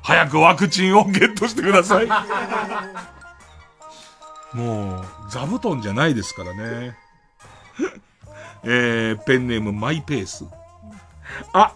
[0.02, 2.06] 早くワクチンをゲットしてください。
[4.54, 6.96] もう、座布団じゃないですからね。
[8.62, 10.44] えー、ペンネームマイペース。
[11.52, 11.72] あ、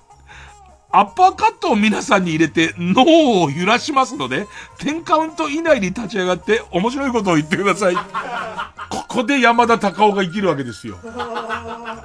[0.92, 4.46] アッパーカットを皆さんに入れて脳を揺らしますので、
[4.78, 7.94] 10カウント以内に立ち上がって面白いことを言ってください。
[7.94, 10.98] ここで山田隆夫が生きるわけですよ。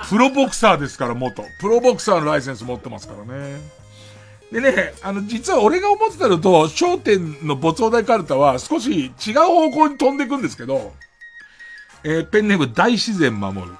[0.07, 1.43] プロボクサーですから、元。
[1.59, 3.59] プロボクサーのライセンス持ってますからね。
[4.51, 10.93] でね、あの、実は俺が思ってたのと、焦点の没大大カルタは少し違う方向に飛んでいくんですけど、
[12.03, 13.73] えーペンネーム大自然守る。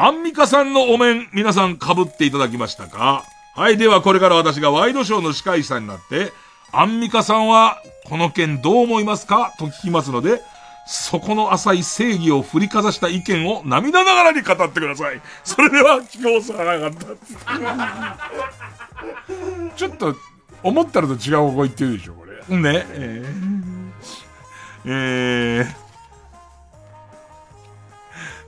[0.00, 3.24] あ、アンミカさんのお面、皆さん被っていただきましたか？
[3.54, 6.32] はい、ではこれから私がワイドショーの司会者になって、
[6.72, 9.52] アンミカさんは、この件どう思いますか？
[9.58, 10.40] と聞きますので、
[10.86, 15.20] そこの浅い正義を振りかざした意見を涙ながらに語ってください。
[15.44, 17.06] それでは、気候さかった。
[19.76, 20.16] ちょっと、
[20.62, 22.56] 思ったのと違う方向行ってるでしょ、これ。
[22.56, 22.86] ね。
[22.90, 25.66] えー、えー、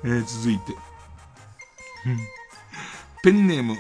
[0.05, 0.92] えー続いて。
[3.23, 3.77] ペンネーム、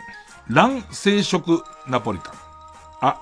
[0.48, 2.34] 卵生食ナポリタン。
[3.00, 3.20] あ、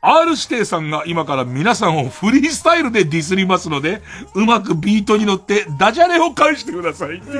[0.00, 4.02] R 指定さんが今から皆さんをフリースタイルでディスりますので、
[4.34, 7.20] うまくビートに乗ってダジャレを返してください。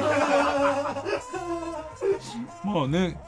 [2.65, 3.19] まあね、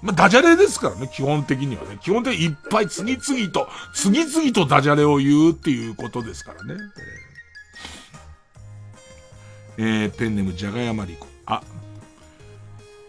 [0.00, 1.98] まあダジャレですからね、基本的にはね。
[2.00, 6.74] 基本的にいっぱい次々と、次々とダジャレを言うっていうことですからね。
[9.76, 11.26] え、えーペンネームじゃがやまりこ。
[11.46, 11.62] あ、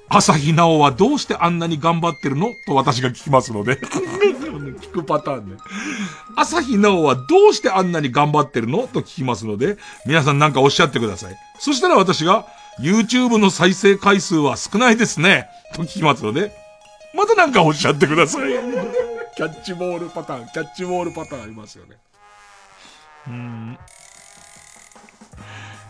[0.09, 2.53] 朝日奈央はどうしてあんなに頑張ってるの？
[2.67, 3.77] と私が聞きますので。
[3.77, 5.57] 聞くパターンね。
[6.35, 8.87] 朝日奈央はどうしてあんなに頑張ってるの？
[8.87, 11.35] と聞きますので、皆さんなんかおっしゃってください。
[11.59, 12.45] そしたら私が、
[12.79, 15.47] YouTube の再生回数は少ないですね。
[15.73, 16.51] と聞きますので、
[17.13, 18.51] またなんかおっしゃってください。
[19.35, 21.97] キャッチボールパターン、キャッチボールパターンありますよね。
[23.27, 23.77] うーん。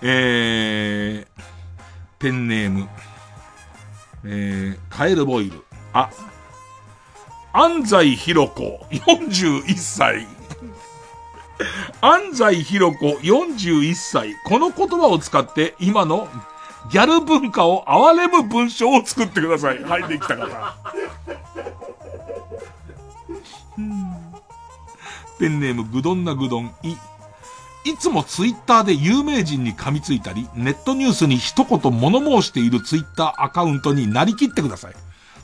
[0.01, 1.41] えー、
[2.19, 2.87] ペンネーム、
[4.27, 5.64] えー、カエルボイル。
[5.93, 6.10] あ、
[7.53, 10.27] 安西博子、41歳。
[12.02, 14.35] 安西博子、41歳。
[14.45, 16.27] この言葉を使って、今の
[16.91, 19.81] ギャル文化を憐れむ文章を作ってください。
[19.84, 20.76] はい、できた方。
[25.39, 26.95] ペンネーム、ぐどんなぐどん、い。
[27.86, 34.94] いつもツイッターで有名人に噛みついたり、ネットニュースに一言物申しているツイッターアカウントになりきってください。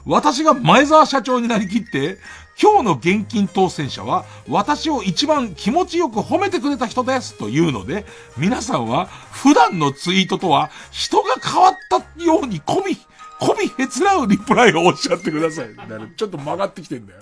[0.06, 2.18] 私が前澤社長になりきって、
[2.60, 8.06] 今日の現金当選者は、私を一番気持ちよく褒めてくれた人ですというので、
[8.38, 12.98] 皆さんは普段のツイートとは人が変わったようにこび、
[13.40, 15.76] こびへつらうリプライをおっしゃってください。
[15.76, 15.86] だ
[16.18, 17.20] ちょっと曲がってきてんだよ。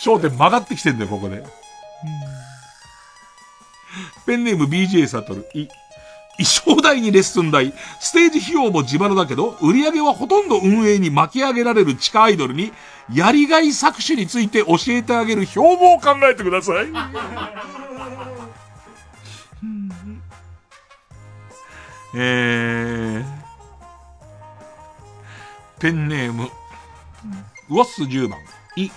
[0.00, 1.44] 焦点曲がってきてんだよ、ここで。
[4.26, 5.48] ペンネーム BJ サトル。
[5.54, 5.68] い、
[6.38, 12.72] 衣装代にレッスン代、ステージ費用も自腹だけど、売り上げはほとんど運営に巻き上げられる地下アイドルに、
[13.12, 16.86] やりがい搾取について教えてあげる標語を考えてください。
[22.14, 23.24] えー、
[25.80, 26.48] ペンネーム、
[27.68, 28.38] ウォッス10番。
[28.76, 28.90] い、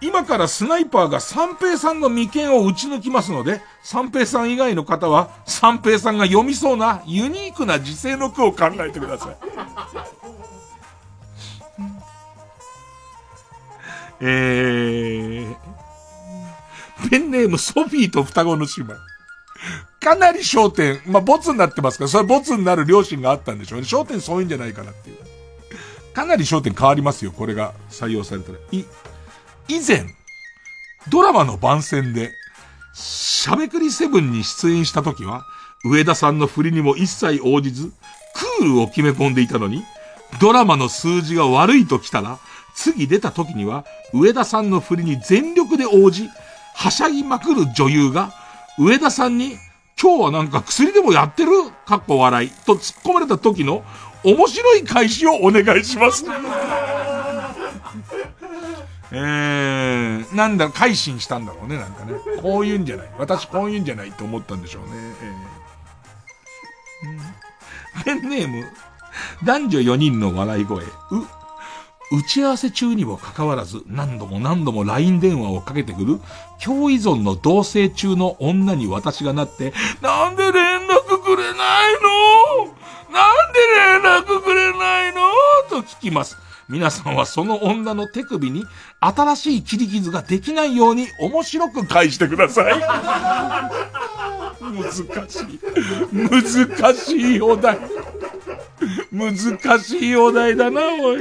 [0.00, 9.36] 今からスナイパーが三平さんの眉間を撃ち抜きますので、三平さん以外の方は、三平さんが読みそうなユニークな時世の句を考えてください。
[14.20, 18.94] えー、ペンネームソフィーと双子の姉妹。
[20.00, 23.86] かなり焦点、まあ、ボツになってますから、それボツになる両親があったんでしょうね。
[23.86, 25.16] 焦点そういうんじゃないかなっていう。
[26.14, 28.58] かなり焦点変わりますよ、これが採用されたら。
[28.72, 28.84] い、
[29.70, 30.06] 以前、
[31.10, 32.32] ドラマの番宣で、
[32.94, 35.44] しゃべくりセブンに出演した時は、
[35.84, 37.92] 上田さんの振りにも一切応じず、
[38.58, 39.84] クールを決め込んでいたのに、
[40.40, 42.38] ドラマの数字が悪いと来たら、
[42.74, 43.84] 次出た時には、
[44.14, 46.30] 上田さんの振りに全力で応じ、
[46.74, 48.32] はしゃぎまくる女優が、
[48.78, 49.58] 上田さんに、
[50.00, 51.50] 今日はなんか薬でもやってる
[51.84, 52.50] かっこ笑い。
[52.64, 53.84] と突っ込まれた時の、
[54.24, 56.24] 面白い返しをお願いします。
[59.10, 62.12] えー、なんだ、改心したんだろうね、なんかね。
[62.42, 63.10] こういうんじゃない。
[63.18, 64.90] 私こういうんじゃないと思ったんでしょうね。
[67.96, 68.64] えー、ペンネーム、
[69.44, 70.84] 男女4人の笑い声。
[70.84, 70.88] う、
[72.10, 76.20] 打ち合わせ中にもかかわらず、何度も何度も LINE 電話をかけてくる、
[76.62, 82.66] 共依存の同棲中の女に私がなって、なんで連絡くれないの？
[83.12, 85.22] なんで連絡くれないの？
[85.70, 86.36] と聞きます。
[86.68, 88.66] 皆さんはその女の手首に
[89.00, 92.80] 新しい切り傷ができないように面白く返してください。
[94.60, 95.60] 難しい。
[96.12, 97.78] 難しいお題。
[99.10, 101.18] 難しいお題だな、おい。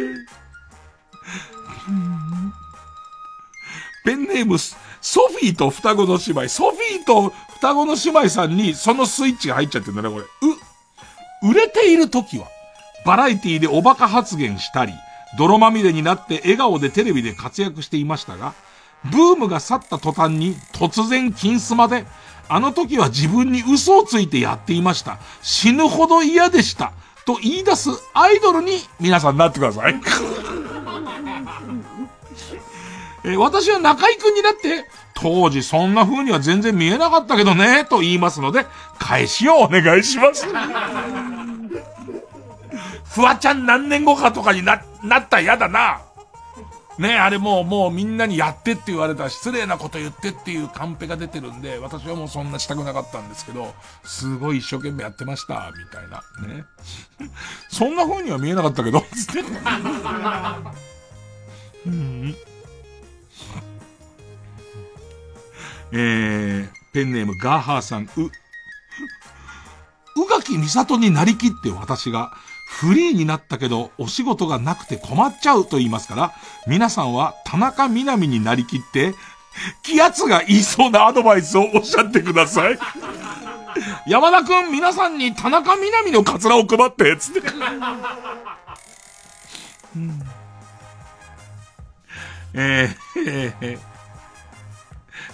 [4.03, 6.49] ペンネーム、ソフィーと双子の姉妹。
[6.49, 10.23] ソフィーと双子の姉妹さんにそのスイッチが入っちゃってんだね、これ。
[10.23, 12.47] う、売れている時は、
[13.05, 14.93] バラエティでおバカ発言したり、
[15.37, 18.53] 泥まみれになって笑顔でテレビで活躍していましたが、
[19.05, 22.05] ブームが去った途端に突然金スマで、
[22.49, 25.19] あの時は自分に嘘をついてやっていました。
[25.41, 26.93] 死ぬほど嫌でした。
[27.25, 29.95] と言い出すアイドルに皆さんなってください。
[33.25, 38.65] え、私は中井くんになって、当時そんな風には全然見えなかったけどね、と言いますので、
[38.99, 40.47] 返しをお願いします。
[43.09, 46.01] フワちゃん何年後かとかにな、なったら嫌だな。
[46.99, 53.73] ねあれもう、もうみんなにやってって言われたら失礼なこと言ってっていうカンペが出てるんで、私はもうそんなしたくなかったんですけど、
[54.03, 56.23] すごい一生懸命やってました、みたいな。
[56.55, 56.65] ね。
[57.69, 59.43] そんな風には見えなかったけど、つって。
[61.85, 62.35] うん。
[65.91, 68.07] えー、ペンネームガーハーさん、う、
[70.21, 72.31] 宇垣美里になりきって私が、
[72.67, 76.33] フリーになったけど、お仕事がなくて困っちゃうと言いますから、
[76.67, 79.15] 皆さんは田中みな実になりきって、
[79.81, 82.77] 気圧が言いそうなアドバイスをおっしゃってください。
[84.05, 87.41] 山田くん、皆さんに田中みな実のカツラを配って、つって。
[89.95, 90.21] うん、
[92.53, 93.79] えー、えー、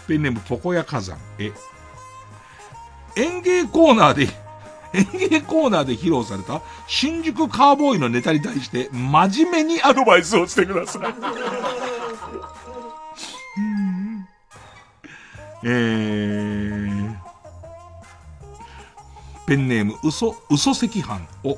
[0.07, 1.17] ペンネームポコヤ火山。
[1.39, 1.51] え、
[3.15, 4.42] 演芸コーナーで
[4.93, 11.01] 演芸コーナーで披露された新宿カーボーイのネタに対して真面目にアドバイスをしてください。
[15.65, 17.15] えー、
[19.47, 21.57] ペンネーム、嘘、嘘赤飯を、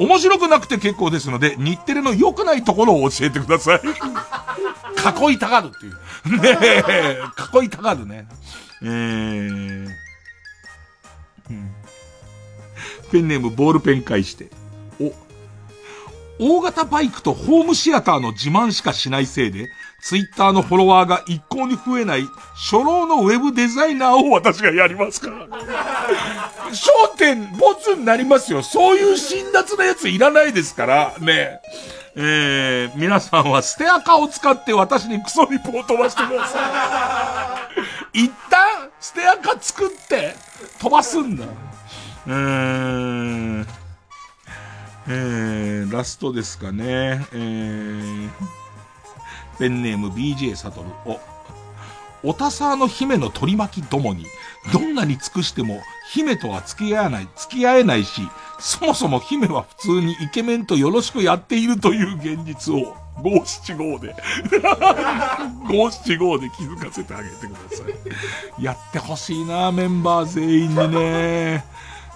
[0.00, 3.80] 面白くなくて結構ですので、日テレの良くないところを教えてください。
[5.30, 6.40] 囲いたがるっていう。
[6.40, 6.58] ね
[6.88, 7.20] え、
[7.54, 8.26] 囲いたがるね。
[8.82, 9.88] えー、
[13.14, 14.48] ペンネームボールペン返して。
[15.00, 19.68] お、大型バイクとホームシアターの自慢しかしないせいで、
[20.02, 22.24] ツイッターのフォロワーが一向に増えない
[22.56, 25.46] 初老のウェブデザイナーを私がやりますから。
[26.72, 28.64] 焦点、ボツになりますよ。
[28.64, 31.60] そういう辛辣なやついらないですから、ね。
[32.16, 37.68] えー、皆さんはステアカを使って私にクソリポート飛ばしてくださ
[38.12, 38.24] い。
[38.26, 40.34] 一旦、ステアカ作って、
[40.80, 41.46] 飛ばすんだ。
[42.26, 43.66] うーん。
[45.06, 47.26] えー、ラストですかね。
[47.32, 48.30] えー、
[49.58, 50.88] ペンネーム BJ サトル。
[51.04, 54.24] お、おたさの姫の取り巻きどもに、
[54.72, 58.22] どんなに尽くしても、姫とは付き合わない、付き合えないし、
[58.58, 64.16] そもそも姫は普通にイケメンとよろしくやっているという現実を、五七五で
[65.70, 67.84] 五七五で気づかせてあげてくださ
[68.58, 68.64] い。
[68.64, 71.64] やってほしいな、メンバー全員にね。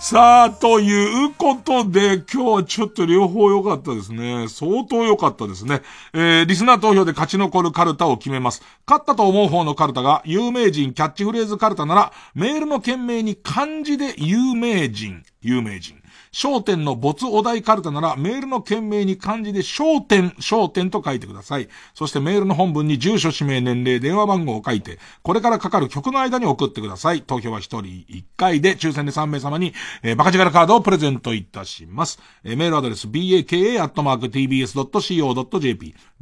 [0.00, 4.46] さあ、ということで、今日はちょっと両方良かったですね。
[4.48, 5.82] 相当良かったですね。
[6.12, 8.62] えー、リスナー投票で勝ち残るカルタを決めます。
[8.86, 15.97] 勝ったと思う方のカルタが、有名人キャッチフレーズカルタなら、メールの件名に漢字で有名人、有名人。
[16.32, 21.68] 焦点の没お題カルタならメールの件名に漢字で焦点、焦点と書いてください。
[21.94, 27.22] そしてメールの本文に住所、氏名、年齢、電話番号を書いて、これからかかる曲の間に送ってください。
[27.22, 32.18] 投票は1人1回で、抽選で3名様に、えー、バカ力カードをプレゼントいたします。
[32.44, 33.54] えー、メールアドレス、baka.tbs.co.jp、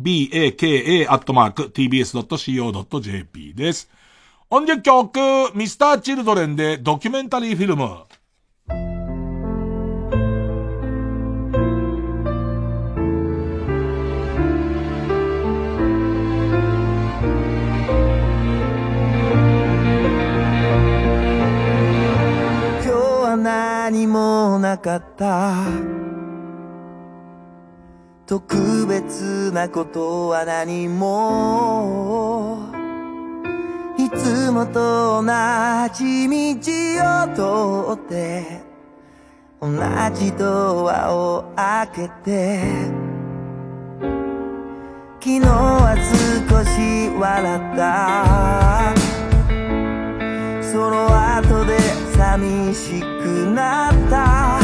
[0.01, 1.15] baka.tbs.co.jp
[3.55, 3.91] です。
[4.49, 5.19] 音楽曲、
[5.57, 7.97] ミスターチルドレンでドキュメンタリーフィルム。
[24.79, 25.55] かった。
[28.27, 32.59] 特別なことは何も。
[33.99, 35.29] いつもと同
[35.95, 36.73] じ道
[37.03, 38.63] を通って
[39.61, 39.71] 同
[40.15, 42.61] じドアを開けて
[45.21, 45.97] 昨日は
[46.49, 48.95] 少し笑った。
[50.63, 53.05] その後で寂しく
[53.55, 54.59] なった。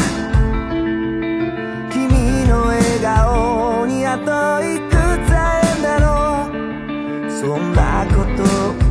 [1.91, 4.91] 君の笑顔にあといく
[5.27, 7.31] つ会えんだろう。
[7.31, 8.43] そんなこと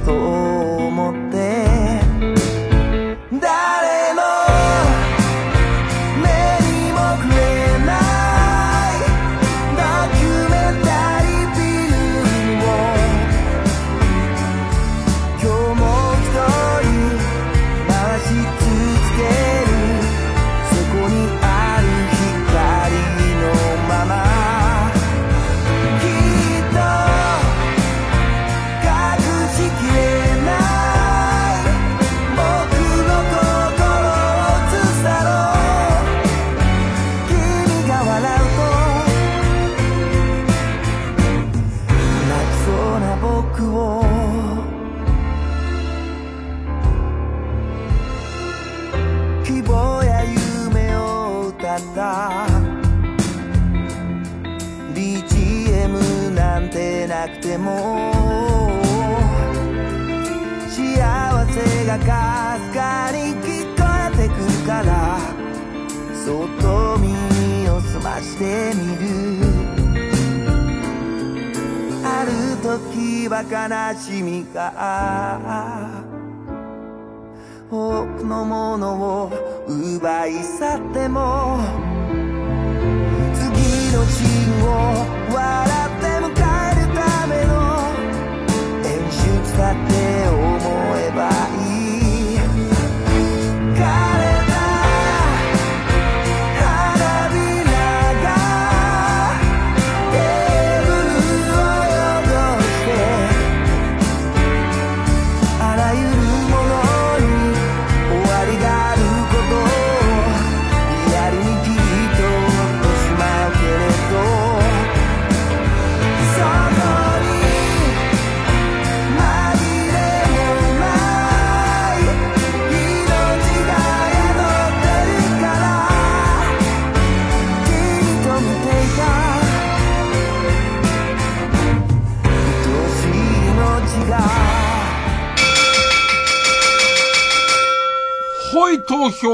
[0.07, 0.42] と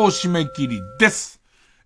[0.08, 1.40] 締め切りです。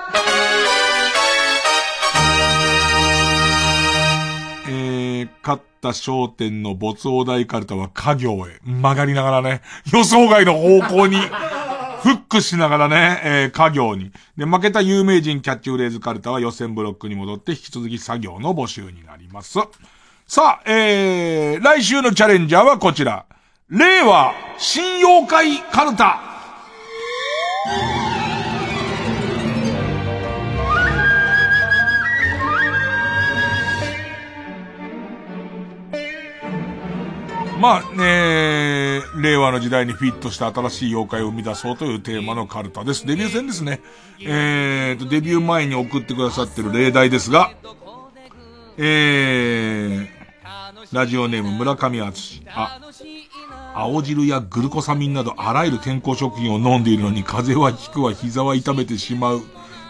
[4.68, 9.62] えー、勝った商店の没お題カルタは家業へ曲がりながらね、
[9.92, 11.18] 予想外の方向に
[12.02, 14.10] フックしながらね、えー、家業に。
[14.36, 19.60] で、負けた有名人キャッチフレーズカルタは予選ブロックに戻って引き続き作業の募集になります。
[20.26, 23.26] さあ、えー、来週のチャレンジャーはこちら。
[23.68, 26.20] 令和新妖怪カルタ。
[37.62, 43.06] まあね、令和の時代にフィットした新しい妖怪を生み出そうというテーマのカルタです。
[43.06, 43.80] デビュー戦ですね。
[44.20, 47.52] えーと、デビュー前に送ってくださってる例題ですが、
[48.78, 50.08] えー、
[50.90, 52.80] ラジオネーム村上敦あ、
[53.76, 59.42] 青汁やグルコサミンなどあらゆる健康食品を飲んでいるのに風邪はひくわ膝は痛めてしまう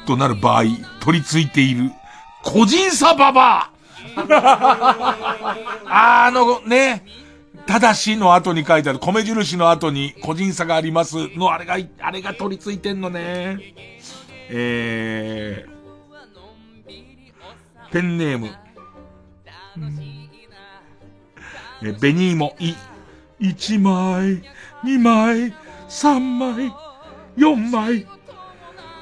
[0.06, 0.64] となる場合、
[1.00, 1.90] 取り付いている
[2.42, 3.70] 個人差ババ
[5.86, 7.21] ア あのね、
[7.66, 13.58] ただしの後に書いてある、米印の後に個人差がありますの、あれが、あれが取り付いてんのね。
[14.48, 15.70] えー、
[17.90, 18.50] ペンネーム。
[21.84, 22.74] え、ベニーモ、い、
[23.40, 24.42] 1枚、
[24.84, 25.52] 2枚、
[25.88, 26.72] 3枚、
[27.36, 28.06] 4枚。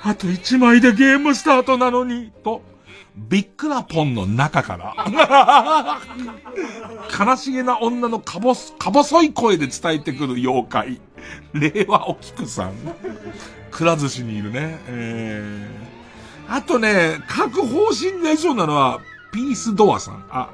[0.03, 2.63] あと1枚でゲームスタートなのに、と、
[3.29, 5.99] ビックラポンの中から、
[7.27, 11.01] 悲しげな女のかぼす、か細い声で伝えてくる妖怪。
[11.53, 12.73] 令和お菊さん。
[13.71, 14.79] くら寿司にいるね。
[14.89, 19.01] えー、あとね、各方針になりそうなのは、
[19.33, 20.25] ピースドアさん。
[20.31, 20.49] あ、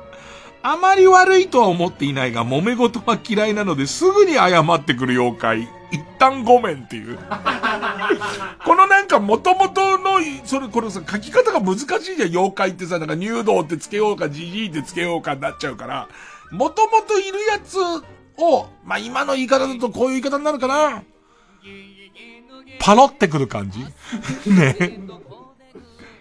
[0.62, 5.68] あまり悪いとは思っていないが、揉め事は嫌いなのですぐに謝ってくる妖怪。
[5.92, 7.18] 一旦ごめんっていう。
[8.64, 16.08] このなんか元々の、それ、これさ、書き方が難しいじゃん、妖怪ってさ、なんか入道ってつけようか、じじいってつけようかになっちゃうから、
[16.52, 17.78] 元々いるやつ
[18.38, 21.02] を、まあ、今の言い方だとこういう言い方になるかな。
[22.78, 23.80] パロってくる感じ
[24.50, 25.00] ね。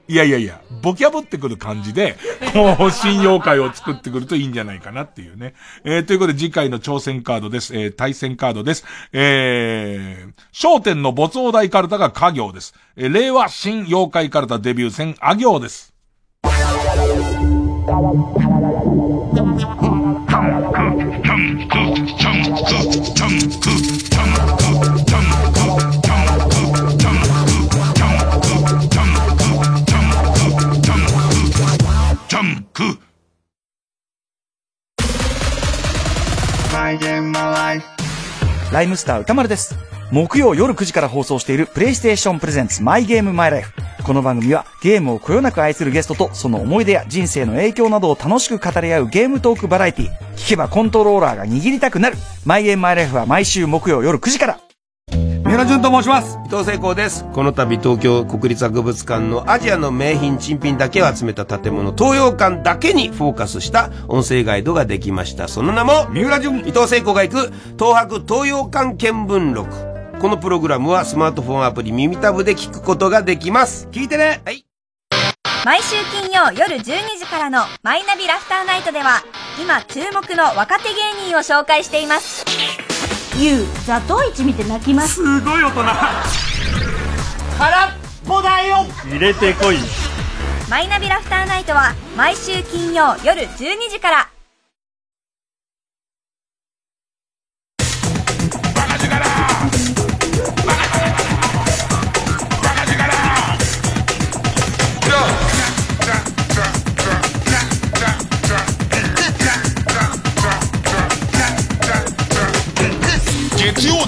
[0.07, 2.15] いやいやいや、ボキャブってくる感じで、
[2.53, 5.55] こう新妖怪を作ってくるといいんじゃないかなっていうね。
[5.83, 7.75] えー、ということで次回の挑戦カードです。
[7.75, 8.85] えー、対戦カードです。
[9.13, 12.75] えー、焦点の没王大カルタが家業です。
[12.95, 15.93] えー、令和新妖怪カルタデビュー戦、あ行です。
[38.71, 39.75] ライムスター歌丸です。
[40.11, 43.73] 木曜夜9時から放送しているプレイステーションプレゼンツマイゲームマイライフ。
[44.03, 52.17] この番組はゲームをこよなく愛するゲストとその思い出や人生の影響などを楽しく語り合うゲームトークバラエティ聞けばコントローラーが握りたくなる。
[52.45, 54.59] マイゲームマイライフは毎週木曜夜9時から。
[55.55, 56.37] 三浦淳と申します。
[56.45, 57.23] 伊藤聖光です。
[57.31, 65.47] この度東京国立博物館のアジアの名品珍品だけを集めた建物東洋館だけにフォーカスした音声ガイドができました。
[65.47, 66.59] その名も三浦淳。
[66.67, 70.19] 伊藤聖光が行く東博東洋館見聞録。
[70.19, 73.87] このプログラムはスマートフォンアプリ耳タブで聞くことができます。
[73.93, 74.41] 聞いてね。
[74.43, 74.65] はい。
[75.63, 76.83] 毎週金曜夜12
[77.17, 79.23] 時からのマイナビラフターナイトでは
[79.59, 82.45] 今注目の若手芸人を紹介しています
[83.37, 85.15] ユウザトウイチ見て泣きます。
[85.15, 85.83] すごい大人。
[87.57, 87.91] 空っ
[88.25, 88.85] ぽだよ。
[89.09, 89.77] 入れてこい。
[90.69, 94.29] マイナビラフターナイトは毎週金曜夜12時から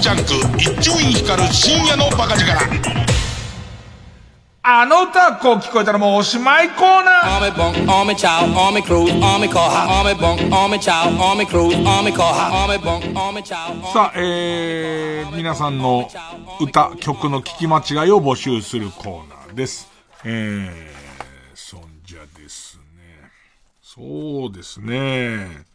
[0.00, 0.22] ジャンク
[0.58, 2.52] 一丁院光る深夜のバカ力。
[4.62, 7.52] あの歌こう聞こえたらもうおしまいコーナー。
[13.92, 16.08] さあえー、皆さんの
[16.60, 19.88] 歌曲の聞き間違いを募集するコーナーです。
[20.24, 20.92] え
[21.54, 21.80] そー
[23.82, 25.67] そうですね。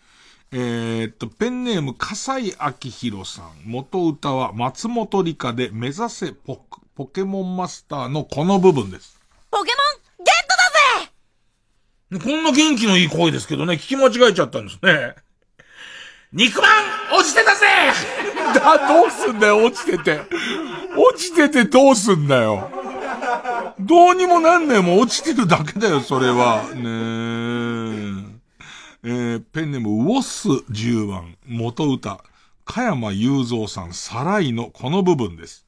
[0.55, 3.45] えー、っと、ペンネーム、笠井明宏さん。
[3.65, 6.61] 元歌は松本理香で目指せポ
[6.95, 9.19] ポケモンマスターのこの部分です。
[9.49, 9.71] ポケ
[10.19, 15.15] モンゲットだぜこんな元気のいい声ですけどね、聞き間違えちゃったんですね。
[16.31, 17.65] 肉まん落ちてたぜ
[18.53, 20.21] だ、どうすんだよ、落ちてて。
[20.95, 22.69] 落ちててどうすんだよ。
[23.79, 26.61] どうにもなんないもん落ちてるだけだよ、それは。
[26.75, 26.81] ね
[27.49, 27.52] え。
[29.05, 32.23] えー、ペンネーム、ウォス10番、元歌、
[32.63, 35.65] 加山雄三さん、サライのこの部分です。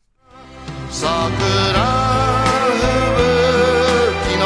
[0.90, 1.20] 桜吹
[4.32, 4.40] 雪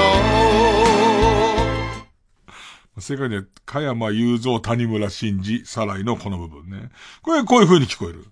[2.96, 6.90] の正解には、加山雄三、谷村新司、サライのこの部分ね。
[7.22, 8.26] これ、こういう風に聞こえる。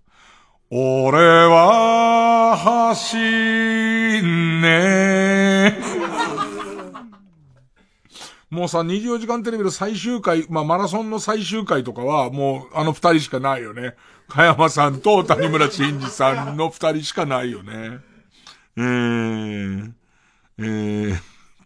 [0.71, 5.97] 俺は、走んね
[8.49, 13.95] もうさ、24時間テレビの最終回、まあ、マラソンの最終回とかは、もう、あの二人しかないよね。
[14.30, 17.99] 加山さんと谷村新司さんの二人しかないよね。
[18.78, 19.91] えー、
[20.60, 21.18] えー、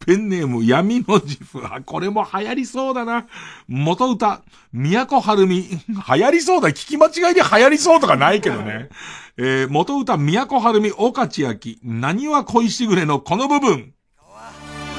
[0.06, 1.64] ペンネーム闇の自負。
[1.64, 3.28] あ、これも流行りそうだな。
[3.68, 4.42] 元歌、
[4.74, 5.62] 都春美。
[5.68, 6.70] 流行りそうだ。
[6.70, 8.90] 聞き間違いで流行りそうとかないけどね。
[9.38, 11.80] えー、元歌、都春美、岡千秋。
[11.84, 13.94] 何は恋しぐれのこの部分。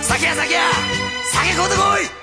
[0.01, 0.62] 酒や酒や
[1.53, 2.23] 酒買うてこい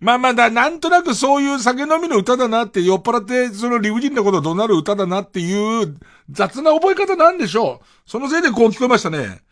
[0.00, 5.98] まあまあだ、なんとなくそういう酒飲みの歌だなって、酔っ払って、その理不尽なことを怒鳴る歌だなっていう、
[6.30, 7.86] 雑な覚え方なんでしょう。
[8.06, 9.42] そのせいでこう聞こえましたね。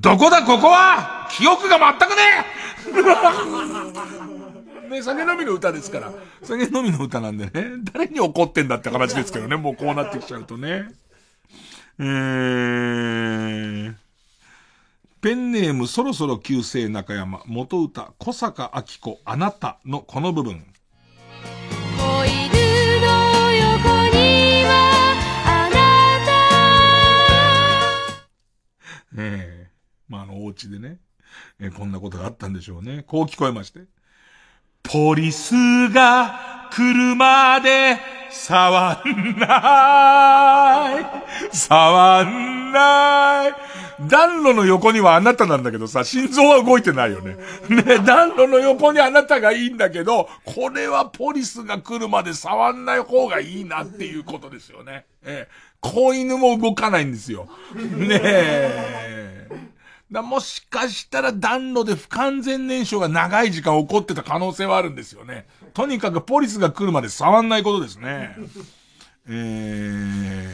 [0.00, 2.22] どこだここは記憶が全くね
[4.88, 6.12] え ね、酒飲みの歌ですから。
[6.42, 7.52] 酒飲みの歌なんでね。
[7.92, 9.56] 誰に怒ってんだって話ですけどね。
[9.56, 10.88] もうこうなってきちゃうとね。
[11.98, 13.94] えー。
[15.22, 20.66] ペンネームそろそろ旧姓中山、元歌、小坂明子、あなたのこの部分。
[21.96, 22.48] 子犬
[23.00, 25.14] の横には
[25.46, 26.26] あな
[29.16, 29.70] ええ
[30.08, 30.98] まあ、あの、お家でね、
[31.60, 33.04] えーこんなことがあったんでしょうね。
[33.06, 33.82] こう聞こえまして。
[34.82, 35.54] ポリス
[35.90, 41.56] が車で触んない。
[41.56, 43.52] 触んない。
[44.08, 47.36] 暖炉の横にはあなたなんだけどさ、心臓は動いてないよね。
[47.68, 55.04] ね、暖炉の横にあなたがいいんだけど、これはポリスが来るまで触んない方がいいなっていうことですよね。
[55.24, 57.48] ええ、子犬も動かないんですよ。
[57.74, 59.48] ねえ。
[60.12, 65.46] だもしかしたら暖炉で不完全燃焼が長い時間起こってた可能性はあるんですよね。
[65.72, 68.36] とにかくポリスが来るまで触んないことですね。
[69.26, 70.50] えー、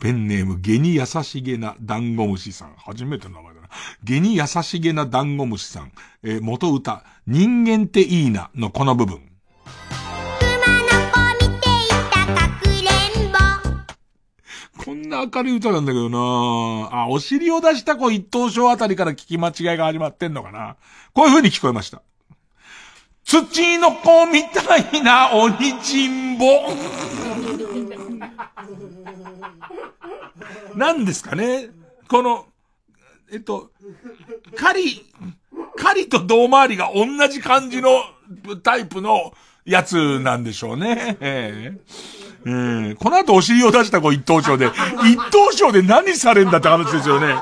[0.00, 2.74] ペンネーム、ゲに優しげなダンゴムシさん。
[2.78, 3.68] 初めての名前だな。
[4.02, 5.92] ゲに優しげなダンゴムシさん。
[6.22, 9.33] えー元歌、人間っていいなのこの部分。
[14.84, 16.18] こんな明るい歌なんだけどな
[16.92, 20.76] あ、お尻を出した子一等賞あたりから聞き間違いが始まってんのかな
[21.14, 22.02] こういう風に聞こえました。
[23.24, 26.44] 土の子みたいな鬼ち んぼ。
[30.74, 31.70] 何ですかね
[32.08, 32.46] この、
[33.32, 33.70] えっと、
[34.54, 35.06] 狩り、
[35.76, 38.02] 狩りと胴回りが同じ感じの
[38.62, 39.32] タイプの
[39.64, 41.16] やつなんでしょうね。
[41.20, 41.80] ええ
[42.46, 44.66] ええこの後お尻を出した子一等賞で、
[45.04, 47.36] 一等賞で何されんだって話ですよね。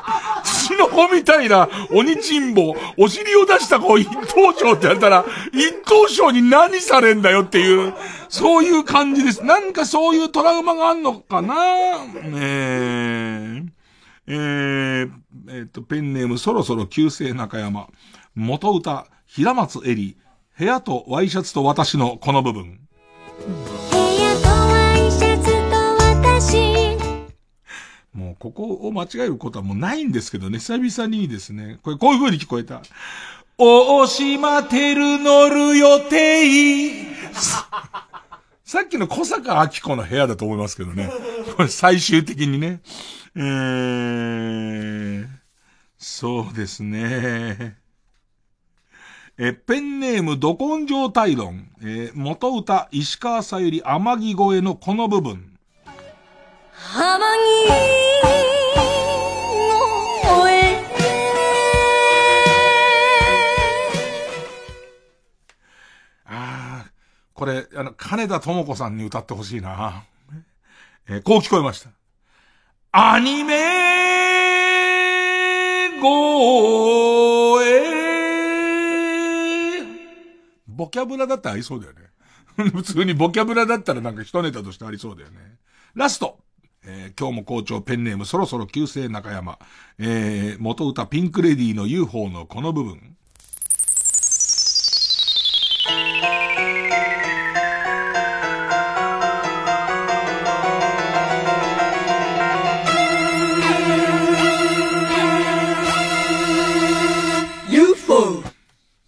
[0.44, 7.94] 土の子みたいな鬼ちんぼ、お尻を出した子一等賞ってやったら、一等賞に何されんだよっていう、
[8.28, 9.44] そういう感じです。
[9.44, 11.54] なんかそういうトラウマがあんのかな？
[12.36, 13.62] え
[14.28, 15.10] ええー、
[15.48, 17.88] えっと、ペンネームそろそろ旧姓中山。
[18.36, 20.16] 元歌、平松エリ。
[20.62, 22.78] 部屋とワイシャツと私のこの部分。
[28.14, 32.80] もうここを間違えることはもうないんですけどね、久々にですね、これこういう風に聞こえた。
[33.58, 37.06] 大島てる乗る予定。
[38.64, 41.10] さっきの小坂明子の部屋だと思いますけどね。
[41.56, 42.82] これ最終的にね。
[43.34, 45.26] えー、
[45.98, 47.81] そうですね。
[49.44, 51.68] え、ペンネーム、ど根性大論。
[51.80, 55.58] えー元歌、石川さゆり、天城越えのこの部分。
[56.72, 57.24] 浜の
[60.22, 60.76] 声
[66.24, 66.90] ああ、
[67.34, 70.04] これ、あの、金田智子さんに歌ってほしいな。
[71.08, 71.90] えーこう聞こえました。
[72.92, 73.58] アニメ
[76.00, 78.11] 声
[80.72, 82.00] ボキャブラだったありそうだよね。
[82.72, 85.38] 普通にボキャブラだったらなんか一ネタとしてありそうだよね。
[85.94, 86.38] ラスト。
[86.84, 89.58] えー今日も校長ペンネームそろそろ旧姓中山。
[89.98, 93.16] えー元歌ピンクレディの UFO のこの部分。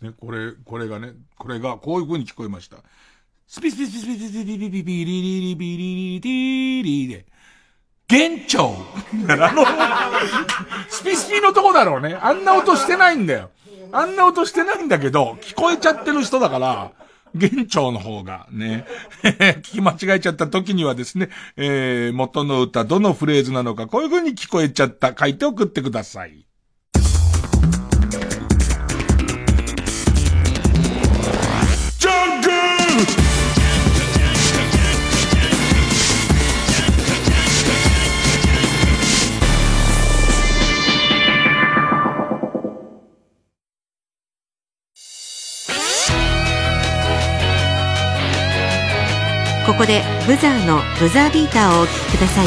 [0.05, 2.76] ね、これ、これがね、これがこういう風に聞こえました。
[3.47, 7.26] スピスピスピスピスピスピピピピリリリビリリリリリで、
[8.10, 8.74] 幻聴
[9.28, 9.64] あの、
[10.89, 12.14] スピスピのとこだろうね。
[12.14, 13.51] あんな音してないんだよ。
[13.93, 16.93] あんな音してないんだけど、聞こえちゃってる人だから、
[17.35, 18.86] 幻聴の方がね、
[19.22, 26.47] 聞き間違えちゃった時にはですね、えー、元の歌どのフレーズなのかこういう風に聞こえちゃった書いて送ってください。
[49.66, 52.46] ここでブザーのブザービーターをお聴きください。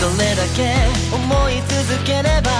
[0.00, 0.74] どれだけ
[1.14, 2.50] 思い続ければ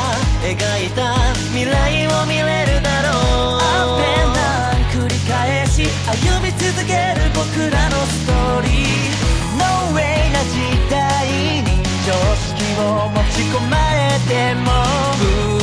[0.45, 0.55] 描
[0.87, 1.13] いた
[1.49, 3.09] 未来を見れるだろ
[3.57, 3.59] う。
[3.59, 9.19] Up and down 繰り返し歩み続ける僕らのストーリー。
[9.59, 10.55] No way な時
[10.89, 11.27] 代
[11.63, 15.58] に常識を持ち込まれても。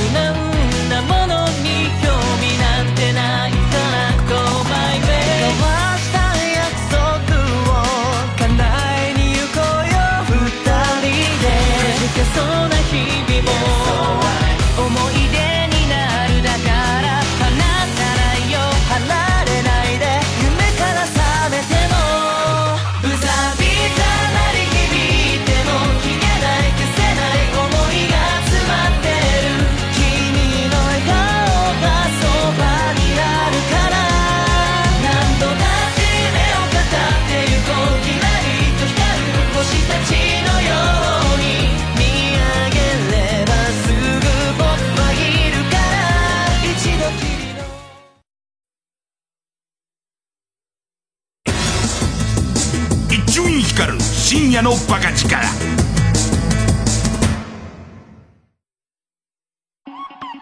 [54.36, 55.34] 深夜のバカ力。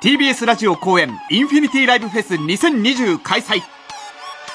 [0.02, 3.62] TBS ラジオ公演インフィニティライブフェス2020開催。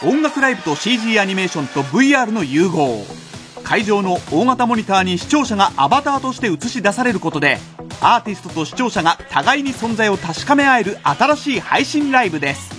[0.02, 3.04] 音楽ライブと CG アニメーションと VR の融合。
[3.62, 7.58] 会場の大型モニターに視聴者がアバターとして映し出されることで
[8.00, 12.74] アーティストと視聴者が互いに存在を確かめ合える新しい配信ライブです。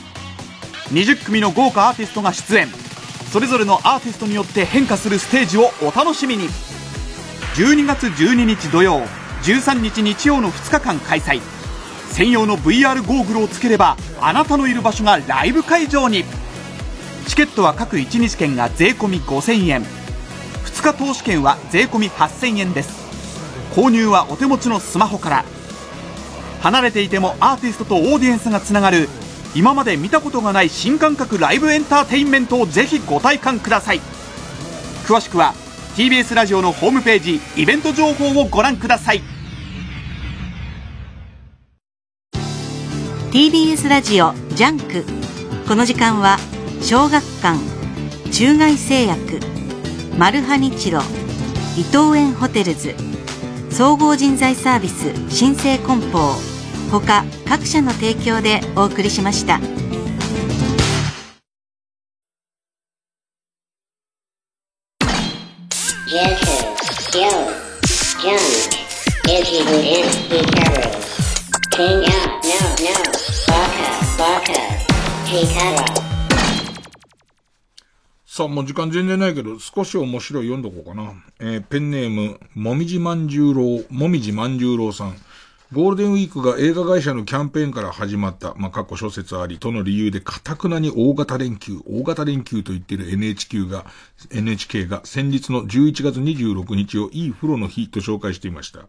[0.91, 2.88] 20組の豪華アーティストが出演。
[3.31, 6.49] それぞれのアーティストによって変化するステージをお楽しみに。
[7.56, 9.01] 12月12日土曜
[9.43, 11.39] 13日日曜の2日間開催。
[12.11, 16.26] 専用の VR ゴーグルをつければあなたのいる場所がライブ会場に。
[17.27, 19.84] チケットは各1日券が税込5000円。
[20.65, 22.97] 2日投資券は税込8000円です。
[23.76, 25.45] 購入はお手持ちのスマホから。
[26.61, 29.07] 離れていてもアーティストとオーディエンスがつながる
[29.55, 34.01] 今まで見たことがない新感覚ライブエンターテインメントをぜひご体感ください。
[35.05, 35.53] 詳しくは
[35.95, 39.21] TBS ラジオのホームページイベント情報をご覧ください。
[43.31, 45.03] TBS ラジオジャンク。
[45.67, 46.38] この時間は
[46.81, 47.59] 小学館
[48.31, 49.39] 中外製薬
[50.17, 51.01] マルハニチロ
[51.77, 52.95] 伊藤園ホテルズ
[53.69, 56.48] 総合人材サービス新生梱包。
[56.91, 59.59] 他各社の提供でお送りしました。
[78.25, 81.13] さあ、もう時間全然ないけど、少し面白い読んどこうかな。
[81.39, 85.15] えーペンネーム、もみじまんじゅうろう、もみじまんじゅうろうさん。
[85.71, 93.85] ゴールデンウィークが映画会社のキャンペーンから始まった、まあ、過去諸説あり、との理由で、かたくなに大型連休、大型連休と言っている NHK が、
[94.31, 98.79] NHK が先日の11月26日をいい風呂の日と紹介していました。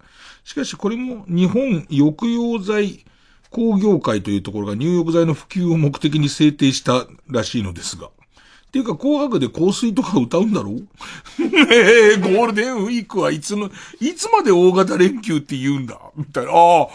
[0.43, 3.05] しかしこれも日本浴用剤
[3.51, 8.09] 工業会というところが入浴剤の普及を目的に制定したらしいのですが。
[8.71, 10.71] っていうか、紅白で香水とか歌うんだろ？
[10.71, 10.83] う
[11.75, 13.69] ええゴールデンウィークはいつの、
[14.01, 15.99] いつまで大型連休って言うんだ？
[16.17, 16.53] みたいな。
[16.53, 16.87] ああ、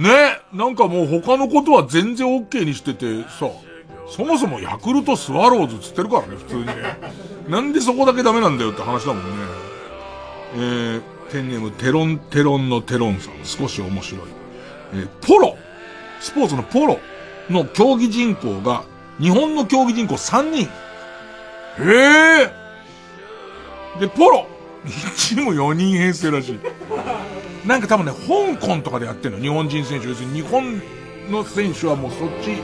[0.00, 0.08] ね
[0.52, 3.50] え、なんかもう他のことは全然 OK にしててさ、
[4.08, 6.74] そもそもヤクルトスワローズつってるからね、普通にね。
[7.48, 9.30] なんでそこだけダメなんだよって話だもんね。
[10.54, 14.20] えー、ペンネームテロンテロンのテロンさん、少し面白い。
[14.94, 15.56] えーポロ
[16.20, 17.00] スポーツのポロ
[17.50, 18.84] の競技人口が、
[19.20, 20.68] 日本の競技人口3人。
[21.78, 22.52] へえ
[24.00, 24.46] で、ポロ
[25.16, 26.60] チーム4人編成らしい。
[27.66, 29.38] なんか多分ね、香港とかでやってんの。
[29.38, 30.08] 日本人選手。
[30.08, 30.80] 要するに日本
[31.30, 32.56] の選手はもうそっち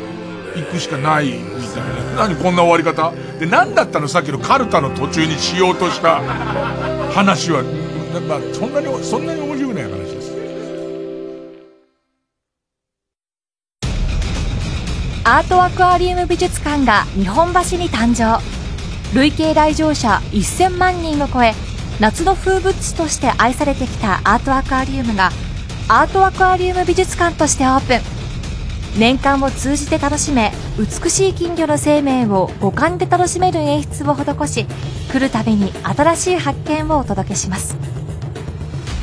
[0.55, 1.83] 行くしかないみたい
[2.17, 2.29] な。
[2.29, 3.13] 何こんな終わり方？
[3.41, 4.07] で、何だったの？
[4.07, 6.21] さっきのカルタの途中にしようとした
[7.13, 7.63] 話は。
[8.29, 10.33] まあ、そんなに、そんなに面白くない話です。
[15.25, 18.39] アートアクアリウム美術館が日本橋に誕生
[19.15, 21.55] 累計来場者1000万人を超え
[22.01, 25.31] 夏の風物詩として愛されてきたアートアクアリウムが
[25.89, 28.01] アートアクアリウム美術館としてオープン。
[28.99, 34.67] 年間を通じて楽しめ美しい金魚の生命を五感で楽しめる演出を施し
[35.11, 37.77] 来るたびに新しい発見をお届けします。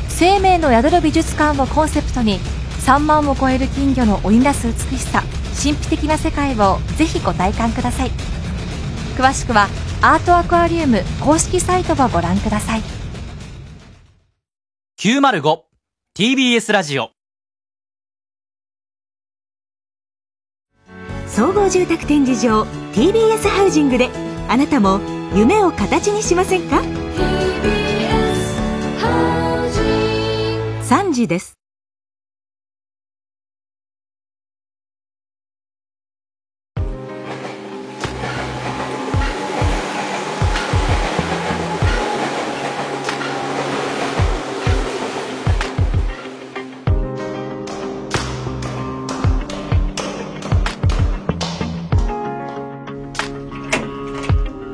[0.09, 2.39] 生命の宿る美術館をコンセプトに
[2.85, 5.23] 3万を超える金魚の織りなす美しさ
[5.61, 8.11] 神秘的な世界をぜひご体感ください。
[9.17, 9.67] 詳しくは
[10.01, 12.81] アートアクアリウム公式サイトをご覧ください。
[14.97, 17.09] 905TBS ラジオ。
[21.27, 22.63] 総合住宅展示場
[22.93, 24.09] TBS ハウジングで
[24.47, 24.99] あなたも
[25.35, 26.81] 夢を形にしませんか
[30.83, 31.58] ？3時です